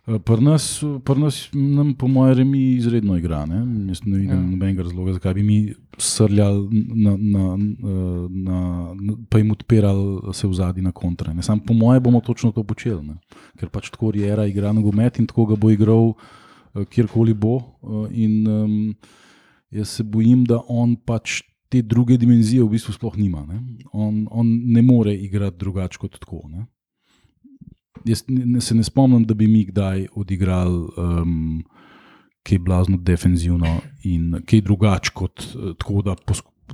Eh, 0.09 0.19
Pri 0.19 0.41
nas, 0.41 0.65
pri 1.05 1.21
nas 1.21 1.49
nam, 1.53 1.95
po 1.95 2.09
mojem, 2.09 2.35
remi 2.35 2.73
izredno 2.73 3.17
igra. 3.17 3.47
Ne? 3.47 3.59
Jaz 3.89 4.01
ne 4.05 4.17
vidim 4.17 4.31
Ja. 4.31 4.41
nobenega 4.41 4.83
razloga, 4.83 5.13
zakaj 5.13 5.35
bi 5.35 5.43
mi 5.43 5.59
srljali, 5.99 6.69
na, 6.95 7.11
na, 7.13 7.45
na, 7.57 7.57
na, 8.31 8.59
na, 8.97 9.17
pa 9.29 9.39
jim 9.39 9.51
odpirali 9.51 10.33
se 10.33 10.47
v 10.47 10.55
zadnji 10.55 10.83
na 10.83 10.93
kontre. 10.93 11.35
Ne? 11.35 11.43
Sam 11.43 11.61
po 11.61 11.75
mojem 11.75 12.03
bomo 12.03 12.21
točno 12.21 12.53
to 12.53 12.63
počeli, 12.63 13.03
ne? 13.05 13.19
ker 13.59 13.69
pač 13.69 13.91
tako 13.91 14.11
Riera 14.11 14.47
igra 14.47 14.73
nogomet 14.73 15.19
in 15.19 15.27
tako 15.27 15.47
ga 15.47 15.57
bo 15.57 15.71
igral 15.71 16.15
eh, 16.75 16.85
kjerkoli 16.85 17.35
bo. 17.35 17.59
eh, 17.59 18.25
In 18.25 18.49
um, 18.49 18.95
jaz 19.71 19.89
se 19.91 20.03
bojim, 20.03 20.45
da 20.45 20.63
on 20.69 20.97
pač. 20.97 21.43
Te 21.69 21.83
druge 21.83 22.17
dimenzije 22.17 22.63
v 22.65 22.69
bistvu 22.71 22.95
sploh 22.97 23.13
nima. 23.21 23.43
Ne? 23.45 23.59
On, 23.93 24.25
on 24.31 24.47
ne 24.73 24.81
more 24.83 25.13
igrati 25.13 25.59
drugače 25.61 25.99
kot 26.01 26.15
tako. 26.17 26.49
Ne? 26.49 26.65
Jaz 28.05 28.25
ne, 28.29 28.61
se 28.61 28.75
ne 28.75 28.85
spomnim, 28.85 29.25
da 29.27 29.35
bi 29.35 29.47
mi 29.47 29.65
kdaj 29.69 30.07
odigrali 30.17 30.87
um, 30.97 31.65
kaj 32.43 32.59
blazno 32.59 32.97
defenzivno 32.97 33.81
in 34.09 34.39
kaj 34.47 34.61
drugače 34.61 35.11
kot 35.15 35.43
uh, 35.43 35.75
tako, 35.79 36.03
da, 36.03 36.15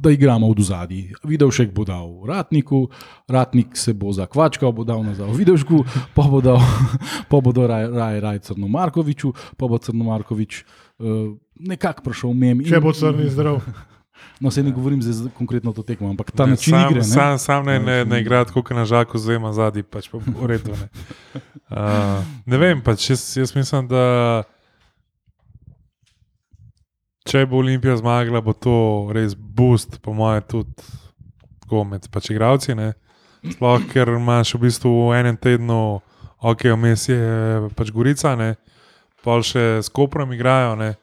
da 0.00 0.10
igramo 0.10 0.50
v 0.50 0.66
zadnji. 0.66 1.02
Videl 1.24 1.50
še 1.54 1.66
bo 1.72 1.86
dal 1.88 2.10
ratniku, 2.28 2.88
ratnik 3.28 3.76
se 3.78 3.94
bo 3.94 4.12
zakvačkal, 4.12 4.72
bo 4.72 4.84
dal 4.84 5.02
nazaj 5.06 5.30
v 5.30 5.40
videžku, 5.40 5.84
pa 6.14 6.28
bo 6.30 6.42
dal, 6.44 6.60
pa 7.30 7.40
bo 7.40 7.54
dal 7.54 7.70
raj, 7.70 7.88
raj, 7.94 8.20
raj 8.20 8.44
Crno 8.50 8.68
Markoviču, 8.68 9.34
pa 9.56 9.70
bo 9.70 9.78
Crno 9.78 10.10
Markovič 10.10 10.62
uh, 10.62 11.34
nekako 11.60 12.10
prišel 12.10 12.34
mem. 12.34 12.62
Če 12.66 12.82
bo 12.82 12.94
crni 12.94 13.30
zdrav. 13.30 13.62
No, 14.40 14.50
se 14.50 14.62
ne 14.62 14.70
govorim 14.70 15.02
zdaj 15.02 15.30
konkretno 15.38 15.72
to 15.72 15.82
tekmo, 15.82 16.10
ampak 16.10 16.30
ta 16.30 16.46
Ne, 16.46 16.50
način 16.50 16.74
sam, 16.74 16.90
igre. 16.90 17.00
Ne? 17.00 17.04
Sam, 17.04 17.38
sam 17.38 17.66
ne, 17.66 17.78
ne, 17.78 18.04
ne 18.04 18.16
Ja, 18.16 18.20
igra 18.20 18.44
tako, 18.44 18.62
kot 18.62 18.76
na 18.76 18.84
žaku, 18.84 19.18
zdaj 19.18 19.36
ima 19.36 19.52
zadnji, 19.52 19.82
pač 19.82 20.08
pa 20.10 20.18
v 20.18 20.46
redu. 20.46 20.74
Ne, 20.74 20.88
uh, 21.70 22.24
ne 22.50 22.58
vem, 22.58 22.82
pač 22.82 23.10
jaz, 23.10 23.36
jaz 23.36 23.54
mislim, 23.54 23.88
da 23.88 24.42
če 27.24 27.46
bo 27.48 27.62
Olimpija 27.62 27.96
zmagala, 27.96 28.42
bo 28.44 28.52
to 28.52 28.76
res 29.14 29.34
boost, 29.34 30.00
po 30.04 30.12
mojem, 30.12 30.44
tudi 30.50 30.90
tako 31.64 31.84
med 31.88 32.08
pač 32.12 32.30
igravci. 32.34 32.76
Ne. 32.76 32.92
Sploh, 33.44 33.80
ker 33.92 34.12
imaš 34.16 34.54
v 34.56 34.64
bistvu 34.66 34.92
v 35.08 35.20
enem 35.20 35.38
tednu, 35.40 35.80
ok, 36.44 36.68
vmes 36.76 37.08
je 37.08 37.24
pač 37.76 37.92
Gorica, 37.92 38.34
ne, 38.40 38.54
pol 39.24 39.44
še 39.44 39.80
s 39.84 39.92
Koprom 39.92 40.32
igrajo. 40.36 40.76
Ne. 40.80 40.94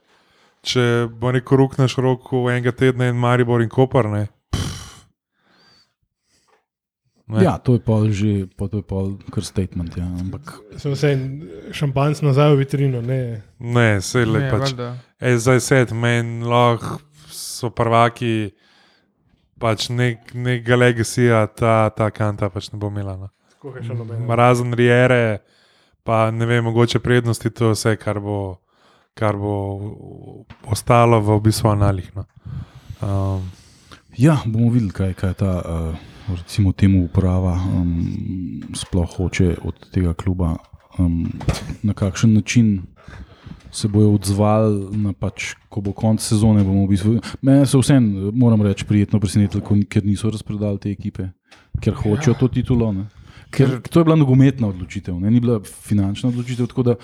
Če 0.62 1.08
bo 1.10 1.32
neko 1.34 1.58
rukneš 1.58 1.98
roko 1.98 2.46
enega 2.52 2.72
tedna 2.72 3.08
in 3.10 3.18
Maribor 3.18 3.64
in 3.64 3.70
Kopar, 3.70 4.10
ne. 4.12 4.28
pff. 4.54 5.06
Ne. 7.32 7.44
Ja, 7.46 7.56
to 7.58 7.78
je 7.78 7.82
pa 7.86 7.98
že, 8.12 8.46
pa 8.60 8.68
to 8.68 8.82
je 8.82 8.86
pa 8.86 9.02
kar 9.34 9.44
statement. 9.44 9.98
Ja. 9.98 10.06
Ampak 10.06 10.54
Sem 10.78 10.96
se 10.96 11.14
šampanc 11.72 12.22
nazaj 12.22 12.54
v 12.54 12.60
vitrino. 12.62 13.02
Ne. 13.02 13.42
Ne, 13.58 14.02
se 14.02 14.26
le 14.26 14.50
pač. 14.52 14.76
Ej, 15.22 15.40
zdaj 15.46 15.64
sedem, 15.64 15.98
meni 15.98 16.46
lahko 16.46 17.00
so 17.32 17.70
prvaki, 17.74 18.52
pač 19.62 19.90
nek, 19.94 20.34
nekega 20.34 20.78
legacija, 20.78 21.46
ta, 21.56 21.90
ta 21.96 22.10
kanta 22.14 22.50
pač 22.54 22.72
ne 22.74 22.82
bo 22.82 22.90
imela. 22.92 23.18
No. 23.18 23.30
Razen 24.36 24.74
Riere, 24.74 25.42
pa 26.04 26.32
ne 26.34 26.46
vem, 26.50 26.66
mogoče 26.66 27.00
prednosti, 27.00 27.50
to 27.50 27.72
je 27.72 27.78
vse, 27.78 27.96
kar 28.02 28.20
bo, 28.20 28.61
kar 29.14 29.38
bo 29.38 29.56
ostalo 30.66 31.22
v 31.22 31.40
bistvu 31.42 31.70
analih. 31.70 32.12
No. 32.16 32.26
Um, 33.02 33.50
Ja, 34.18 34.42
bomo 34.46 34.70
videli, 34.72 34.92
kaj, 34.92 35.14
kaj 35.14 35.34
ta, 35.40 35.52
uh, 35.64 36.36
recimo, 36.36 36.74
temu 36.76 37.06
uprava 37.06 37.54
um, 37.56 37.94
sploh 38.76 39.16
hoče 39.18 39.56
od 39.64 39.88
tega 39.94 40.14
kluba, 40.14 40.58
um, 41.00 41.32
na 41.84 41.94
kakšen 41.94 42.34
način 42.34 42.82
se 43.72 43.88
bojo 43.88 44.12
odzvali, 44.14 45.14
pač, 45.20 45.54
ko 45.70 45.82
bo 45.82 45.94
konec 45.96 46.22
sezone. 46.28 46.64
bomo 46.64 46.84
V 46.86 46.90
bistvu, 46.90 47.16
Mene 47.42 47.66
so 47.66 47.80
vsem, 47.80 48.04
moram 48.36 48.62
reči, 48.68 48.86
prijetno 48.86 49.20
presenetili, 49.20 49.86
ker 49.88 50.04
niso 50.06 50.30
razpredali 50.30 50.80
te 50.80 50.92
ekipe, 50.92 51.30
ker 51.80 51.96
hočejo 51.96 52.36
to 52.36 52.52
titulo. 52.52 52.92
Ne? 52.92 53.08
Ker 53.52 53.80
to 53.80 54.00
je 54.00 54.04
bila 54.04 54.20
nogometna 54.20 54.68
odločitev, 54.68 55.16
ne? 55.20 55.32
ni 55.32 55.40
bila 55.40 55.62
finančna 55.64 56.30
odločitev. 56.30 56.68
tako 56.68 56.84
da 56.84 56.96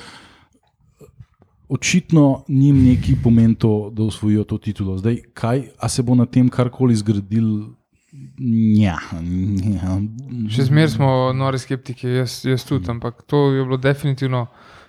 Očitno 1.69 2.43
njim 2.47 2.85
neki 2.85 3.17
pomen 3.23 3.55
to, 3.55 3.89
da 3.93 4.03
osvojijo 4.03 4.43
to 4.43 4.57
titulo. 4.57 4.97
Zdaj, 4.97 5.17
kaj, 5.33 5.63
a 5.79 5.89
se 5.89 6.03
bo 6.03 6.15
na 6.15 6.25
tem 6.25 6.49
karkoli 6.49 6.95
zgradil? 6.95 7.49
Ja, 8.77 8.95
ja. 9.73 9.97
Še 10.49 10.69
zmeraj 10.69 10.93
smo 10.95 11.09
nori 11.35 11.59
skeptiki, 11.59 12.07
jaz, 12.21 12.39
jaz 12.47 12.63
tudi, 12.65 12.87
ampak 12.91 13.25
to 13.27 13.49
je 13.51 13.65
bilo 13.65 13.77
definitivno 13.77 14.47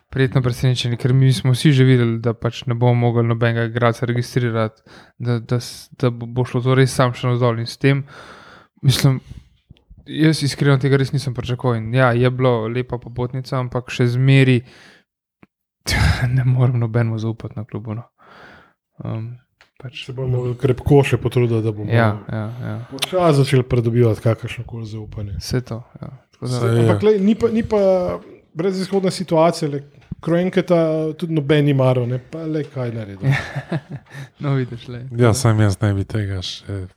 prijetno 0.08 0.42
presenečenje, 0.42 0.96
ker 0.96 1.12
mi 1.12 1.32
smo 1.32 1.52
vsi 1.52 1.72
že 1.72 1.84
videli, 1.84 2.18
da 2.24 2.32
pač 2.32 2.62
ne 2.66 2.74
bomo 2.74 2.94
mogli 2.94 3.26
nobenega 3.28 3.66
igralca 3.68 4.06
registrirati, 4.06 4.82
da, 5.18 5.38
da, 5.38 5.58
da 6.00 6.10
bo 6.10 6.46
šlo 6.48 6.62
to 6.64 6.78
res 6.78 6.94
sam 6.94 7.12
še 7.12 7.28
navzdol 7.28 7.60
in 7.60 7.68
s 7.68 7.76
tem. 7.76 8.04
Mislim, 8.86 9.18
jaz 10.06 10.42
iskreno 10.46 10.78
tega 10.80 10.96
res 10.96 11.12
nisem 11.12 11.34
pričakoval. 11.36 11.82
Ja, 11.92 12.12
je 12.16 12.30
bilo 12.30 12.68
lepa 12.72 12.98
popotnica, 13.02 13.58
ampak 13.58 13.92
še 13.92 14.08
zmeraj 14.14 14.62
ne 16.36 16.44
morem 16.44 16.78
nobenemu 16.78 17.18
zaupati 17.18 17.54
na 17.56 17.64
klubu. 17.64 17.94
No. 17.94 18.02
Um, 19.04 19.36
pač, 19.80 20.04
Se 20.06 20.12
bomo 20.12 20.54
krepko 20.58 21.02
še 21.06 21.20
potrudili, 21.22 21.62
da 21.62 21.72
bomo 21.72 21.92
ja, 21.92 22.10
ja, 22.32 22.46
ja. 22.62 22.78
počasi 22.90 23.42
začeli 23.42 23.62
pridobivati 23.62 24.24
kakršno 24.24 24.64
koli 24.66 24.86
zaupanje. 24.86 25.36
Vse 25.38 25.60
to. 25.60 25.82
Ja. 26.02 26.10
Ja. 26.42 26.64
Ampak 26.70 27.02
lej, 27.02 27.20
ni, 27.22 27.34
pa, 27.34 27.48
ni 27.50 27.62
pa 27.66 27.80
brezizhodna 28.54 29.10
situacija. 29.10 29.70
Le, 29.70 29.84
Krojenketa 30.20 30.78
tudi 31.14 31.34
noben 31.34 31.68
ni 31.68 31.74
maro, 31.78 32.02
ne 32.06 32.18
pa 32.18 32.42
le 32.42 32.64
kaj 32.66 32.90
naredi. 32.90 33.34
No, 34.42 34.56
vidiš, 34.58 34.88
le. 34.90 35.04
ja, 35.18 35.30
sam 35.34 35.60
jaz 35.62 35.78
ne 35.82 35.92
bi 35.94 36.02
tega 36.06 36.40
še 36.42 36.88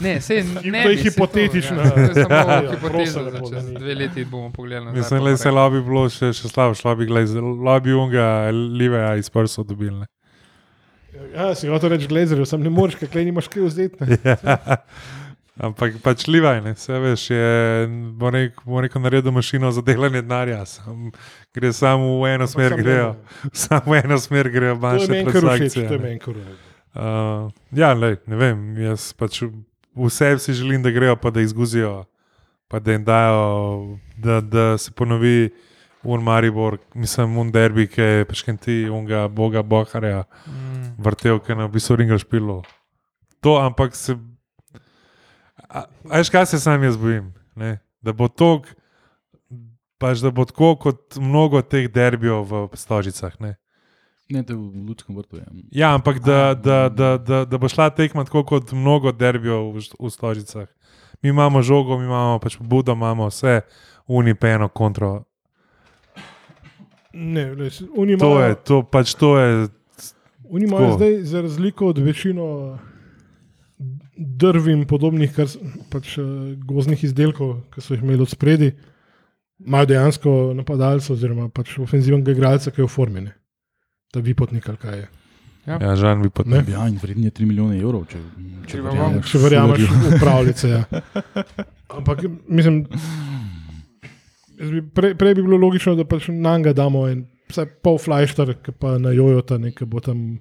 Ne, 0.00 0.20
sej, 0.20 0.44
ne 0.72 0.82
To 0.82 0.90
je 0.90 0.96
bi, 0.96 1.10
To, 1.10 1.74
ja. 1.74 1.90
to 1.90 2.00
je 2.00 2.14
samo 2.14 2.34
Ja, 2.50 2.60
hipoteza, 2.70 3.20
čez 3.50 3.72
dve 3.74 3.94
leti 3.94 4.24
bomo 4.24 4.50
pogledali 4.52 4.86
nazaj. 4.86 4.98
Mislim, 5.00 5.24
da 5.24 5.36
se 5.36 5.50
lobby 5.50 5.84
bilo 5.84 6.08
še, 6.08 6.32
še 6.32 6.48
slabše, 6.48 6.88
lobby, 6.88 7.06
lobby 7.60 7.92
unga, 7.94 8.50
liveja 8.50 9.16
iz 9.16 9.30
prsa 9.30 9.62
dobili. 9.62 9.98
ne. 9.98 10.06
Ja, 11.34 11.54
si 11.54 11.68
hotel 11.68 11.90
reči 11.90 12.06
glazerju, 12.08 12.46
sem 12.46 12.62
ne 12.62 12.70
moreš, 12.70 12.96
kaj 13.04 13.24
nimaš 13.24 13.48
kaj 13.48 13.62
vzeti. 13.62 13.96
ne. 14.00 14.36
Ampak 15.60 15.98
pač 16.00 16.24
livaj, 16.24 16.62
ne, 16.64 16.72
vse 16.72 16.96
veš, 17.02 17.26
je, 17.30 17.48
bo 18.16 18.30
rekel, 18.32 18.78
rekel 18.80 19.02
naredil 19.02 19.34
mašino 19.34 19.68
za 19.70 19.82
delanje 19.84 20.22
denarja, 20.22 20.62
sam, 20.64 21.10
gre 21.54 21.72
samo 21.76 22.14
v 22.22 22.30
eno 22.32 22.46
smer, 22.48 22.72
Samo 22.72 22.80
grejo, 22.82 23.10
samo 23.52 23.92
v 23.92 23.98
eno 24.00 24.16
smer 24.18 24.48
grejo 24.48 24.72
To 24.72 24.78
je 24.78 24.80
bančne 24.80 25.24
transakcije. 25.24 25.88
všeč. 25.88 26.24
Uh, 26.94 27.50
ja, 27.76 27.92
lej, 27.92 28.16
ne 28.26 28.36
vem, 28.40 28.62
jaz 28.80 29.12
pač 29.12 29.42
vse 29.94 30.38
si 30.38 30.52
želim, 30.52 30.82
da 30.82 30.90
grejo, 30.90 31.16
pa 31.16 31.30
da 31.30 31.40
izguzijo, 31.40 32.04
pa 32.68 32.78
da 32.78 32.92
jim 32.92 33.04
dajo, 33.04 33.98
da, 34.16 34.40
da 34.40 34.78
se 34.78 34.90
ponovi 34.90 35.50
un 36.02 36.22
Maribor, 36.22 36.78
mislim, 36.94 37.38
un 37.38 37.50
derbi, 37.50 37.86
ki 37.86 38.00
je 38.00 38.24
peškenti, 38.24 38.88
unga 38.90 39.28
boga 39.28 39.62
Boharja, 39.62 40.24
Mm. 40.46 40.94
vrtel, 40.98 41.38
ki 41.38 41.54
na 41.54 41.68
bistvu 41.68 41.96
ringa 41.96 42.18
špilo. 42.18 42.62
To, 43.40 43.56
ampak 43.56 43.94
se. 43.96 44.16
a- 45.68 45.84
a 46.10 46.18
Veš, 46.18 46.30
kaj 46.30 46.46
se 46.46 46.58
sam 46.60 46.82
jaz 46.82 46.96
bojim? 46.96 47.32
Ne? 47.56 47.78
Da 48.02 48.12
bo 48.12 48.28
to, 48.28 48.62
pač 49.98 50.18
da 50.18 50.30
bo 50.30 50.44
tako 50.44 50.76
kot 50.76 51.16
mnogo 51.16 51.62
teh 51.62 51.88
derbijev 51.92 52.42
v 52.44 52.68
Stožicah. 52.74 53.40
Ne? 53.40 53.56
Ne, 54.30 54.42
to 54.46 54.52
je 54.52 54.56
v 54.56 54.86
Ljudskem 54.88 55.16
vrtu. 55.16 55.36
Ja. 55.36 55.46
Ja, 55.70 55.94
ampak 55.94 56.20
da, 56.22 56.54
da, 56.54 56.88
da, 56.88 57.18
da, 57.18 57.44
da 57.44 57.58
bo 57.58 57.68
šla 57.68 57.90
tekma 57.90 58.24
tako 58.24 58.44
kot 58.46 58.72
mnogo 58.72 59.12
derbijev 59.12 59.72
v, 59.74 59.82
v 59.98 60.10
Stožicah. 60.10 60.68
Mi 61.22 61.28
imamo 61.28 61.62
žogo, 61.62 61.98
mi 61.98 62.04
imamo 62.04 62.38
pač 62.38 62.56
budo, 62.60 62.92
imamo 62.92 63.26
vse, 63.28 63.60
unipeno 64.06 64.68
kontro. 64.68 65.24
Ne, 67.12 67.54
ne, 67.56 67.70
oni 67.96 68.18
To 68.18 68.40
je, 68.40 68.54
to 68.54 68.82
pač 68.82 69.14
to 69.14 69.38
je. 69.38 69.68
Oni 70.50 70.64
imajo 70.64 70.94
zdaj, 70.96 71.22
za 71.22 71.42
razliko 71.42 71.86
od 71.86 71.98
večino 71.98 72.78
drv 74.16 74.68
in 74.68 74.86
podobnih 74.86 75.34
kar, 75.34 75.50
pač, 75.90 76.18
eh, 76.18 76.22
gozdnih 76.66 77.04
izdelkov, 77.04 77.54
ki 77.74 77.80
so 77.80 77.94
jih 77.94 78.02
imeli 78.02 78.22
od 78.22 78.30
spredi, 78.30 78.72
imajo 79.66 79.86
dejansko 79.86 80.34
napadalca 80.54 81.12
oziroma 81.12 81.48
pač 81.48 81.78
ofenzivnega 81.78 82.34
igralca, 82.34 82.70
ki 82.70 82.82
je 82.82 82.86
v 82.86 82.94
formi. 82.94 83.28
Ne. 84.10 84.12
Ta 84.12 84.20
vipotnik 84.20 84.68
ali 84.68 84.76
kaj 84.76 84.98
je. 84.98 85.08
Ja, 85.66 85.96
žan 85.96 86.22
bi 86.22 86.28
Ne. 86.28 86.30
potem. 86.34 86.64
Ja, 86.72 86.88
in 86.88 86.98
vredno 87.02 87.24
je 87.24 87.30
3 87.30 87.46
milijone 87.46 87.78
evrov, 87.78 88.06
če, 88.10 88.18
če 88.66 88.72
Treba 88.72 88.90
verjameš 88.90 89.30
Če 89.30 89.38
verjameš 89.38 89.80
v 89.86 90.18
pravljice. 90.18 90.68
Ja. 90.68 90.84
Ampak 91.94 92.24
mislim, 92.48 92.86
bi 94.58 94.82
prej, 94.82 95.14
prej 95.14 95.34
bi 95.34 95.42
bilo 95.42 95.56
logično, 95.56 95.94
da 95.94 96.04
pač 96.04 96.28
na 96.28 96.56
njega 96.58 96.72
damo 96.72 97.06
en 97.08 97.26
vsaj 97.50 97.66
pol 97.84 97.98
flajšter, 97.98 98.56
ki 98.64 98.72
pa 98.72 98.98
na 98.98 99.12
jojota 99.14 99.58
nekaj 99.58 99.86
bo 99.86 100.00
tam. 100.00 100.40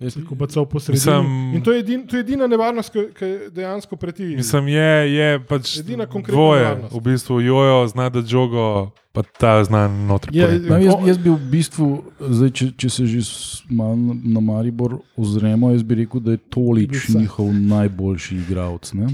Jaz- 0.00 0.24
Ko 0.24 0.34
pa 0.34 0.46
cel. 0.46 0.64
Mislim- 0.88 1.54
In 1.54 1.62
to 1.62 1.72
je, 1.72 1.80
edin, 1.80 2.06
to 2.06 2.16
je 2.16 2.20
edina 2.20 2.46
nevarnost, 2.46 2.90
ki 2.90 3.26
dejansko 3.50 3.96
preti. 3.96 4.22
Mislim, 4.36 4.68
je, 4.68 5.14
je 5.14 5.40
pač 5.40 5.78
Edina 5.78 6.06
konkretna 6.06 6.34
dvoje. 6.34 6.62
nevarnost. 6.62 6.94
V 6.94 7.00
bistvu 7.00 7.40
jojo, 7.40 7.86
zna 7.88 8.08
da 8.08 8.22
žogo, 8.22 8.90
pa 9.12 9.22
ta 9.24 9.64
zna 9.64 9.88
noter. 9.88 10.30
Je- 10.32 10.46
poriti. 10.46 10.70
No, 10.70 10.78
jaz, 10.78 10.94
jaz 11.06 11.18
bi 11.18 11.30
v 11.30 11.38
bistvu, 11.50 11.88
zdaj, 12.20 12.50
če, 12.50 12.70
če 12.72 12.88
se 12.88 13.06
že 13.06 13.20
malo 13.68 13.96
na- 14.14 14.40
Maribor 14.42 14.98
ozremo, 15.16 15.70
jaz 15.70 15.82
bi 15.82 15.94
rekel, 15.96 16.20
da 16.20 16.30
je 16.30 16.38
Tolič 16.38 17.08
njihov 17.10 17.46
najboljši 17.52 18.36
igralec. 18.36 18.92
ne. 18.94 19.06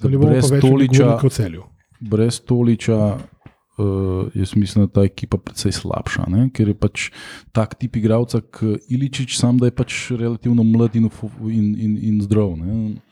Brez 0.00 0.18
pa 0.42 0.54
več 0.56 0.62
Toliča, 0.62 1.18
kot 1.20 1.32
celju. 1.32 1.62
brez 2.00 2.40
Toliča, 2.40 3.18
uh, 3.82 4.30
jaz 4.38 4.54
mislim, 4.56 4.84
da 4.84 4.88
je 4.88 4.94
ta 4.94 5.04
ekipa 5.10 5.38
precej 5.38 5.74
slabša, 5.76 6.26
ne? 6.30 6.48
ker 6.54 6.70
je 6.70 6.74
pač 6.78 7.10
tak 7.52 7.74
tip 7.80 7.96
igralca, 7.98 8.40
kot 8.40 8.86
Iličič, 8.88 9.36
sam 9.38 9.58
da 9.58 9.70
je 9.70 9.74
pač 9.76 10.10
relativno 10.14 10.64
mlad 10.64 10.96
in, 10.96 11.10
in, 11.48 11.66
in, 11.74 11.96
in 11.98 12.20
zdrav. 12.22 12.54
Ne? 12.56 13.02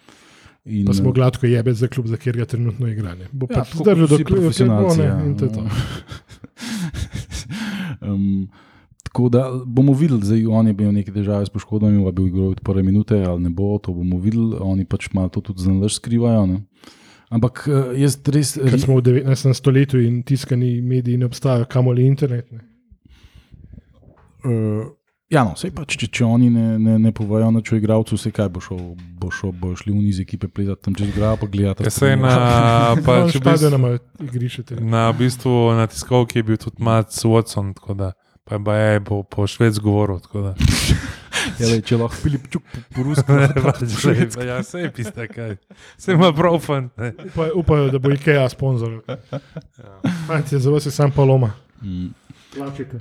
In, 0.65 0.87
Pa 0.87 0.95
smo 0.95 1.13
gladko 1.13 1.47
jebe 1.47 1.73
za 1.75 1.89
klub, 1.89 2.07
za 2.07 2.17
kjer 2.17 2.37
ga 2.37 2.45
trenutno 2.45 2.89
igra. 2.89 3.15
Ne. 3.15 3.29
Bo 3.33 3.49
Ja, 3.51 3.63
pač 3.63 3.75
zdržal 3.75 4.07
kot 4.07 4.19
do 4.19 4.25
kluba, 4.25 4.41
profesionalci, 4.41 5.01
ja. 5.01 5.15
in 5.25 5.37
to 5.37 5.49
je 5.49 5.53
to. 5.53 5.65
um, 8.13 8.49
tako 9.03 9.29
da 9.29 9.49
bomo 9.67 9.93
videli, 9.97 10.23
zdaj 10.23 10.47
on 10.47 10.69
je 10.69 10.75
imel 10.77 10.93
neke 10.93 11.13
težave 11.13 11.47
s 11.47 11.51
poškodbami, 11.51 12.05
ali 12.05 12.13
bo 12.13 12.27
igral 12.29 12.53
od 12.53 12.61
prve 12.61 12.85
minute 12.87 13.19
ali 13.25 13.43
ne 13.43 13.51
bo, 13.51 13.79
to 13.83 13.93
bomo 13.97 14.21
videli. 14.21 14.61
Oni 14.61 14.85
pač 14.85 15.09
malo 15.17 15.33
to 15.33 15.41
tudi 15.41 15.65
za 15.65 15.73
nalaž 15.73 15.97
skrivajo. 15.97 16.47
Ne? 16.47 16.61
Ampak 17.31 17.63
eh, 17.71 17.93
jaz 18.03 18.19
res. 18.35 18.57
Ker 18.59 18.81
smo 18.83 18.97
v 18.99 19.05
19. 19.23 19.55
stoletju 19.55 20.01
in 20.03 20.23
tiskani 20.27 20.81
mediji 20.83 21.17
ne 21.21 21.29
obstajajo, 21.31 21.69
kamoli 21.71 22.07
internet. 22.07 22.51
Ne. 22.51 22.65
Uh, 24.45 24.87
ja, 25.31 25.45
no, 25.45 25.53
sej 25.55 25.71
pač, 25.77 25.95
če, 26.01 26.09
če 26.11 26.25
oni 26.25 26.49
ne, 26.51 26.65
ne, 26.81 26.95
ne 26.99 27.13
povajo 27.15 27.51
na 27.53 27.61
čo 27.63 27.77
igralcu, 27.77 28.17
vse 28.17 28.33
kaj 28.35 28.49
bo 28.51 28.63
šel, 28.65 28.81
bo 29.21 29.29
šel, 29.31 29.53
bo 29.53 29.75
šli 29.77 29.93
v 29.93 30.01
niz 30.01 30.19
ekipe 30.23 30.49
plezati 30.49 30.83
tam 30.89 30.97
čez 30.97 31.13
grava, 31.15 31.37
pa 31.43 31.47
gledati. 31.47 31.87
Ja, 31.87 31.93
saj 31.93 32.17
na, 32.17 32.33
pa, 33.05 33.05
Pa 33.05 33.19
če 33.29 33.37
če 33.37 33.43
v 33.45 33.45
bistvu, 33.51 33.73
imajo 33.79 34.01
igrišče. 34.27 34.63
te- 34.65 34.81
na, 34.81 35.05
bistvu, 35.13 35.55
na 35.77 35.87
tiskovki 35.93 36.41
je 36.41 36.49
bil 36.51 36.59
tudi 36.59 36.83
Matt 36.83 37.13
Watson, 37.15 37.75
tako 37.77 37.95
da 37.95 38.13
pa 38.49 38.57
je 38.57 38.65
baje 38.67 39.05
po, 39.07 39.23
po 39.23 39.47
švedsko 39.47 39.85
govoril. 39.87 40.19
tako 40.25 40.49
da. 40.49 40.55
Ja, 41.61 41.67
lej, 41.71 41.83
če 41.87 41.99
lahko 42.01 42.17
Filip 42.21 42.49
Čuk 42.53 42.65
po, 42.95 43.05
rusko. 43.07 43.37
Ne, 43.37 43.49
pač, 43.55 43.85
glej, 44.03 44.27
pa 44.35 44.47
ja, 44.47 44.59
sej 44.67 44.91
piste 44.95 45.27
kaj. 45.31 45.57
Se 46.01 46.17
ima 46.17 46.33
fant. 46.61 46.93
ne. 46.97 47.13
Upajo, 47.55 47.91
da 47.91 47.99
bo 47.99 48.13
IKEA 48.15 48.49
sponzor. 48.49 49.01
Fantje, 50.27 50.59
za 50.59 50.71
vas 50.71 50.87
je 50.87 50.93
sam 50.95 51.13
paloma. 51.13 51.53
Mm. 51.83 52.11
Plačite. 52.55 53.01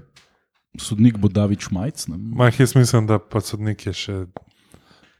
Sodnik 0.79 1.17
bo 1.17 1.27
David 1.27 1.59
Šmajc. 1.59 2.07
ne. 2.07 2.17
Mah, 2.17 2.59
jaz 2.59 2.75
mislim, 2.75 3.07
da 3.07 3.19
pa 3.19 3.41
sodnik 3.41 3.85
je 3.85 3.93
še 3.93 4.15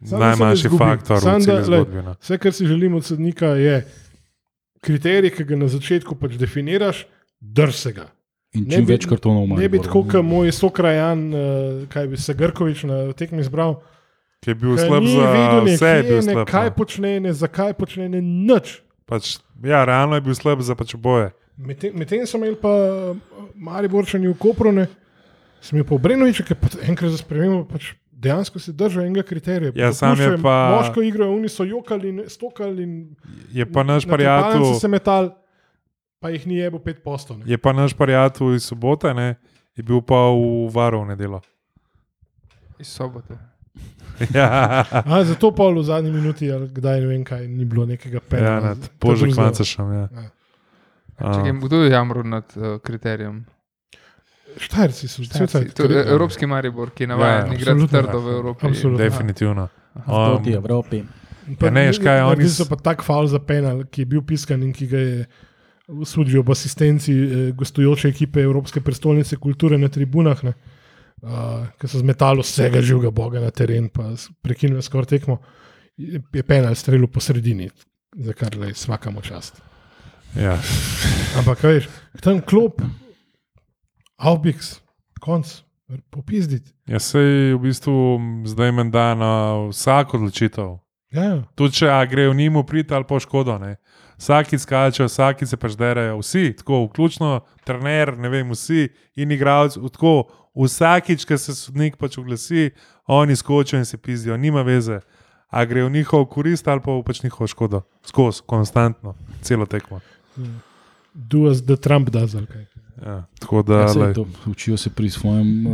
se 0.05 0.17
najmanjši 0.17 0.69
faktor 0.77 1.19
Samo 1.19 1.35
v 1.35 1.39
da, 1.39 1.45
celi 1.45 1.65
glej, 1.65 1.81
zgodbi. 1.81 2.03
no. 2.03 2.15
Vse, 2.21 2.37
kar 2.37 2.53
si 2.53 2.67
želim 2.67 2.95
od 2.95 3.05
sodnika, 3.05 3.47
je 3.59 3.81
kriterij, 4.79 5.33
ki 5.35 5.43
ga 5.43 5.57
na 5.59 5.67
začetku 5.67 6.15
pač 6.15 6.37
definiraš, 6.39 7.03
drž 7.39 7.75
se 7.75 7.91
ga. 7.93 8.07
In 8.53 8.65
čim 8.65 8.85
bi- 8.85 8.93
več 8.93 9.05
kartonov 9.05 9.45
ima. 9.45 9.55
Ne 9.55 9.69
bi 9.69 9.77
tako, 9.77 10.03
kot 10.03 10.25
moj 10.25 10.51
sokrajan, 10.51 11.19
uh, 11.29 11.87
kaj 11.87 12.07
bi 12.07 12.17
se 12.17 12.33
Grkovič 12.33 12.83
na 12.83 13.13
tekmi 13.13 13.41
izbral. 13.41 13.81
Ki 14.41 14.51
je 14.51 14.55
bil 14.55 14.77
slab 14.77 15.03
za 15.03 15.25
vedel 15.27 15.65
vse, 15.67 15.87
je 15.87 16.03
bil 16.03 16.15
ne, 16.15 16.33
slab. 16.33 16.47
kaj 16.47 16.69
no. 16.69 16.75
počne, 16.75 17.19
ne, 17.19 17.33
zakaj 17.33 17.73
počne, 17.73 18.09
ne, 18.09 18.21
nič. 18.21 18.79
Pač, 19.05 19.37
ja, 19.63 19.83
realno 19.85 20.15
je 20.15 20.21
bil 20.21 20.33
slab 20.33 20.61
za 20.61 20.75
pač 20.75 20.95
oboje. 20.95 21.31
Medtem 21.57 21.91
medtem 21.93 22.23
so 22.25 22.39
imeli 22.39 22.55
pa 22.55 22.71
Mariborčani 23.53 24.27
v 24.27 24.37
Koprone, 24.39 24.87
sem 25.61 25.77
jih 25.77 25.85
pa 25.85 25.95
Obrenovič, 25.95 26.39
ki 26.41 26.55
je 26.55 26.57
pa 26.57 26.67
enkrat 26.87 27.11
za 27.11 27.19
spremembo 27.19 27.65
pač 27.67 27.93
dejansko 28.19 28.59
se 28.59 28.71
držal 28.71 29.05
enega 29.05 29.23
kriterija. 29.23 29.71
Ja, 29.75 29.93
sam 29.93 30.19
je 30.19 30.37
pa- 30.43 30.75
Moško 30.75 31.01
igro, 31.01 31.29
oni 31.31 31.49
so 31.49 31.63
jokali, 31.63 32.09
in 32.09 32.23
stokali 32.27 32.83
in 32.83 33.15
Je 33.53 33.65
pa 33.65 33.83
naš 33.83 34.05
prijatelj, 34.05 34.79
pa 36.19 36.29
jih 36.29 36.47
ni 36.47 36.55
jebo 36.59 36.79
pet 36.79 37.03
postov. 37.03 37.37
je 37.45 37.57
pa 37.57 37.73
naš 37.73 37.93
prijatelj 37.93 38.55
iz 38.55 38.63
sobote, 38.63 39.13
ne, 39.13 39.35
je 39.75 39.83
bil 39.83 40.01
pa 40.01 40.15
v 40.31 40.69
varu 40.73 41.03
v 41.03 41.07
nedelo. 41.07 41.41
Iz 42.79 42.87
sobote. 42.87 43.37
ja, 44.35 44.83
A, 45.05 45.23
zato 45.23 45.51
pa 45.55 45.63
v 45.71 45.83
zadnji 45.83 46.11
minuti, 46.11 46.51
ali 46.51 46.67
kdaj 46.67 46.99
ne 47.01 47.07
vem 47.07 47.23
kaj, 47.23 47.47
ni 47.47 47.65
bilo 47.65 47.85
nekega 47.85 48.19
ja, 48.19 48.27
pena. 48.29 48.59
nad 48.59 48.89
Božek 48.99 49.31
Mancašem. 49.35 49.91
Ja. 49.93 50.07
Ja. 50.11 50.27
A. 51.19 51.33
Čekaj, 51.35 51.51
kdo 51.51 51.83
je 51.83 51.91
jamrl 51.91 52.23
nad 52.27 52.43
uh, 52.55 52.79
kriterijem? 52.79 53.45
Štajerci 54.59 55.07
so 55.07 55.21
vse 55.23 55.47
Štajerci. 55.47 55.75
To 55.75 55.83
je 55.83 56.03
Evropski 56.03 56.47
Maribor, 56.47 56.91
ki 56.91 57.03
je 57.03 57.07
navaden 57.07 57.51
Ja, 57.51 57.55
igrati 57.55 57.71
absolutno. 57.83 58.01
trdo 58.01 58.19
v 58.19 58.27
Evropi. 58.35 58.67
Absolutno. 58.67 58.97
Definitivno. 58.97 59.67
Proti 60.05 60.49
Um, 60.51 60.55
Evropi. 60.55 61.03
Ja, 61.61 61.71
ne, 61.71 61.87
veš 61.87 61.99
kaj, 61.99 62.21
oni 62.21 62.49
so 62.49 62.65
pa 62.69 62.75
tak 62.75 63.03
faul 63.03 63.27
za 63.27 63.39
penal, 63.39 63.83
ki 63.87 64.01
je 64.01 64.05
bil 64.05 64.21
piskan 64.21 64.63
in 64.63 64.73
ki 64.73 64.87
ga 64.87 64.99
je 64.99 65.17
sudijo 66.05 66.39
ob 66.39 66.49
asistenci 66.49 67.13
eh, 67.13 67.51
gostujoče 67.51 68.07
ekipe 68.07 68.41
Evropske 68.41 68.81
prestolnice 68.81 69.37
kulture 69.37 69.77
na 69.77 69.89
tribunah, 69.89 70.43
ne, 70.43 70.53
uh, 71.21 71.65
ki 71.79 71.87
so 71.87 71.99
zmetali 71.99 72.43
vsega 72.45 72.81
živega 72.81 73.11
boga 73.11 73.41
na 73.43 73.51
teren, 73.51 73.89
pa 73.89 74.11
prekinili 74.41 74.81
skoraj 74.81 75.09
tekmo. 75.15 75.39
Je 75.97 76.43
penal 76.47 76.75
strelil 76.75 77.07
po 77.11 77.19
sredini, 77.19 77.69
za 78.15 78.33
kar 78.33 78.55
le 78.55 78.73
svakamo 78.73 79.21
čast. 79.21 79.61
Ja. 80.37 80.55
Ampak, 81.37 81.63
veš, 81.63 81.89
tam 82.21 82.39
klop, 82.41 82.81
Albix, 84.17 84.77
konc, 85.19 85.49
popizditi. 86.09 86.71
Ja, 86.87 86.99
sej 87.01 87.55
v 87.55 87.63
bistvu 87.63 87.95
zdaj 88.45 88.71
meni 88.71 88.93
da 88.93 89.13
na 89.17 89.31
vsako 89.69 90.19
odločitev. 90.19 90.77
Ja, 91.15 91.23
ja. 91.23 91.37
Tudi 91.57 91.81
če 91.81 91.89
a 91.89 92.03
gre 92.05 92.27
v 92.29 92.37
njim 92.37 92.59
priti 92.67 92.93
ali 92.93 93.07
pa 93.09 93.19
škodo. 93.19 93.57
Ne. 93.57 93.79
Vsaki 94.19 94.59
skačejo, 94.59 95.07
vsaki 95.07 95.47
se 95.47 95.57
pač 95.57 95.77
derajo, 95.79 96.17
vsi, 96.19 96.53
tako, 96.59 96.83
vključno 96.89 97.39
trener, 97.63 98.17
ne 98.17 98.29
vem, 98.29 98.49
vsi 98.51 98.89
in 99.15 99.31
igralci. 99.31 99.79
Tako, 99.93 100.27
vsakič, 100.59 101.23
ko 101.25 101.37
se 101.37 101.55
sodnik 101.55 101.95
pač 101.97 102.17
oglasi, 102.19 102.71
oni 103.07 103.35
skočijo 103.35 103.79
in 103.79 103.87
se 103.87 103.97
pizdijo, 103.97 104.37
nima 104.37 104.61
veze. 104.67 104.99
a 105.49 105.65
gre 105.65 105.83
v 105.83 105.89
njihovo 105.89 106.25
korist 106.25 106.67
ali 106.67 106.81
pa 106.81 106.93
v 106.93 107.03
pač 107.03 107.23
njihovo 107.23 107.47
škodo. 107.47 107.81
Skozi, 108.05 108.41
konstantno, 108.45 109.15
celo 109.41 109.65
tekmo. 109.65 109.99
Do 111.13 111.49
as 111.49 111.63
the 111.65 111.75
Trump 111.75 112.09
does. 112.09 112.35
ali 112.35 112.45
kaj. 112.45 112.65
Ja, 113.05 113.25
tako 113.39 113.63
da, 113.63 113.79
Ja, 113.79 114.13
to, 114.13 114.27
učijo 114.45 114.77
se 114.77 114.89
pri 114.89 115.09
svojem 115.09 115.67
uh, 115.67 115.73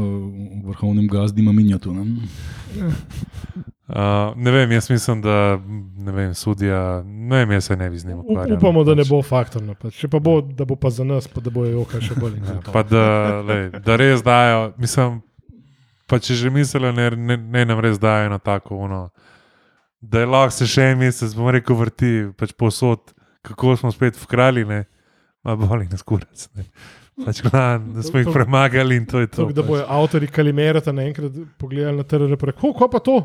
vrhovnem 0.66 1.08
gazdi 1.08 1.42
Maminjatu. 1.42 1.94
Ne? 1.94 2.06
uh, 3.88 4.34
ne 4.36 4.52
vem, 4.52 4.72
jaz 4.72 4.90
mislim, 4.90 5.22
da 5.22 5.60
vem, 6.12 6.34
sudija, 6.34 7.04
ne 7.06 7.38
vem, 7.38 7.52
jaz 7.52 7.66
se 7.66 7.76
ne 7.76 7.90
bi 7.90 8.00
z 8.00 8.08
njim 8.08 8.20
ukvarjal. 8.20 8.58
Upamo, 8.58 8.84
da 8.84 8.96
ne 8.96 9.04
pač. 9.04 9.10
bo 9.10 9.22
faktorno. 9.22 9.76
Pač. 9.82 10.00
Če 10.02 10.10
pa 10.12 10.20
bo, 10.20 10.40
da 10.42 10.66
bo 10.66 10.76
pa 10.76 10.90
za 10.90 11.04
nas, 11.04 11.28
pa 11.28 11.42
da 11.42 11.54
bo 11.54 11.66
joka 11.66 12.02
še 12.02 12.18
bolj. 12.20 12.40
Ja, 12.42 12.58
pa 12.74 12.84
da, 12.84 13.06
lej, 13.46 13.70
da 13.86 14.00
res 14.02 14.26
dajo, 14.26 14.72
mislim, 14.82 15.22
pa 16.10 16.20
če 16.20 16.38
že 16.40 16.52
mislijo, 16.54 16.92
ne, 16.96 17.10
ne, 17.16 17.38
ne 17.38 17.66
nam 17.66 17.82
res 17.84 18.02
dajo 18.02 18.34
na 18.34 18.42
tako 18.42 18.82
uno. 18.88 19.06
Da 20.02 20.22
je 20.22 20.30
lahko 20.30 20.54
se 20.54 20.68
še 20.70 20.92
en 20.92 21.00
mesec, 21.02 21.34
bomo 21.38 21.54
rekel, 21.56 21.78
vrti 21.78 22.12
pač 22.38 22.54
posod, 22.58 23.16
kako 23.46 23.78
smo 23.80 23.94
spet 23.94 24.18
v 24.18 24.30
kralji, 24.30 24.66
ne, 24.70 24.84
ma 25.46 25.58
boli 25.58 25.90
nas 25.90 26.06
kurac. 26.06 26.50
Ne. 26.58 26.66
Pač, 27.16 27.40
glan, 27.46 27.94
da 27.96 28.04
smo 28.04 28.20
jih 28.20 28.28
premagali 28.34 28.98
in 29.00 29.06
to 29.08 29.22
je 29.24 29.30
to. 29.32 29.46
Tok, 29.46 29.56
da 29.56 29.64
pač. 29.64 29.70
bojo 29.70 29.86
avtori 29.98 30.28
kalimerata 30.28 30.92
naenkrat 30.92 31.38
pogledali 31.62 32.02
na 32.02 32.04
trg 32.04 32.28
in 32.28 32.36
rekli: 32.36 32.58
Kako 32.60 32.90
pa 32.92 33.00
to? 33.00 33.22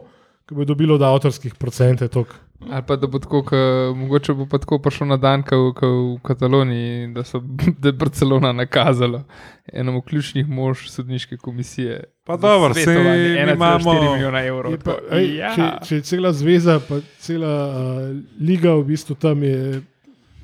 Ko 0.48 0.54
bo 0.54 0.64
dobilo 0.64 0.94
od 0.94 1.02
avtorskih 1.02 1.54
procente. 1.54 2.08
Tok. 2.08 2.34
Ali 2.70 2.82
pa 2.86 2.96
da 2.96 3.06
bo 3.06 3.18
tako, 3.18 3.42
ka, 3.42 3.56
mogoče 3.96 4.34
bo 4.34 4.46
pa 4.46 4.58
tako 4.58 4.78
prišel 4.78 5.06
na 5.08 5.16
dan, 5.16 5.42
kot 5.42 5.80
v 5.82 6.18
Kataloniji, 6.22 7.06
da, 7.14 7.24
so, 7.24 7.40
da 7.80 7.88
je 7.88 7.92
Barcelona 7.92 8.52
nakazala 8.52 9.24
enemu 9.72 10.02
ključnih 10.02 10.48
mož 10.48 10.88
sodniške 10.90 11.36
komisije. 11.36 12.04
Pa 12.24 12.36
dobro, 12.36 12.74
1,4 12.74 13.54
imamo- 13.54 13.94
milijona 13.94 14.44
evrov. 14.44 14.76
Pa, 14.84 14.90
To- 14.92 15.16
ej, 15.16 15.36
ja. 15.36 15.54
če, 15.54 15.86
če 15.88 15.94
je 15.96 16.02
cela 16.02 16.32
zveza, 16.32 16.80
pa 16.88 17.00
cela 17.18 17.54
uh, 17.68 18.16
liga 18.40 18.74
v 18.74 18.84
bistvu 18.84 19.14
tam 19.14 19.42
je, 19.42 19.80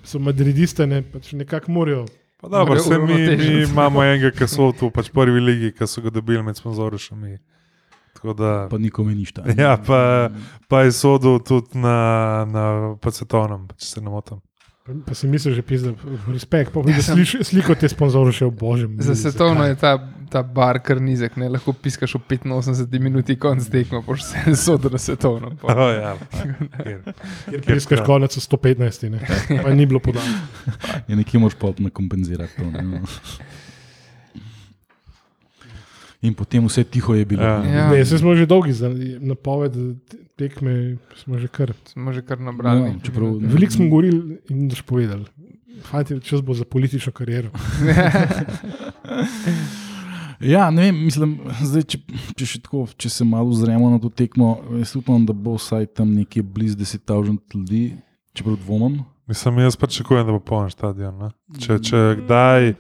so 0.04 0.18
madridiste, 0.18 0.86
ne, 0.86 1.02
pač 1.02 1.32
nekako 1.32 1.72
morajo. 1.72 2.06
Pa 2.40 2.48
dobro, 2.48 2.74
vse 2.74 2.98
mi, 2.98 3.36
mi 3.36 3.62
imamo 3.62 4.04
enega, 4.04 4.30
ki 4.30 4.48
so 4.48 4.70
v 4.70 4.90
pač 4.90 5.10
prvi 5.12 5.40
ligi, 5.40 5.72
ki 5.72 5.86
so 5.86 6.00
ga 6.00 6.10
dobili 6.10 6.42
med 6.42 6.56
sponzoršami. 6.56 7.36
Tako 8.16 8.32
da, 8.32 8.68
Pa 8.70 8.78
nikome 8.78 9.14
ništa. 9.14 9.44
Ja, 9.58 9.76
pa, 9.86 10.30
pa 10.68 10.82
je 10.82 10.92
sodel 10.92 11.38
tudi 11.44 11.78
na, 11.78 11.98
na 12.48 12.64
pa 13.00 13.12
svetovnem, 13.12 13.68
če 13.76 13.86
se 13.86 14.00
ne 14.00 14.10
motim. 14.10 14.40
Pa, 14.86 14.94
pa 15.06 15.14
si 15.18 15.26
misliš, 15.26 15.56
že 15.58 15.62
pizda, 15.66 15.92
respekt, 16.30 16.70
pa 16.72 16.80
vidi 16.80 17.02
sliš, 17.02 17.42
sliko 17.48 17.74
te 17.74 17.90
sponzorje 17.90 18.38
še 18.38 18.46
v 18.46 18.54
božjem. 18.54 18.92
Za 19.02 19.16
svetovno 19.18 19.66
je 19.66 19.74
ta, 19.80 19.98
ta 20.30 20.44
bar 20.46 20.78
kar 20.78 21.02
nizek, 21.02 21.34
ne 21.42 21.50
lahko 21.50 21.74
piskaš 21.74 22.14
v 22.16 22.38
85 22.38 23.02
minuti, 23.02 23.34
konc 23.34 23.66
tekmo, 23.66 24.04
pa 24.06 24.14
še 24.14 24.46
vse 24.46 24.54
sodo 24.64 24.92
na 24.94 25.02
svetovno. 25.02 25.52
Oh, 25.66 25.90
ja, 25.90 26.14
kjer. 26.78 27.02
Ker 27.50 27.66
piskaš 27.66 28.06
konec 28.06 28.38
v 28.38 28.46
115, 28.46 29.10
ne, 29.10 29.20
pa 29.58 29.74
ni 29.74 29.90
bilo 29.90 29.98
podano. 30.00 30.38
Ja, 31.10 31.18
nekje 31.18 31.42
moraš 31.42 31.58
pa 31.58 31.74
kompenzirati 31.90 32.62
to. 32.62 32.70
Ne? 32.70 33.02
In 36.22 36.34
potem 36.34 36.64
vse 36.64 36.84
tiho 36.84 37.14
je 37.14 37.24
bilo. 37.24 37.42
Ja. 37.42 37.64
Ja. 37.64 37.90
Ne, 37.90 38.04
se 38.04 38.18
smo 38.18 38.34
že 38.34 38.46
dolgi 38.46 38.72
za 38.72 38.88
napoved 39.20 39.72
te- 40.04 40.16
tekme, 40.36 40.96
smo 41.14 41.38
že 41.38 41.48
kar. 41.48 41.72
Smo 41.84 42.12
že 42.12 42.22
kar 42.22 42.40
nabrali. 42.40 42.80
Ja, 42.82 42.94
čeprav- 43.02 43.38
Veliko 43.42 43.72
smo 43.72 43.88
govorili 43.88 44.38
in 44.48 44.68
daš 44.68 44.82
povedali. 44.82 45.24
Fajn, 45.82 46.20
čas 46.20 46.40
bo 46.40 46.54
za 46.54 46.64
politično 46.64 47.12
kariero. 47.12 47.50
Ja, 50.38 50.70
ne 50.70 50.82
vem, 50.82 50.98
mislim, 51.00 51.30
zdaj, 51.62 51.82
če, 51.84 51.98
če, 52.36 52.58
tako, 52.60 52.82
če 52.94 53.08
se 53.08 53.24
malo 53.24 53.48
ozremo 53.48 53.88
na 53.88 53.98
to 53.98 54.10
tekmo, 54.10 54.50
jaz 54.76 54.92
upam, 54.94 55.24
da 55.24 55.32
bo 55.32 55.54
vsaj 55.56 55.86
tam 55.88 56.10
nekje 56.12 56.42
blizu 56.44 56.76
10.000 56.76 57.38
ljudi, 57.54 57.80
čeprav 58.34 58.58
dvomim. 58.58 58.98
Mislim, 59.26 59.58
jaz 59.58 59.76
pa 59.76 59.88
čakujem, 59.88 60.26
da 60.26 60.32
bo 60.32 60.40
poln 60.40 60.68
stadion. 60.70 61.16
Ne? 61.18 61.30
Če, 61.58 61.78
če 61.80 62.02
kdaj, 62.20 62.74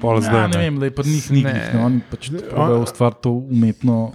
pol 0.00 0.14
Ja, 0.14 0.20
zdaj. 0.22 0.42
ne 0.42 0.48
Ne. 0.50 0.58
vem, 0.60 0.78
le 0.78 0.90
pa 0.90 1.02
njih 1.04 1.30
ni 1.30 1.42
Ne. 1.42 1.52
njih. 1.52 1.80
Oni 1.80 2.00
pač 2.02 2.30
Ne, 2.30 2.38
pravijo 2.44 2.76
a- 2.76 2.82
ustvariti 2.82 3.22
to 3.22 3.30
umetno 3.32 3.98
uh, 4.04 4.12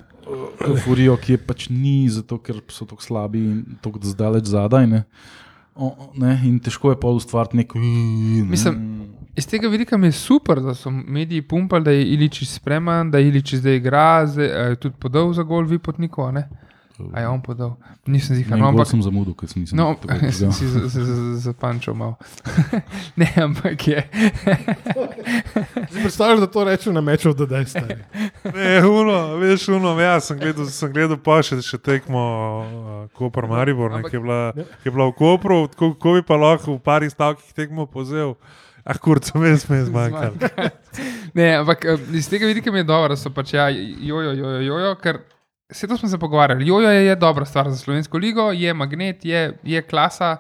euforijo, 0.66 1.18
ki 1.18 1.32
je 1.32 1.38
pač 1.40 1.70
ni, 1.70 2.10
zato 2.10 2.38
ker 2.38 2.62
so 2.70 2.86
tako 2.86 3.02
slabi 3.02 3.40
in 3.40 3.56
tako 3.80 4.00
zdaleč 4.02 4.46
zadaj. 4.46 4.88
Ne. 4.88 5.04
O, 5.76 5.90
ne, 6.16 6.40
in 6.44 6.60
težko 6.60 6.90
je 6.90 6.98
pa 6.98 7.08
ustvariti 7.10 7.58
neko. 7.58 7.80
Ne. 7.80 8.44
Mislim, 8.46 8.90
Iz 9.36 9.48
tega 9.48 9.68
vidika 9.68 9.98
mi 9.98 10.08
je 10.08 10.12
super, 10.14 10.60
da 10.62 10.76
so 10.76 10.92
mediji 10.92 11.42
pumpali, 11.42 11.84
da 11.84 11.92
je 11.92 12.04
Ilič 12.06 12.44
spreman, 12.46 13.10
da 13.10 13.18
Ilič 13.20 13.56
zdaj 13.56 13.76
igra, 13.76 14.28
zdaj 14.28 14.46
je 14.46 14.76
tudi 14.76 14.96
podal 14.96 15.34
za 15.34 15.42
gol, 15.44 15.66
vi 15.66 15.80
potnikov, 15.80 16.30
ne? 16.32 16.44
A 17.14 17.20
je 17.20 17.28
on 17.28 17.42
podal? 17.42 17.74
Nisem 18.06 18.36
zihar. 18.36 18.52
Ne, 18.52 18.62
No, 18.62 18.68
ampak 18.68 18.86
sem 18.86 19.02
zamudil, 19.02 19.34
ker 19.34 19.50
sem 19.50 19.64
nisem 19.64 19.74
No, 19.76 19.98
sem 20.32 20.52
si 20.52 20.68
za- 20.68 20.86
za- 20.86 21.02
za- 21.04 21.38
zapančal 21.40 21.96
malo. 21.96 22.16
ne, 23.18 23.26
ampak 23.36 23.88
je. 23.88 24.06
Predstavljaš, 26.14 26.40
da 26.40 26.48
to 26.48 26.64
reče 26.64 26.92
na 26.94 27.02
meču, 27.02 27.34
da 27.34 27.58
je 27.58 27.66
stari. 27.66 27.96
Ne, 28.56 28.88
uno, 28.88 29.36
veš, 29.36 29.68
uno, 29.68 30.00
ja, 30.00 30.20
sem 30.20 30.38
gledal, 30.40 30.66
sem 30.70 30.92
gledal 30.94 31.18
pa 31.18 31.40
še, 31.42 31.58
še 31.66 31.80
tekmo 31.82 32.22
uh, 32.22 32.92
Koper 33.18 33.48
Maribor, 33.50 33.90
ne, 33.96 34.04
ki, 34.06 34.20
je 34.20 34.22
bila, 34.22 34.38
ki 34.54 34.92
je 34.92 34.94
bila 34.94 35.08
v 35.10 35.16
Kopru, 35.18 35.58
tako 35.74 35.90
ko 35.98 36.14
bi 36.14 36.22
pa 36.22 36.38
lahko 36.38 36.76
v 36.76 36.82
parih 36.86 37.10
stavkih 37.10 37.56
tekmo 37.58 37.88
povzel. 37.90 38.36
Ah, 38.86 39.00
kurco, 39.02 39.42
me 39.42 39.56
sme 39.58 39.82
zmanjkalo. 39.90 40.38
Ne, 41.40 41.48
ampak 41.64 41.88
eh, 41.90 42.06
iz 42.14 42.30
tega 42.30 42.46
vidika 42.46 42.70
mi 42.70 42.84
je 42.84 42.86
dobro, 42.86 43.16
da 43.16 43.18
so 43.18 43.32
pač 43.34 43.56
ja, 43.56 43.66
jojo, 43.74 44.36
jojo, 44.38 44.60
jojo, 44.68 44.94
ker 45.02 45.24
vse 45.74 45.90
to 45.90 45.98
smo 45.98 46.12
se 46.12 46.20
pogovarjali. 46.22 46.68
Jojo 46.68 46.92
je, 46.94 47.08
je 47.08 47.16
dobra 47.18 47.48
stvar 47.50 47.72
za 47.74 47.80
slovensko 47.80 48.22
ligo, 48.22 48.52
je 48.54 48.74
magnet, 48.74 49.26
je, 49.26 49.48
je 49.66 49.82
klasa, 49.82 50.36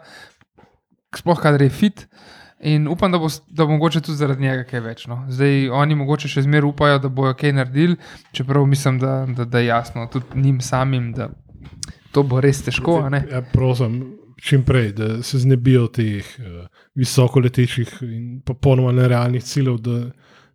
sploh 1.17 1.41
kadar 1.41 1.65
je 1.65 1.73
fit. 1.73 2.05
In 2.63 2.87
upam, 2.87 3.11
da 3.11 3.17
bo, 3.19 3.27
da 3.47 3.65
bo 3.65 3.71
mogoče 3.71 4.01
tudi 4.01 4.17
zaradi 4.17 4.41
njega 4.41 4.63
kaj 4.63 4.79
več. 4.79 5.05
No. 5.11 5.19
Zdaj 5.29 5.69
oni 5.69 5.95
mogoče 5.99 6.29
še 6.31 6.45
zmeraj 6.45 6.69
upajo, 6.69 6.99
da 7.03 7.09
bojo 7.11 7.33
kaj 7.35 7.51
naredili, 7.57 7.97
čeprav 8.31 8.65
mislim, 8.71 8.99
da, 9.03 9.25
da, 9.27 9.45
da 9.45 9.59
je 9.59 9.67
jasno 9.67 10.07
tudi 10.11 10.39
njim 10.45 10.61
samim, 10.61 11.11
da 11.13 11.29
to 12.15 12.23
bo 12.23 12.39
res 12.41 12.63
težko. 12.63 13.01
ne. 13.09 13.25
Ja, 13.31 13.41
prosim, 13.53 13.99
čim 14.39 14.63
prej, 14.63 14.93
da 14.95 15.09
se 15.23 15.41
znebijo 15.43 15.87
teh 15.91 16.29
uh, 16.39 16.63
visokoletečih 16.95 17.97
in 18.07 18.41
popolnoma 18.45 18.91
nerealnih 18.95 19.43
ciljev, 19.43 19.77
da 19.83 19.99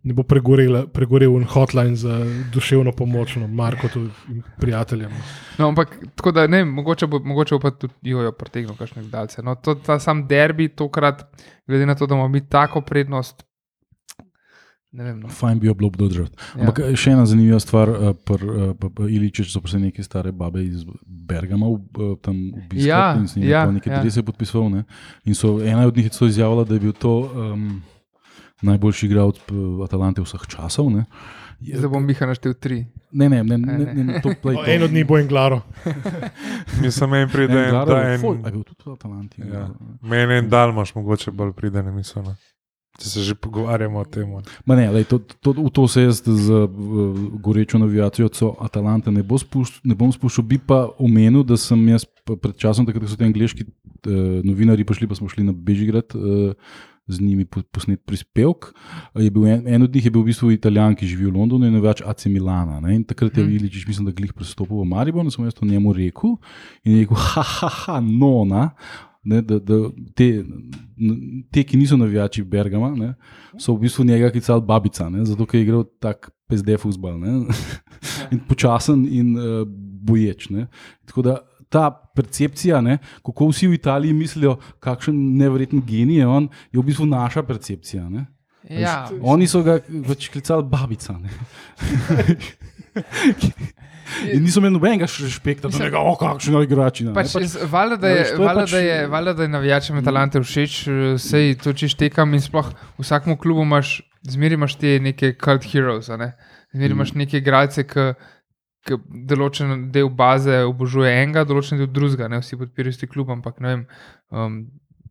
ne 0.03 0.13
bo 0.13 0.23
pregorela- 0.23 0.87
pregorel 0.87 1.35
en 1.37 1.43
hotline 1.43 1.95
za 1.95 2.19
duševno 2.53 2.91
pomoč, 2.91 3.35
no, 3.35 3.47
Marko 3.47 3.87
in 4.29 4.43
prijateljem. 4.59 5.11
No, 5.57 5.67
ampak 5.67 5.97
tako 6.15 6.31
da 6.31 6.47
ne, 6.47 6.65
mogoče 6.65 7.07
bo, 7.07 7.19
mogoče 7.19 7.55
bo 7.55 7.59
pa 7.59 7.71
tudi 7.71 7.93
jojo 8.01 8.31
pretegnil 8.31 8.75
kakšne 8.75 9.01
gledalce. 9.01 9.43
No, 9.43 9.55
to, 9.55 9.75
ta 9.75 9.99
sam 9.99 10.27
derbi 10.27 10.69
tokrat, 10.69 11.25
glede 11.67 11.85
na 11.85 11.95
to, 11.95 12.07
da 12.07 12.15
imamo 12.15 12.27
mi 12.27 12.41
tako 12.49 12.81
prednost. 12.81 13.43
Ne 14.91 15.03
vem. 15.03 15.19
No. 15.19 15.29
Fajn 15.29 15.59
bi 15.59 15.67
jo 15.67 15.73
bilo 15.73 15.87
obdržati. 15.87 16.31
Ja. 16.55 16.61
Ampak 16.61 16.79
eh, 16.79 16.95
še 16.97 17.11
ena 17.13 17.25
zanimiva 17.29 17.59
stvar, 17.61 17.89
uh, 17.89 18.15
pri 18.25 18.47
uh, 18.49 19.03
Iliči 19.05 19.45
so 19.45 19.61
pa 19.61 19.69
se 19.69 19.77
neke 19.79 20.03
stare 20.03 20.31
babe 20.31 20.63
iz 20.65 20.81
Bergama 21.05 21.69
tam 22.25 22.39
obiskali 22.57 22.87
Ja, 22.87 23.13
in 23.19 23.27
s 23.27 23.35
njimi 23.35 23.51
ja, 23.51 23.67
ja, 23.67 23.71
nekaj 23.71 23.93
ja. 23.93 24.01
drese 24.01 24.23
podpisoval. 24.25 24.71
Ne? 24.79 24.83
In 25.29 25.37
so, 25.37 25.59
ena 25.61 25.85
od 25.85 25.97
njih 25.97 26.09
je 26.09 26.15
celo 26.15 26.29
izjavila, 26.29 26.63
da 26.63 26.73
je 26.73 26.79
bil 26.79 26.93
to 26.97 27.13
um, 27.19 27.81
najboljši 28.61 29.05
igralec 29.05 29.37
uh, 29.47 29.57
Atalante 29.83 30.21
vseh 30.21 30.41
časov. 30.47 30.89
Ne? 30.89 31.05
Je- 31.59 31.75
Zdaj 31.75 31.89
bom 31.89 32.05
Miha 32.05 32.25
naštel 32.25 32.53
tri. 32.53 32.85
Ne, 33.11 33.27
ne, 33.27 33.43
ne, 33.43 33.57
ne, 33.57 33.77
ne, 33.77 34.03
ne 34.05 34.21
to 34.21 34.31
play. 34.37 34.55
No, 34.55 34.63
en 34.73 34.83
od 34.83 34.91
njih 34.91 35.05
bo 35.05 35.17
en 35.17 35.27
glaro. 35.27 35.61
Mislim, 36.81 37.09
meni 37.09 37.31
pride 37.31 37.53
en, 37.55 37.69
Glaro, 37.69 37.85
da 37.87 38.01
en, 38.03 38.11
je 38.11 38.51
bil 38.51 38.63
tudi 38.63 38.83
v 38.85 38.93
Atalanti. 38.93 39.41
ja, 39.43 39.69
meni 40.01 40.33
en 40.35 40.49
dalmaš 40.49 40.95
mogoče 40.95 41.31
bolj 41.31 41.51
pride, 41.53 41.83
ne 41.83 41.91
mislim. 41.91 42.25
Ne. 42.25 42.35
Če 42.99 43.09
se 43.09 43.21
že 43.21 43.35
pogovarjamo 43.35 43.99
o 43.99 44.05
tem. 44.05 44.27
ne. 44.29 44.41
Ma 44.65 44.75
ne, 44.75 44.89
lej, 44.91 45.05
to, 45.05 45.19
to, 45.39 45.53
v 45.53 45.69
to 45.69 45.87
se 45.87 46.01
jaz 46.01 46.19
z 46.19 46.51
uh, 46.51 46.69
gorečo 47.39 47.79
navijacijo 47.79 48.29
Atalante 48.59 49.11
ne, 49.11 49.23
bo 49.23 49.37
spušč, 49.37 49.81
ne 49.83 49.95
bom 49.95 50.11
spuščal. 50.11 50.43
Bi 50.45 50.57
pa 50.59 50.89
omenil, 50.99 51.43
da 51.43 51.57
sem 51.57 51.79
jaz 51.87 52.03
pred 52.25 52.55
časom, 52.57 52.85
takrat 52.85 53.03
ko 53.03 53.09
so 53.09 53.15
ti 53.15 53.23
angliški 53.23 53.63
uh, 53.63 53.73
novinari 54.43 54.83
prišli, 54.83 55.07
pa 55.07 55.15
smo 55.15 55.29
šli 55.29 55.43
na 55.43 55.55
Bežigrad. 55.55 56.11
Uh, 56.13 56.53
Z 57.09 57.19
njimi 57.19 57.45
po- 57.45 57.65
posnet 57.73 58.03
prispevek. 58.05 58.69
En, 59.15 59.67
en 59.67 59.81
od 59.83 59.95
njih 59.95 60.05
je 60.05 60.11
bil 60.11 60.21
v 60.21 60.29
bistvu 60.29 60.51
Italijan, 60.51 60.93
ki 60.95 61.07
živi 61.07 61.25
v 61.25 61.33
Londonu 61.33 61.65
in 61.65 61.81
več 61.81 62.03
AC 62.05 62.29
Milana. 62.29 62.79
Ne? 62.79 62.95
In 62.95 63.03
takrat 63.03 63.37
je 63.37 63.43
Mhm. 63.43 63.55
Iličič, 63.55 63.87
mislim, 63.87 64.05
da 64.05 64.11
glih 64.11 64.33
prestopil 64.33 64.77
v 64.77 64.85
Maribor 64.85 65.25
in 65.25 65.31
sem 65.31 65.43
jaz 65.43 65.53
to 65.53 65.65
njemu 65.65 65.93
rekel. 65.93 66.37
In 66.83 66.93
je 66.93 66.99
rekel, 67.01 67.17
ha, 67.17 67.41
ha, 67.41 67.69
ha, 67.69 67.99
no, 67.99 68.45
na. 68.45 68.69
Ne, 69.23 69.41
da, 69.41 69.59
da 69.59 69.75
te, 70.15 70.45
te, 71.51 71.63
ki 71.63 71.77
niso 71.77 71.97
navijači 71.97 72.43
Bergama, 72.43 72.93
ne, 72.95 73.09
so 73.59 73.73
v 73.75 73.83
bistvu 73.83 74.05
njega 74.05 74.29
klicali 74.31 74.63
babica, 74.63 75.09
ne, 75.09 75.25
zato 75.25 75.45
ker 75.45 75.59
je 75.59 75.65
igral 75.65 75.83
tak 75.99 76.29
PSD 76.47 76.77
futbol. 76.79 77.19
In 78.31 78.39
počasen 78.39 79.03
in 79.05 79.35
uh, 79.35 79.67
boječ. 80.01 80.49
Ne. 80.49 80.67
Tako 81.05 81.21
da 81.21 81.35
ta 81.69 81.89
percepcija, 82.15 82.81
ne, 82.81 82.97
kako 83.25 83.47
vsi 83.47 83.67
v 83.67 83.73
Italiji 83.73 84.13
mislijo, 84.13 84.57
kakšen 84.79 85.15
nevreten 85.37 85.81
genij 85.85 86.17
je 86.17 86.27
on, 86.27 86.49
je 86.71 86.79
v 86.79 86.83
bistvu 86.83 87.05
naša 87.05 87.43
percepcija. 87.43 88.09
Ne. 88.09 88.25
Ja, 88.69 89.07
Oni 89.21 89.47
so 89.47 89.61
ga 89.63 89.77
pač 90.05 90.27
klicali 90.29 90.63
babica. 90.63 91.15
In 94.33 94.41
niso 94.43 94.59
imeli 94.59 94.73
nobenega 94.73 95.05
respekta, 95.05 95.61
da 95.61 95.67
Mislim- 95.67 95.83
bi 95.83 95.89
rekel, 95.89 96.15
kakšno 96.17 96.61
igrači. 96.63 97.05
ne. 97.05 97.13
Pač, 97.13 97.33
Pač, 97.33 97.53
pač, 97.53 97.71
valjda, 97.71 97.97
da 97.97 98.07
je, 98.09 98.15
veš, 98.15 98.29
je 98.29 98.37
valjda, 98.37 98.61
pač- 98.61 98.71
da 98.71 98.79
je, 98.79 99.07
valjda, 99.07 99.33
da 99.33 99.43
je 99.43 99.49
navijačem 99.49 99.97
Atalante 99.97 100.41
všeč, 100.41 100.73
sej 101.19 101.55
to 101.55 101.73
čiš 101.73 101.93
tekam 101.95 102.33
in 102.33 102.41
sploh 102.41 102.65
v 102.97 103.05
vsakem 103.05 103.37
klubu 103.37 103.61
imaš, 103.61 104.01
zmeri 104.25 104.57
imaš 104.57 104.75
te 104.75 104.99
neke 104.99 105.35
cult 105.37 105.63
heroes, 105.63 106.09
ne? 106.09 106.33
zmeri 106.73 106.93
imaš 106.93 107.13
neke 107.13 107.37
igralce, 107.37 107.83
ki. 107.83 108.13
Ki 108.87 108.95
določen 109.27 109.89
del 109.91 110.09
baze 110.09 110.61
obožuje 110.63 111.11
enega, 111.13 111.43
določen 111.43 111.77
del 111.77 111.87
drugega, 111.87 112.27
ne 112.27 112.39
vsi 112.39 112.55
podpirajo 112.55 112.89
isti 112.89 113.07
klub, 113.07 113.29
ampak 113.29 113.59
ne 113.59 113.67
vem, 113.67 113.81
um, 114.31 114.61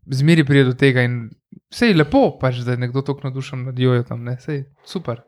zmeri 0.08 0.40
pride 0.42 0.64
do 0.64 0.72
tega 0.74 1.02
in 1.02 1.28
vse 1.68 1.86
je 1.86 1.94
lepo, 1.94 2.38
pač, 2.40 2.62
da 2.64 2.72
je 2.72 2.80
nekdo 2.80 3.02
tako 3.02 3.26
navdušen 3.26 3.66
nad 3.66 3.78
jojo 3.78 4.02
tam, 4.02 4.22
ne, 4.24 4.36
vse 4.36 4.54
je 4.54 4.62
super, 4.84 5.20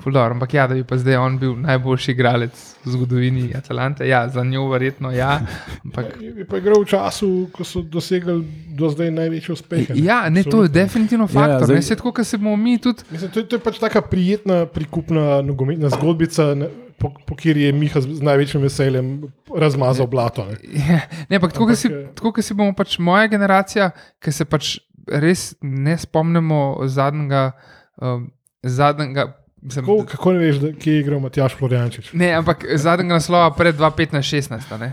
fuldor. 0.00 0.32
Ampak 0.32 0.54
ja, 0.54 0.64
da 0.66 0.74
bi 0.74 0.82
pa 0.82 0.96
zdaj 0.96 1.16
on 1.16 1.36
bil 1.38 1.52
najboljši 1.58 2.10
igralec 2.10 2.56
v 2.80 2.90
zgodovini 2.90 3.50
Atalante, 3.54 4.08
ja, 4.08 4.22
za 4.28 4.40
njo 4.42 4.64
verjetno 4.68 5.12
ja, 5.12 5.42
ampak 5.84 6.16
Je 6.38 6.46
pa 6.46 6.56
igral 6.56 6.80
v 6.80 6.88
času, 6.88 7.28
ko 7.52 7.64
so 7.64 7.82
dosegli 7.82 8.38
do 8.70 8.88
zdaj 8.88 9.12
največje 9.12 9.52
uspehe. 9.52 9.92
ne. 9.92 10.00
Ja, 10.00 10.22
ne, 10.30 10.40
to 10.42 10.64
je 10.64 10.68
Absolutno. 10.68 10.74
definitivno 10.74 11.24
Ja, 11.24 11.28
ja, 11.28 11.36
faktor. 11.36 11.66
zdaj- 11.66 11.76
Ja, 11.76 11.80
Vse 11.82 11.96
tako, 11.96 12.12
kot 12.12 12.26
se 12.26 12.38
bomo 12.38 12.56
mi 12.56 12.78
tudi. 12.78 13.04
Mislim, 13.10 13.30
to, 13.30 13.40
je, 13.40 13.46
to 13.46 13.56
je 13.56 13.62
pač 13.62 13.78
taka 13.78 14.00
prijetna, 14.00 14.64
prikupna 14.66 15.42
nogometna 15.42 15.88
zgodbica, 15.90 16.54
ne, 16.54 16.68
po, 16.98 17.10
po 17.26 17.36
kateri 17.36 17.66
je 17.68 17.72
Miha 17.72 18.00
z, 18.00 18.18
z 18.18 18.26
največjim 18.26 18.62
veseljem 18.62 19.10
razmazal 19.50 20.06
blato. 20.10 20.46
Ne. 20.46 21.00
Ne, 21.28 21.36
ampak 21.36 21.52
tako, 21.52 21.68
kot 21.70 21.78
si, 21.78 21.90
eh, 21.92 22.08
tako, 22.16 22.42
si 22.42 22.56
bomo 22.56 22.74
pač 22.76 22.98
moja 22.98 23.28
generacija, 23.30 23.90
ki 24.22 24.32
se 24.32 24.46
pač 24.48 24.76
res 25.08 25.52
ne 25.62 25.96
spomnimo 26.00 26.86
zadnjega. 26.88 27.52
Um, 28.00 28.30
zadnjega 28.64 29.28
mislim, 29.62 29.84
Kako, 29.84 30.04
kako 30.10 30.32
ne 30.32 30.38
veš, 30.38 30.56
da, 30.56 30.72
kje 30.72 30.92
je 30.92 31.00
igral 31.00 31.20
Matjaš 31.20 31.56
Florjančič? 31.58 32.12
Ne, 32.12 32.32
ampak 32.34 32.64
zadnjega 32.74 33.20
naslova 33.20 33.50
pred 33.56 33.76
2015-16. 33.76 34.72
a 34.74 34.78
ne. 34.78 34.92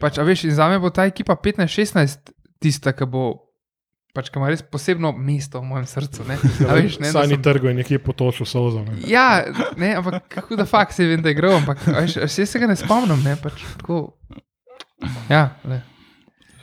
Pač, 0.00 0.18
a 0.18 0.24
veš, 0.26 0.44
in 0.48 0.54
za 0.54 0.68
me 0.68 0.78
bo 0.78 0.90
ta 0.90 1.06
ekipa 1.06 1.36
15-16 1.36 2.32
tista, 2.58 2.92
ki 2.92 3.08
bo. 3.08 3.43
Pač, 4.14 4.28
ki 4.30 4.38
ima 4.38 4.46
res 4.46 4.60
posebno 4.62 5.10
mesto 5.10 5.58
v 5.58 5.66
mojem 5.66 5.86
srcu. 5.90 6.22
Ne? 6.28 6.36
A 6.70 6.76
veš, 6.78 7.00
ne, 7.02 7.10
Sani 7.10 7.34
sem- 7.34 7.42
trgo 7.42 7.66
je 7.66 7.74
nekje 7.74 7.98
potočil 7.98 8.46
sozo. 8.46 8.84
Ne. 8.86 9.00
Ja, 9.10 9.42
ne, 9.76 9.94
ampak 9.98 10.28
kako 10.30 10.54
da 10.56 10.64
fakt 10.64 10.94
se 10.94 11.06
vem, 11.06 11.22
da 11.22 11.32
je 11.32 11.34
igral, 11.34 11.56
ampak 11.58 11.82
veš, 11.86 12.20
saj 12.30 12.46
se 12.46 12.62
ga 12.62 12.68
ne 12.70 12.76
spomnim. 12.78 13.18
Ne, 13.26 13.34
pač, 13.36 13.64
tako, 13.80 14.14
ja, 15.28 15.48
le. 15.66 15.80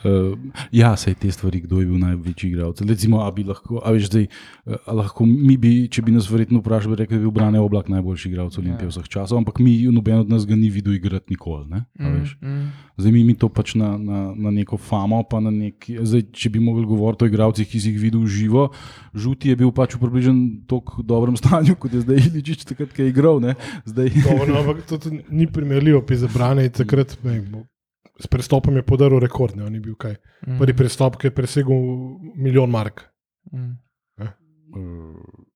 Uh, 0.02 0.38
ja, 0.70 0.96
se 0.96 1.10
je 1.10 1.14
te 1.14 1.30
stvari, 1.30 1.60
kdo 1.60 1.78
je 1.78 1.86
bil 1.86 1.98
največji 1.98 2.50
igralec. 2.50 2.80
Recimo, 2.82 3.20
a 3.20 3.30
bi 3.30 3.44
lahko, 3.44 3.78
a 3.78 3.90
veš, 3.90 4.08
zdaj, 4.08 4.24
eh, 4.24 4.76
a 4.82 4.92
lahko 4.92 5.22
mi 5.22 5.56
bi, 5.56 5.86
če 5.86 6.02
bi 6.02 6.10
nas 6.10 6.26
verjetno 6.26 6.58
vprašali, 6.58 6.96
rekli, 6.96 7.16
da 7.16 7.20
je 7.20 7.22
bil 7.22 7.30
Brane 7.32 7.60
Oblak 7.60 7.88
najboljši 7.88 8.28
igralec 8.28 8.58
Olimpije 8.58 8.86
Ja. 8.86 8.90
vseh 8.90 9.08
časov, 9.08 9.38
ampak 9.38 9.58
mi, 9.58 9.82
noben 9.84 10.18
od 10.18 10.28
nas 10.28 10.46
ga 10.46 10.56
ni 10.56 10.70
videl 10.70 10.94
igrati 10.94 11.30
nikoli. 11.30 11.68
Ne? 11.68 11.84
a 11.98 12.02
Mm, 12.02 12.20
veš. 12.20 12.36
mm. 12.42 12.66
Zdaj 12.98 13.12
mi, 13.12 13.24
mi 13.24 13.34
to 13.34 13.48
pač 13.48 13.74
na, 13.74 13.96
na, 13.96 14.34
na 14.36 14.50
neko 14.50 14.76
famo, 14.76 15.22
pa 15.22 15.40
na 15.40 15.50
neki. 15.50 15.96
Zdaj, 16.02 16.22
če 16.32 16.50
bi 16.50 16.60
mogli 16.60 16.84
govoriti 16.84 17.24
o 17.24 17.28
igralcih, 17.28 17.64
ki 17.64 17.80
si 17.80 17.88
jih 17.88 18.00
videl 18.00 18.26
živo, 18.26 18.68
žuti 19.14 19.48
je 19.48 19.56
bil 19.56 19.72
pač 19.72 19.94
v 19.94 20.00
približno 20.00 20.34
tako 20.66 21.02
dobrem 21.02 21.36
stanju, 21.40 21.74
kot 21.74 21.92
je 21.92 22.00
zdaj 22.00 22.16
Iličič, 22.26 22.64
takrat, 22.64 22.92
ko 22.92 23.02
je 23.02 23.08
igral. 23.08 23.40
Ne? 23.40 23.54
Zdaj, 23.86 24.10
Dobro, 24.18 24.46
no, 24.46 24.60
ampak 24.60 24.82
to 24.84 24.98
ni 25.30 25.46
primerljivo, 25.46 26.02
pri 26.02 26.16
zabrani 26.18 26.68
takrat. 26.68 27.16
Ne, 27.24 27.40
S 28.20 28.28
prestopom 28.28 28.76
je 28.76 28.82
podaril 28.84 29.22
rekord, 29.22 29.56
ne, 29.56 29.64
on 29.64 29.74
je 29.74 29.80
bil 29.80 29.94
kaj. 29.96 30.18
Mm. 30.46 30.58
Prvi 30.60 30.76
prestop, 30.76 31.16
ki 31.16 31.30
je 31.30 31.34
presegel 31.34 31.86
milijon 32.36 32.70
mark. 32.70 33.06
Mm. 33.52 33.78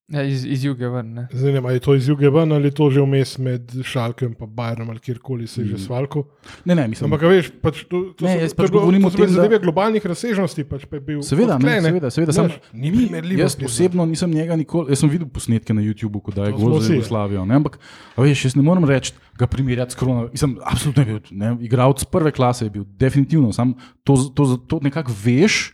Ja, 0.07 0.23
iz, 0.23 0.45
iz 0.47 0.63
juga 0.63 0.87
ven. 0.89 1.09
Ne. 1.15 1.23
Zdaj 1.33 1.51
ne 1.51 1.53
vem, 1.53 1.65
ali 1.67 1.75
je 1.75 1.81
to 1.81 1.95
iz 1.95 2.07
Juge 2.07 2.31
ven 2.31 2.53
ali 2.53 2.69
je 2.69 2.75
to 2.75 2.87
že 2.91 3.03
vmes 3.03 3.39
med 3.39 3.73
Šalkem 3.83 4.37
in 4.39 4.47
Bajrom 4.49 4.87
ali 4.87 5.01
kjerkoli 5.01 5.47
se 5.47 5.63
je 5.63 5.67
že 5.67 5.75
Mm. 5.75 5.79
svalko. 5.81 6.23
ne, 6.65 6.75
ne, 6.75 6.89
mislim, 6.89 7.11
Ampak, 7.11 7.23
a 7.23 7.29
veš, 7.29 7.51
pač 7.61 7.83
to, 7.85 8.15
to, 8.15 8.23
Ne, 8.25 8.37
so, 8.37 8.41
jaz 8.41 8.53
to 8.53 8.57
pač 8.57 8.71
bilo- 8.71 8.81
govorim 8.81 9.03
to 9.03 9.07
o 9.07 9.11
tem, 9.11 9.27
da- 9.27 9.33
zadeve 9.33 9.59
globalnih 9.59 10.07
razsežnosti, 10.07 10.65
pač 10.65 10.85
pa 10.85 10.97
je 10.97 11.01
bil 11.03 11.23
Seveda, 11.23 11.47
ne, 11.49 11.55
odklene. 11.59 11.83
seveda, 11.83 12.11
seveda, 12.11 12.33
sam- 12.33 12.55
ni 12.73 12.93
primerljivo. 12.93 13.41
Jaz 13.41 13.57
priznam. 13.57 13.67
osebno 13.69 14.07
nisem 14.07 14.31
njega 14.31 14.55
nikoli, 14.57 14.87
jaz 14.89 14.99
sem 14.99 15.11
videl 15.11 15.27
posnetke 15.29 15.75
na 15.75 15.83
YouTubu, 15.83 16.23
ko 16.23 16.31
daje 16.31 16.53
To 16.53 16.57
gol 16.57 16.79
za. 16.79 16.95
Jugoslavijo. 16.95 17.43
Ne? 17.45 17.55
Ampak, 17.57 17.79
a 18.15 18.23
veš, 18.23 18.45
jaz 18.45 18.55
ne 18.55 18.63
morem 18.63 18.85
reči, 18.85 19.11
ga 19.35 19.47
primerjati 19.49 19.91
s 19.91 19.97
koronavirusom. 19.97 20.33
Mislim, 20.33 20.63
absolutno 20.65 21.03
je 21.03 21.07
bil, 21.09 21.21
ne, 21.33 21.57
igralec 21.61 22.05
prve 22.05 22.31
klase 22.31 22.63
je 22.63 22.71
bil, 22.71 22.85
definitivno. 22.87 23.51
Sam 23.53 23.75
to, 24.05 24.15
to, 24.31 24.57
to 24.57 24.79
nekako 24.81 25.11
veš, 25.17 25.73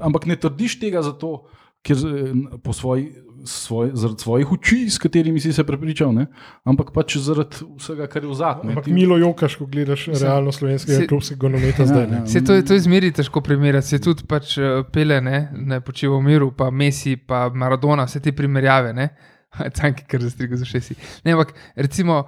ampak 0.00 0.24
ne 0.24 0.36
trdiš 0.36 0.80
tega 0.80 1.02
zato, 1.02 1.44
ker 1.82 1.96
eh, 1.96 2.32
po 2.62 2.72
svoji. 2.72 3.12
Svoj, 3.42 3.90
zaradi 3.94 4.20
svojih 4.20 4.52
oči, 4.52 4.78
s 4.86 4.98
katerimi 4.98 5.40
si 5.40 5.52
se 5.52 5.64
prepričal, 5.64 6.12
ne? 6.12 6.26
ampak 6.64 6.90
pač 6.90 7.16
zaradi 7.18 7.56
vsega, 7.76 8.06
kar 8.06 8.22
je 8.22 8.28
v 8.28 8.34
zadnjem. 8.34 8.68
Ampak 8.70 8.86
Milo 8.88 9.16
Jokaš, 9.16 9.56
ko 9.56 9.66
gledaš 9.66 10.06
realno 10.14 10.52
slovenskega 10.52 10.98
se- 10.98 11.06
klubskega 11.06 11.48
nogometa 11.48 11.86
zdaj. 11.86 12.06
ne. 12.06 12.16
ja. 12.16 12.26
Se 12.26 12.42
to, 12.42 12.52
je- 12.52 12.62
to 12.62 12.74
je 12.74 12.80
zmeri 12.80 13.12
težko 13.12 13.40
primerjati, 13.40 13.86
se 13.86 13.98
tudi 14.00 14.22
pač 14.24 14.58
eh, 14.58 14.82
pele, 14.84 15.20
ne, 15.20 15.38
ne 15.54 15.80
počiva 15.80 16.16
v 16.16 16.22
miru, 16.22 16.50
pa 16.52 16.70
Messi, 16.70 17.16
pa 17.16 17.48
Maradona, 17.50 18.04
vse 18.04 18.20
te 18.20 18.32
primerjave. 18.32 18.92
Ne. 18.92 19.08
Tanki, 19.72 20.04
ker 20.04 20.20
zastriga 20.20 20.56
za 20.56 20.64
šesti. 20.64 20.94
Ne, 21.24 21.32
ampak 21.32 21.54
recimo, 21.76 22.20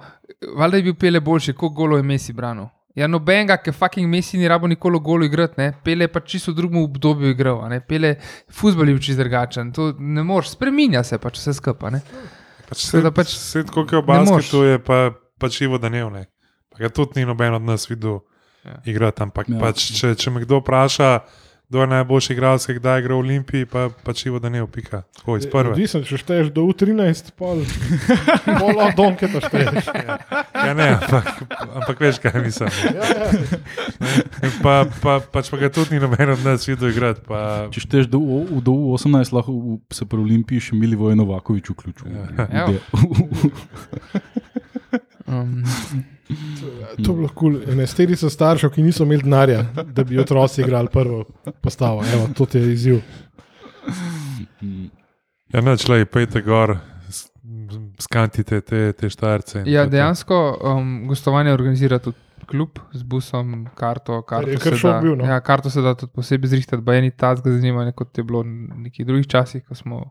valjda 0.55 0.77
je 0.77 0.83
bil 0.83 0.95
pele 0.95 1.19
boljši, 1.21 1.53
koliko 1.53 1.75
golo 1.75 1.97
je 1.97 2.03
Messi 2.03 2.33
branil. 2.33 2.65
Ja, 2.95 3.07
nobenega, 3.09 3.57
ki 3.57 3.71
fucking 3.73 4.05
Messi 4.09 4.37
ni 4.37 4.47
rabo 4.47 4.67
nikoli 4.69 4.99
golo 5.01 5.25
igrati, 5.25 5.57
ne. 5.57 5.71
Pele 5.83 6.07
pač 6.07 6.27
čisto 6.35 6.51
v 6.51 6.59
drugem 6.59 6.83
obdobju 6.83 7.31
igral, 7.33 7.63
a 7.65 7.69
ne. 7.71 7.79
Pele, 7.81 8.15
futbol 8.53 8.91
je 8.91 8.99
čisto 9.01 9.23
drugačen, 9.23 9.71
to 9.73 9.93
ne 9.97 10.21
moreš, 10.23 10.51
spreminja 10.53 11.01
se 11.03 11.17
pač 11.17 11.39
vse 11.41 11.55
skupaj, 11.57 11.95
ne. 11.95 12.01
Pač 12.69 12.83
Seveda 12.85 13.09
svet, 13.09 13.15
pač 13.17 13.31
pač, 13.31 13.39
svet 13.39 13.71
kot 13.73 13.91
je 13.91 14.01
moreš. 14.01 14.29
basketu, 14.29 14.61
je 14.69 14.77
pa, 14.79 14.99
pač 15.41 15.61
Ivo 15.65 15.81
Daniel. 15.81 16.11
Ne. 16.13 16.27
Pa 16.69 16.85
ga 16.85 16.89
tudi 16.93 17.19
ni 17.19 17.25
noben 17.25 17.53
od 17.53 17.65
nas 17.65 17.89
videl 17.89 18.21
Ja. 18.63 18.77
igrati. 18.85 19.19
Ampak 19.19 19.49
ja. 19.51 19.59
pač, 19.59 19.89
če, 19.91 20.13
če 20.15 20.31
me 20.31 20.39
kdo 20.45 20.61
vpraša, 20.61 21.07
kdo 21.65 21.81
je 21.81 21.87
najboljši 21.87 22.33
igralec, 22.33 22.65
kdaj 22.69 22.99
igra 22.99 23.15
v 23.15 23.19
Olimpiji, 23.19 23.65
pa 23.65 23.89
pač 23.89 24.25
Ivo 24.25 24.37
Daniel, 24.37 24.67
pika. 24.67 25.01
Tako 25.15 25.37
iz 25.37 25.47
prve. 25.47 25.71
Odvisno, 25.71 26.03
če 26.03 26.17
šteješ 26.17 26.47
do 26.49 26.61
U13, 26.63 27.31
pol, 27.33 27.63
pol 28.59 28.77
od 28.77 28.93
donke 28.93 29.25
pa 29.25 29.41
šteješ. 29.41 29.87
Ja, 30.53 30.73
ne, 30.73 30.87
ampak, 30.93 31.25
ampak 31.73 31.97
veš, 31.99 32.19
kaj 32.19 32.37
mislim. 32.39 32.69
Ja, 32.85 33.01
ja. 33.01 33.25
Pa, 34.61 34.73
pa, 34.99 35.17
pač 35.23 35.49
pa 35.49 35.57
ga 35.57 35.69
tudi 35.69 35.95
ni 35.95 35.99
noben 35.99 36.29
od 36.29 36.43
nas 36.43 36.67
videl 36.67 36.91
igrati. 36.91 37.23
Pa, 37.23 37.41
Če 37.69 37.79
šteješ 37.81 38.07
do, 38.07 38.21
do 38.59 38.75
18, 38.93 39.33
lahko 39.33 39.51
v- 39.51 39.79
se 39.89 40.05
pri 40.05 40.19
Olimpiji 40.19 40.59
še 40.61 40.75
Mili 40.75 40.95
Vojno 40.95 41.25
Vakovič 41.25 41.69
vključil. 41.69 42.11
Ja. 42.51 42.67
Um, 45.25 45.63
To 47.05 47.13
bi 47.13 47.25
lahko 47.25 47.51
enajsterica 47.73 48.29
staršev, 48.29 48.71
ki 48.73 48.83
niso 48.85 49.03
imeli 49.07 49.25
denarja, 49.25 49.63
da 49.85 50.03
bi 50.03 50.19
otroci 50.19 50.61
igrali 50.61 50.91
prvo 50.91 51.23
postavo. 51.61 52.03
Evo, 52.13 52.27
to 52.37 52.45
ti 52.45 52.57
je 52.57 52.73
izziv. 52.73 52.99
ja, 55.53 55.61
neč 55.61 55.87
le, 55.87 56.05
pejte 56.05 56.41
gor, 56.41 56.77
skantite 57.99 58.61
te, 58.61 58.91
te 58.93 59.09
štarce. 59.09 59.59
in 59.59 59.73
Ja, 59.73 59.81
je 59.81 59.89
dejansko 59.97 60.59
um, 60.61 61.07
gostovanje 61.07 61.53
organizira 61.53 61.99
tudi 61.99 62.17
klub 62.45 62.79
z 62.93 63.03
busom, 63.03 63.67
karto. 63.75 64.21
karto 64.21 64.49
je 64.49 64.57
kar 64.57 64.73
se 64.73 64.79
šok 64.79 64.91
da- 64.91 64.99
bil, 65.01 65.15
no. 65.15 65.25
Ja, 65.25 65.39
karto 65.39 65.69
se 65.69 65.81
da 65.81 65.95
tudi 65.95 66.11
posebej 66.15 66.49
zrihtati, 66.49 66.85
pa 66.85 66.95
eni 66.95 67.11
tacga 67.11 67.51
zanimanja, 67.51 67.91
kot 67.91 68.17
je 68.17 68.23
bilo 68.23 68.43
v 68.43 68.83
nekih 68.87 69.05
drugih 69.05 69.27
časih, 69.27 69.63
ko, 69.65 69.75
smo, 69.75 70.01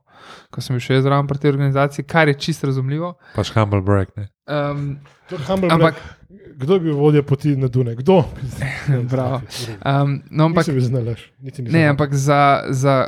ko 0.51 0.65
sem 0.65 0.77
bil 0.77 0.85
še 0.85 0.99
jaz 0.99 1.07
zraven 1.07 1.31
pri 1.31 1.39
tej 1.39 1.55
organizaciji, 1.55 2.07
kar 2.09 2.29
je 2.29 2.35
čisto 2.35 2.67
razumljivo. 2.71 3.15
Pač 3.37 3.53
humble 3.57 3.83
break. 3.83 4.17
Ne. 4.17 4.29
Um, 4.47 4.99
humble 5.31 5.71
ampak, 5.71 6.01
break. 6.01 6.59
Kdo 6.63 6.75
je 6.75 6.81
bil 6.81 6.95
vodja 6.97 7.23
poti 7.23 7.57
na 7.57 7.69
Dune? 7.69 7.95
Kdo? 7.97 8.25
Bravo. 9.13 9.41
um, 9.91 10.21
no, 10.31 10.45
ampak, 10.45 10.67
znalaš. 10.69 11.33
ne, 11.41 11.53
znal. 11.65 11.91
ampak 11.91 12.15
za, 12.15 12.65
za 12.69 13.07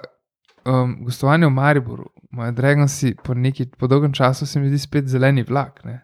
um, 0.65 0.99
gostovanje 1.05 1.47
v 1.47 1.51
Mariboru, 1.51 2.11
moja 2.31 2.51
draga 2.51 2.89
si 2.89 3.15
po, 3.25 3.35
neki, 3.35 3.67
po 3.79 3.87
dolgem 3.87 4.13
času 4.13 4.47
se 4.47 4.61
mi 4.61 4.69
zdi 4.69 4.79
spet 4.79 5.07
zeleni 5.09 5.43
vlak. 5.43 5.85
Ne? 5.85 6.01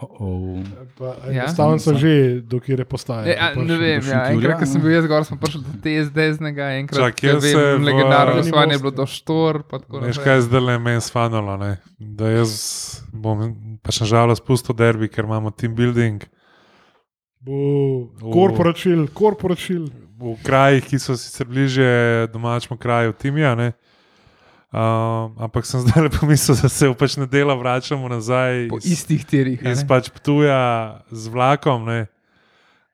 Oh, 0.00 0.56
Pa, 0.94 1.04
Ja. 1.26 1.44
Enostavno 1.44 1.76
so 1.76 1.92
že, 1.94 2.12
dokler 2.42 2.78
je 2.78 2.86
postaje. 2.86 3.24
E, 3.26 3.36
a, 3.36 3.52
ne 3.54 3.76
vem, 3.76 4.00
ja, 4.02 4.20
enkrat, 4.28 4.56
ko 4.56 4.64
sem 4.64 4.80
bil 4.80 4.92
jaz 4.92 5.04
gor, 5.04 5.22
smo 5.22 5.36
prišli 5.36 5.60
do 5.60 5.72
TSD-znega, 5.78 6.66
enkrat, 6.78 7.00
Čak, 7.10 7.22
jaz 7.22 7.42
vem, 7.42 7.56
v- 7.74 7.84
legendarno 7.84 8.32
Ni 8.32 8.40
gostovanje 8.40 8.72
je 8.72 8.78
bilo 8.78 8.90
do 8.92 9.06
štor. 9.06 9.62
pa 9.62 9.78
tako 9.78 10.00
Veš, 10.00 10.18
kaj 10.18 10.34
je 10.34 10.42
zdaj 10.42 10.60
le 10.62 10.78
meni 10.78 11.00
sfanalo? 11.00 11.56
Ne? 11.56 11.72
Da 11.98 12.30
jaz 12.30 12.52
bom 13.10 13.44
pač 13.78 14.00
nažalost 14.00 14.40
pustil 14.42 14.72
derbi, 14.74 15.06
ker 15.06 15.24
imamo 15.24 15.50
team 15.50 15.74
building 15.74 16.24
Bo, 17.40 17.56
korporačil, 18.22 19.08
korporačil. 19.08 19.88
v 20.14 20.36
krajih, 20.38 20.84
ki 20.84 20.98
so 20.98 21.12
sicer 21.14 21.46
bliže 21.46 21.88
domačemu 22.28 22.76
kraju 22.76 23.12
Timija. 23.12 23.54
Ne? 23.54 23.72
Um, 24.70 25.34
ampak 25.34 25.66
sem 25.66 25.82
zdaj 25.84 26.12
pomislil, 26.14 26.54
da 26.62 26.68
se 26.70 26.86
pač 26.94 27.18
nedela 27.18 27.58
vračamo 27.58 28.06
nazaj 28.06 28.68
Po 28.70 28.78
iz, 28.78 28.86
istih 28.86 29.26
tirih. 29.26 29.58
iz 29.58 29.82
ne? 29.82 29.86
pač 29.86 30.10
Ptuja 30.14 31.02
z 31.10 31.26
vlakom. 31.26 31.90
Ne? 31.90 32.06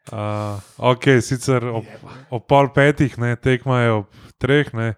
Uh, 0.08 0.56
ok, 0.78 1.20
sicer 1.20 1.66
ob, 1.68 1.84
ob 2.30 2.42
pol 2.48 2.70
petih, 2.72 3.18
ne, 3.18 3.34
tekmajo 3.36 4.06
ob 4.06 4.08
treh, 4.40 4.70
ne. 4.72 4.94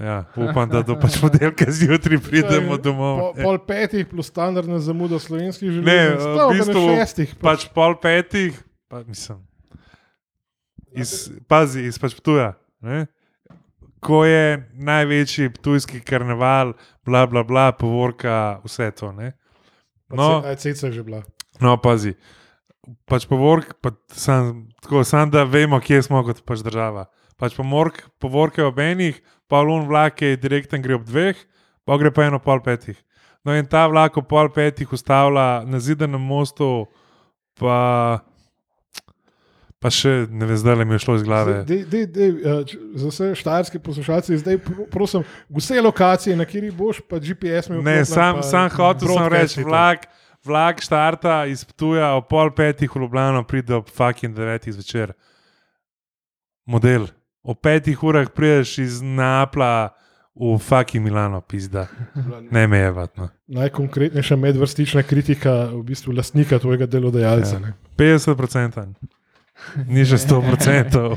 Ja, 0.00 0.24
upam, 0.40 0.64
da 0.72 0.80
do 0.80 0.96
pač 0.96 1.18
podelka 1.20 1.68
zjutraj 1.68 2.22
pridemo 2.24 2.78
domov. 2.80 3.36
Po, 3.36 3.44
pol 3.44 3.58
petih 3.60 4.06
plus 4.08 4.32
standardna 4.32 4.80
zamuda 4.80 5.20
slovenskih 5.20 5.68
železnic. 5.68 5.92
Ne, 5.92 6.16
Stalo 6.16 6.48
v 6.48 6.56
na 6.56 6.64
bistvu 6.64 6.84
šestih. 6.88 7.34
Pač 7.36 7.66
pol 7.68 7.98
petih, 8.00 8.56
pa 8.88 9.04
mislim. 9.04 9.44
Iz, 10.96 11.28
pazi, 11.44 11.84
iz 11.90 12.00
pač 12.00 12.16
tuja. 12.16 12.54
Ko 14.02 14.24
je 14.26 14.58
največji 14.74 15.52
tujski 15.62 16.00
karneval, 16.02 16.74
bla, 17.06 17.26
bla, 17.30 17.44
bla, 17.46 17.70
povorka, 17.78 18.58
vse 18.66 18.90
to. 18.98 19.12
Ne? 19.14 19.32
No, 20.12 20.42
ceca 20.58 20.86
je 20.86 20.92
že 20.92 21.02
bila. 21.06 21.22
no 21.60 21.76
pazi. 21.78 22.16
Pač 23.06 23.28
povork, 23.30 23.78
pa 23.78 23.94
sam, 24.10 24.66
tako, 24.82 25.04
sam 25.06 25.30
da 25.30 25.44
vemo, 25.46 25.78
kje 25.78 26.02
smo 26.02 26.24
kot 26.26 26.42
pač 26.42 26.64
država. 26.66 27.06
Pač 27.38 27.54
pomork, 27.54 28.02
povorke 28.18 28.64
ob 28.66 28.78
enih, 28.82 29.22
pol 29.46 29.70
un 29.70 29.86
vlak 29.86 30.18
je 30.22 30.36
direkten 30.36 30.82
gre 30.82 30.98
ob 30.98 31.06
dveh, 31.06 31.38
pa 31.86 31.98
gre 31.98 32.10
pa 32.10 32.26
eno 32.26 32.42
pol 32.42 32.62
petih. 32.62 32.98
No 33.46 33.54
in 33.54 33.66
ta 33.70 33.86
vlak 33.90 34.18
ob 34.18 34.26
pol 34.30 34.50
petih 34.54 34.90
ustavlja 34.90 35.62
na 35.66 35.78
zidanem 35.82 36.22
mostu, 36.22 36.88
pa, 37.58 38.22
pa 39.82 39.90
še 39.90 40.28
ne 40.30 40.46
vem, 40.46 40.56
zdaj 40.56 40.76
le 40.76 40.84
mi 40.84 40.94
je 40.94 41.00
šlo 41.00 41.16
iz 41.16 41.22
glave. 41.22 41.56
Dej, 41.64 41.82
dej, 41.84 42.06
dej, 42.08 42.30
eh, 42.30 42.64
č- 42.64 42.78
za 42.94 43.08
vse 43.08 43.34
štajerske 43.34 43.78
poslušalce, 43.78 44.36
zdaj 44.36 44.58
pro- 44.58 44.86
prosim, 44.86 45.24
vse 45.50 45.80
lokacije, 45.80 46.36
na 46.36 46.44
kateri 46.44 46.70
boš, 46.72 47.02
pa 47.02 47.18
GPS 47.18 47.68
mi 47.68 47.82
Ne, 47.82 48.04
sam, 48.04 48.42
sam 48.42 48.70
hotel 48.70 49.08
sem 49.10 49.28
reči, 49.28 49.60
vlak, 49.62 50.06
vlak 50.40 50.78
štarta 50.78 51.46
iz 51.46 51.64
Ptuja 51.64 52.12
ob 52.12 52.26
pol 52.26 52.50
petih 52.50 52.86
v 52.88 53.00
Ljubljano, 53.00 53.42
pride 53.42 53.74
ob 53.74 53.88
fucking 53.88 54.30
devetih 54.32 54.72
zvečer. 54.72 55.12
Model. 56.64 57.06
Ob 57.42 57.58
petih 57.58 57.98
urah 58.00 58.28
prideš 58.28 58.78
iz 58.78 59.02
Napla 59.02 59.90
v 60.32 60.58
fucking 60.58 61.02
Milano, 61.02 61.40
pizda. 61.40 61.88
Ne 62.50 62.66
me 62.66 62.78
je 62.78 62.90
vatno. 62.90 63.28
Najkonkretnejša 63.48 64.36
medvrstična 64.36 65.02
kritika 65.02 65.66
v 65.66 65.82
bistvu 65.82 66.12
lastnika 66.12 66.58
tvojega 66.58 66.86
delodajalca. 66.86 67.56
Ja. 67.56 67.66
Ja. 67.66 67.74
50%. 67.98 68.94
Ni 69.88 70.04
že 70.04 70.16
100%. 70.16 71.16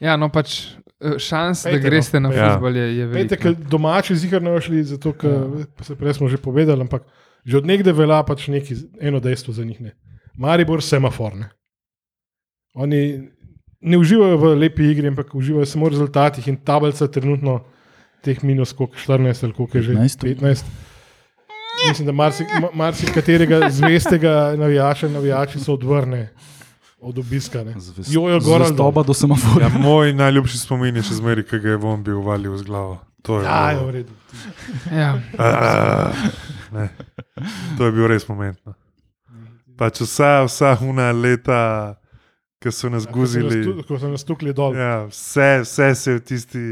Ja, 0.00 0.16
no 0.16 0.28
pač 0.28 0.76
eh, 1.00 1.16
šans, 1.18 1.64
Pejte, 1.64 1.78
da 1.80 1.88
greste 1.88 2.20
no. 2.20 2.28
na 2.28 2.34
Ja. 2.34 2.48
futbol 2.54 2.76
je, 2.76 2.86
je 2.96 3.04
Pejte, 3.12 3.36
veliko. 3.36 3.42
ker 3.42 3.70
domači 3.70 4.16
zihar 4.16 4.42
ne 4.42 4.52
šli, 4.60 4.82
zato 4.84 5.12
ker 5.16 5.30
ja. 5.30 5.84
se 5.84 5.96
prej 5.96 6.14
smo 6.20 6.28
že 6.28 6.36
povedali, 6.36 6.80
ampak 6.80 7.06
že 7.46 7.56
od 7.56 7.66
nekdaj 7.66 7.94
velja 7.94 8.22
pač 8.26 8.48
neki, 8.48 8.74
eno 9.00 9.20
dejstvo 9.20 9.54
za 9.54 9.64
njih. 9.64 9.80
Ne. 9.80 9.94
Maribor 10.36 10.82
semafor. 10.82 11.36
Ne. 11.36 11.48
Oni 12.74 13.30
ne 13.80 13.96
uživajo 13.98 14.36
v 14.36 14.54
lepi 14.58 14.90
igri, 14.90 15.08
ampak 15.08 15.32
uživajo 15.34 15.64
samo 15.66 15.86
v 15.86 15.94
rezultatih 15.96 16.48
in 16.48 16.56
tablica 16.60 17.08
trenutno 17.08 17.60
teh 18.20 18.42
minus 18.42 18.72
koliko, 18.72 18.96
14 18.98 19.44
ali 19.44 19.52
koliko 19.54 19.78
je 19.78 19.82
že 19.82 19.92
15. 19.94 20.24
15. 20.42 20.64
Mislim, 21.88 22.06
da 22.06 22.12
marsikaterega 22.12 22.72
marsi 22.74 23.06
katerega 23.06 23.70
zvestega 23.70 24.56
navijača, 24.56 25.08
navijači 25.08 25.60
so 25.60 25.74
odvrne 25.76 26.32
od 27.06 27.18
obiska. 27.18 27.62
ne. 27.64 27.74
Jojo 28.08 28.40
gor 28.40 28.60
ali. 28.60 28.68
Zvestoba 28.68 29.02
do 29.02 29.14
semaforja. 29.14 29.68
Ja, 29.68 29.78
moj 29.78 30.12
najljubši 30.12 30.58
spomin 30.58 30.96
je 30.96 31.02
še 31.06 31.20
zmeraj, 31.20 31.46
ki 31.46 31.60
ga 31.62 31.68
je 31.70 31.78
von 31.78 32.02
bil 32.02 32.18
valil 32.20 32.56
z 32.58 32.66
glavo. 32.66 32.98
To 33.22 33.40
je, 33.40 33.46
Ja, 33.46 33.70
je 33.70 33.76
v 33.76 33.78
bilo, 33.80 33.90
redu. 33.90 34.12
Ja. 34.92 35.10
Ne. 36.72 36.88
to 37.78 37.86
je 37.86 37.92
bil 37.92 38.06
res 38.06 38.26
moment. 38.28 38.58
No. 38.66 38.74
Pač 39.76 40.00
vsa, 40.00 40.44
vsa 40.46 40.76
una 40.82 41.10
leta, 41.12 41.96
ki 42.62 42.70
so 42.72 42.88
nas 42.88 43.06
guzili. 43.06 43.60
Ja, 43.66 43.82
Ko 43.88 43.98
so 43.98 44.08
nas 44.08 44.24
tukli 44.24 44.54
dol. 44.56 44.74
Ja, 44.78 45.06
vse, 45.10 45.48
vse 45.66 45.90
se 45.94 46.10
je 46.10 46.18
v, 46.18 46.22
tisti, 46.24 46.64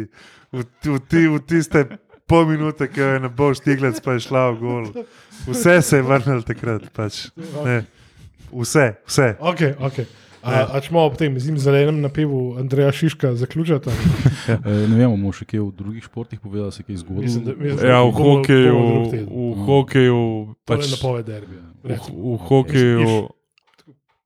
v, 0.55 0.63
v, 0.85 0.99
ti, 1.11 1.27
v 1.29 1.41
tiste 1.45 1.85
pol 2.31 2.47
minute, 2.49 2.87
ki 2.89 3.01
je 3.03 3.19
ne 3.27 3.29
bo 3.29 3.51
štiglec, 3.55 3.99
pa 4.01 4.17
je 4.17 4.25
šla 4.25 4.45
v 4.55 4.59
gol. 4.63 4.85
Vse 5.51 5.83
se 5.85 6.01
je 6.01 6.07
vrnilo 6.07 6.43
takrat. 6.47 6.87
Pač. 6.97 7.29
Ne. 7.67 7.83
Vse, 8.55 8.95
vse. 9.05 9.35
Okay, 9.43 9.75
okay. 9.83 10.07
A, 10.45 10.69
a 10.69 10.79
če 10.79 10.89
smo 10.89 11.01
ob 11.01 11.17
tem 11.17 11.33
zim 11.37 11.57
zelenem 11.57 11.99
napevu 11.99 12.55
Andreja 12.55 12.91
Šiška 12.91 13.33
zaključiti? 13.35 13.89
Eh, 14.47 14.59
Ne 14.87 14.95
vem, 14.95 15.09
bomo 15.09 15.31
še 15.31 15.47
kaj 15.47 15.59
v 15.59 15.71
drugih 15.73 16.05
športih 16.05 16.37
povedali, 16.39 16.69
se 16.71 16.83
kaj 16.83 16.95
Mislim, 16.95 17.17
da- 17.41 17.53
zgodilo. 17.53 17.57
mislim, 17.57 17.87
Ja, 17.87 18.01
v 18.01 18.13
hokeju, 18.13 18.77
drug 18.77 19.11
teden. 19.11 19.27
v 19.27 19.65
hokeju, 19.65 20.21
To 20.61 20.69
je 20.69 20.79
pač, 20.79 20.91
napoved 20.91 21.25
derbija. 21.25 21.63
v, 21.83 21.97
v 22.05 22.37
hokeju, 22.43 23.17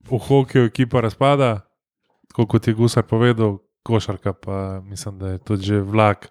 v 0.05 0.19
hokeju 0.21 0.65
ekipa 0.65 1.01
razpada, 1.01 1.63
tako 2.29 2.47
kot 2.49 2.67
je 2.67 2.75
Gusar 2.75 3.03
povedal, 3.05 3.59
košarka 3.83 4.33
pa 4.35 4.57
mislim, 4.81 5.19
da 5.19 5.29
je 5.29 5.39
tudi 5.41 5.63
že 5.65 5.79
vlak. 5.81 6.29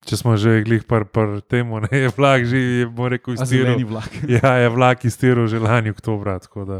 Če 0.00 0.16
smo 0.16 0.32
že 0.34 0.64
glih 0.64 0.82
par, 0.82 1.04
par 1.04 1.40
temu, 1.42 1.76
ne 1.78 1.92
je 1.92 2.08
vlak 2.10 2.42
že, 2.42 2.56
je, 2.56 2.86
bomo 2.88 3.08
rekel, 3.08 3.36
vlak. 3.86 4.10
Ja, 4.26 4.56
je 4.56 4.68
vlak 4.70 5.04
iztiril 5.04 5.46
že 5.46 5.58
lani 5.58 5.90
oktobra. 5.90 6.40
tako 6.40 6.64
da, 6.64 6.78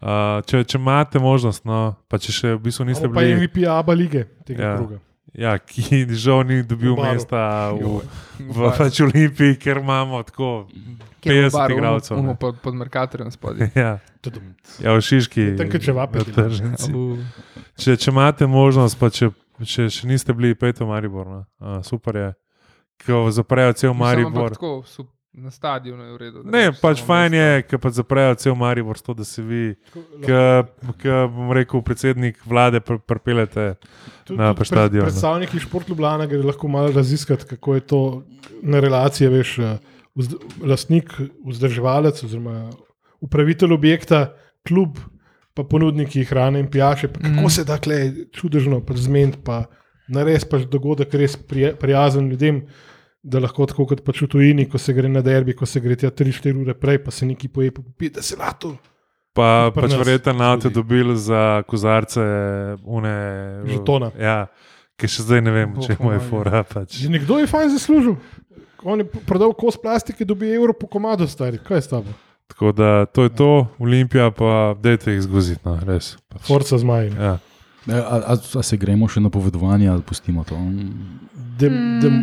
Uh, 0.00 0.40
če, 0.48 0.64
če 0.64 0.78
imate 0.78 1.20
možnost, 1.20 1.66
no, 1.68 1.94
pa 2.08 2.16
če 2.16 2.32
še 2.32 2.54
v 2.56 2.60
bistvu 2.64 2.86
niste 2.88 3.04
Ali 3.04 3.12
Pa 3.12 3.20
bili, 3.20 3.34
MVP 3.36 3.66
ABA 3.68 3.92
lige 3.92 4.22
tega 4.48 4.62
Ja. 4.64 4.76
kroga. 4.78 4.96
ja, 5.36 5.52
ki 5.58 6.06
žal 6.24 6.40
ni 6.44 6.62
dobil 6.62 6.96
V 6.96 7.04
mesta 7.04 7.42
v, 7.76 8.00
v 8.40 8.56
Bar. 8.56 8.78
pač 8.78 9.00
Olimpiji, 9.00 9.58
ker 9.60 9.76
imamo 9.78 10.22
tako 10.24 10.66
Kjer 11.20 11.34
je 11.36 11.44
50 11.44 11.52
bar, 11.52 11.70
igralcev. 11.70 12.16
uno 12.16 12.32
ne. 12.32 12.36
Pod, 12.36 12.56
pod 12.64 12.74
Merkatorjem 12.74 13.28
spodaj. 13.28 13.68
Ja, 13.76 14.00
ja, 14.80 14.96
v 14.96 15.00
Šiški. 15.00 15.56
Tam, 15.60 15.68
v 15.68 16.32
tržnici. 16.32 16.88
Uh, 16.92 17.20
Če, 17.76 17.96
če 17.96 18.08
imate 18.10 18.48
možnost, 18.48 18.96
pa 18.96 19.12
če, 19.12 19.28
če 19.60 19.88
še 19.88 20.08
niste 20.08 20.32
bili 20.32 20.56
pet 20.56 20.80
v 20.80 20.88
Maribor, 20.88 21.28
no. 21.28 21.40
uh, 21.60 21.84
super 21.84 22.16
je, 22.16 22.28
ko 23.04 23.28
zaprejo 23.28 23.76
cel 23.76 23.92
Maribor. 23.92 24.56
Tako, 24.56 24.80
su- 24.88 25.04
na 25.32 25.50
stadionu 25.50 26.04
je 26.04 26.12
v 26.12 26.16
redu. 26.16 26.42
Ne, 26.44 26.64
greš 26.70 26.80
pač 26.82 27.02
fajn 27.06 27.34
je, 27.34 27.50
ker 27.70 27.78
pa 27.78 27.90
zaprejo 27.94 28.34
cel 28.34 28.56
Maribor, 28.58 28.98
to, 28.98 29.14
da 29.14 29.24
se 29.24 29.42
vi, 29.42 29.76
ki 30.26 31.14
bom 31.30 31.52
rekel, 31.54 31.82
predsednik 31.86 32.40
vlade 32.46 32.80
pr 32.82 32.98
pripeljete. 32.98 33.74
Tudi- 34.26 34.38
Na 34.38 34.54
pa 34.54 34.66
štadionu. 34.66 35.06
pred- 35.06 35.14
Predstavniki 35.14 35.62
Šport 35.62 35.88
Ljubljana 35.88 36.26
gre 36.26 36.42
lahko 36.42 36.68
malo 36.68 36.92
raziskati, 36.92 37.46
kako 37.46 37.74
je 37.74 37.80
to 37.80 38.22
na 38.62 38.80
relacije, 38.80 39.30
veš, 39.30 39.58
eh, 39.58 39.78
vzd, 40.14 40.34
lastnik, 40.66 41.14
vzdrževalec 41.46 42.24
oziroma 42.24 42.70
upravitelj 43.20 43.72
objekta, 43.72 44.34
klub, 44.66 44.98
pa 45.54 45.64
ponudniki 45.64 46.24
hrane 46.24 46.60
in 46.60 46.70
pijače. 46.70 47.08
Pa 47.08 47.20
kako 47.20 47.46
mm. 47.46 47.50
se 47.50 47.64
da 47.64 47.78
kle 47.78 48.12
čudežno 48.32 48.82
zmeniti, 48.94 49.38
pa 49.44 49.64
narediti 50.08 50.48
pač 50.50 50.62
dogodek 50.70 51.14
res 51.14 51.36
prije, 51.36 51.76
prijazen 51.76 52.28
ljudem. 52.30 52.66
Da 53.22 53.40
lahko 53.42 53.66
tako 53.68 53.84
kot 53.90 54.00
pač 54.04 54.22
v 54.24 54.30
tujini, 54.32 54.64
ko 54.68 54.78
se 54.80 54.94
gre 54.96 55.08
na 55.08 55.20
derbi, 55.20 55.52
ko 55.52 55.66
se 55.68 55.80
gre 55.84 55.96
tja 56.00 56.08
3-4 56.08 56.56
ure 56.56 56.74
prej, 56.74 57.02
pa 57.04 57.12
se 57.12 57.26
neki 57.28 57.50
poje, 57.52 57.72
pa 57.76 57.82
da 58.14 58.22
se 58.24 58.38
lahko. 58.40 58.74
Pa 59.36 59.70
pač 59.74 59.92
nas 59.92 60.00
verjetno 60.00 60.32
na 60.38 60.52
avto 60.54 60.68
zgodi. 60.68 60.74
dobili 60.74 61.16
za 61.18 61.62
kozarce, 61.68 62.24
une. 62.82 63.12
Žetona. 63.68 64.10
Ja, 64.18 64.38
ki 64.98 65.10
še 65.10 65.26
zdaj 65.28 65.44
ne 65.44 65.52
vem, 65.54 65.76
če 65.76 65.98
mu 66.00 66.14
je 66.14 66.18
pomagal. 66.18 66.24
fora. 66.30 66.62
Pač. 66.64 66.96
Že 66.96 67.12
nekdo 67.12 67.38
je 67.38 67.46
fajn 67.50 67.76
zaslužil. 67.76 68.16
On 68.82 68.98
je 68.98 69.04
prodal 69.28 69.52
kos 69.52 69.76
plastike, 69.76 70.24
dobi 70.24 70.48
evro 70.56 70.72
po 70.72 70.88
komadu, 70.88 71.28
stari. 71.28 71.60
Kaj 71.60 71.76
je 71.76 71.84
s 71.84 71.92
tabo? 71.92 72.16
Tako 72.50 72.72
da 72.72 73.06
to 73.06 73.28
je 73.28 73.30
to, 73.36 73.52
Olimpija 73.78 74.30
pa 74.34 74.74
dajte 74.80 75.12
jih 75.12 75.22
zguziti, 75.28 75.60
no, 75.68 75.76
res. 75.86 76.16
Pač. 76.32 76.48
Forca 76.48 76.80
zmaj. 76.80 77.12
Ja. 77.14 77.36
A, 77.86 78.16
a, 78.32 78.34
a 78.34 78.62
se 78.66 78.76
gremo 78.76 79.06
še 79.08 79.22
na 79.22 79.30
povedovanje 79.32 79.88
ali 79.88 80.02
pustimo 80.02 80.42
to? 80.44 80.58
Dem, 81.60 81.76
dem, 82.02 82.16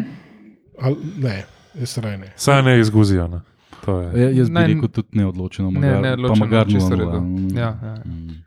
al, 0.79 0.95
ne, 1.17 1.43
jaz 1.75 1.97
raj 1.97 2.17
ne. 2.17 2.31
Saj 2.35 2.63
ne 2.63 2.77
jih 2.77 2.85
zguzijo. 2.85 3.27
No. 3.27 3.41
To 3.85 3.99
je. 4.01 4.07
Ja, 4.15 4.29
jaz 4.31 4.49
bi 4.49 4.53
Ne, 4.53 4.67
rekel 4.67 4.89
tudi 4.89 5.07
neodločeno, 5.13 5.69
Ne, 5.71 5.79
magar, 5.79 6.01
ne, 6.01 6.09
pa 6.09 6.13
odločeno, 6.15 6.45
magar 6.45 6.67
čisto 6.67 6.89
v 6.89 6.91
0-0. 6.91 6.99
redu. 6.99 7.19
Mm, 7.19 7.57
Ja, 7.57 7.69
ja. 7.83 7.95
mm, 8.05 8.43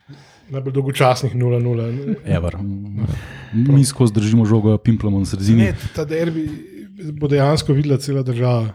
Najbolj 0.51 0.72
dolgočasnih 0.72 1.35
0-0. 1.35 2.16
Ever. 2.26 2.57
Mm. 2.59 3.07
Mi 3.53 3.85
skozi 3.85 4.12
držimo 4.12 4.45
žogo, 4.45 4.78
pimplamo 4.78 5.18
na 5.18 5.24
sredini. 5.24 5.62
Ne, 5.62 5.74
ta 5.95 6.05
derbi 6.05 6.49
bo 7.12 7.28
dejansko 7.28 7.72
videla 7.72 7.97
cela 7.97 8.22
država, 8.22 8.72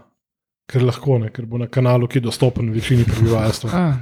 ker 0.66 0.82
lahko 0.82 1.18
ne, 1.18 1.28
ker 1.28 1.46
bo 1.46 1.58
na 1.58 1.66
kanalu, 1.68 2.08
ki 2.08 2.18
je 2.18 2.22
dostopen 2.22 2.72
večini 2.72 3.04
prebivalstva. 3.04 3.92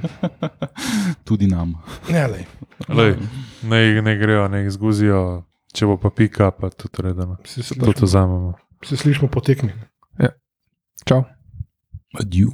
Tudi 1.23 1.47
nam. 1.47 1.75
Ne, 2.09 2.27
lej. 2.27 2.45
Lej, 2.89 3.15
ne, 3.63 4.01
ne 4.01 4.15
grejo, 4.17 4.47
ne 4.47 4.63
jih 4.63 4.71
zguzijo, 4.71 5.43
če 5.73 5.85
bo 5.85 5.97
pa 5.97 6.09
pika, 6.09 6.51
pa 6.51 6.69
tudi 6.69 7.01
redano. 7.01 7.37
Se, 7.43 7.61
Tudi 7.75 8.07
slišimo, 8.83 8.87
vzamemo. 8.87 8.89
se 8.89 8.97
slišimo 8.97 9.27
potekni. 9.27 9.73
čau. 11.05 11.23
Adieu. 12.19 12.49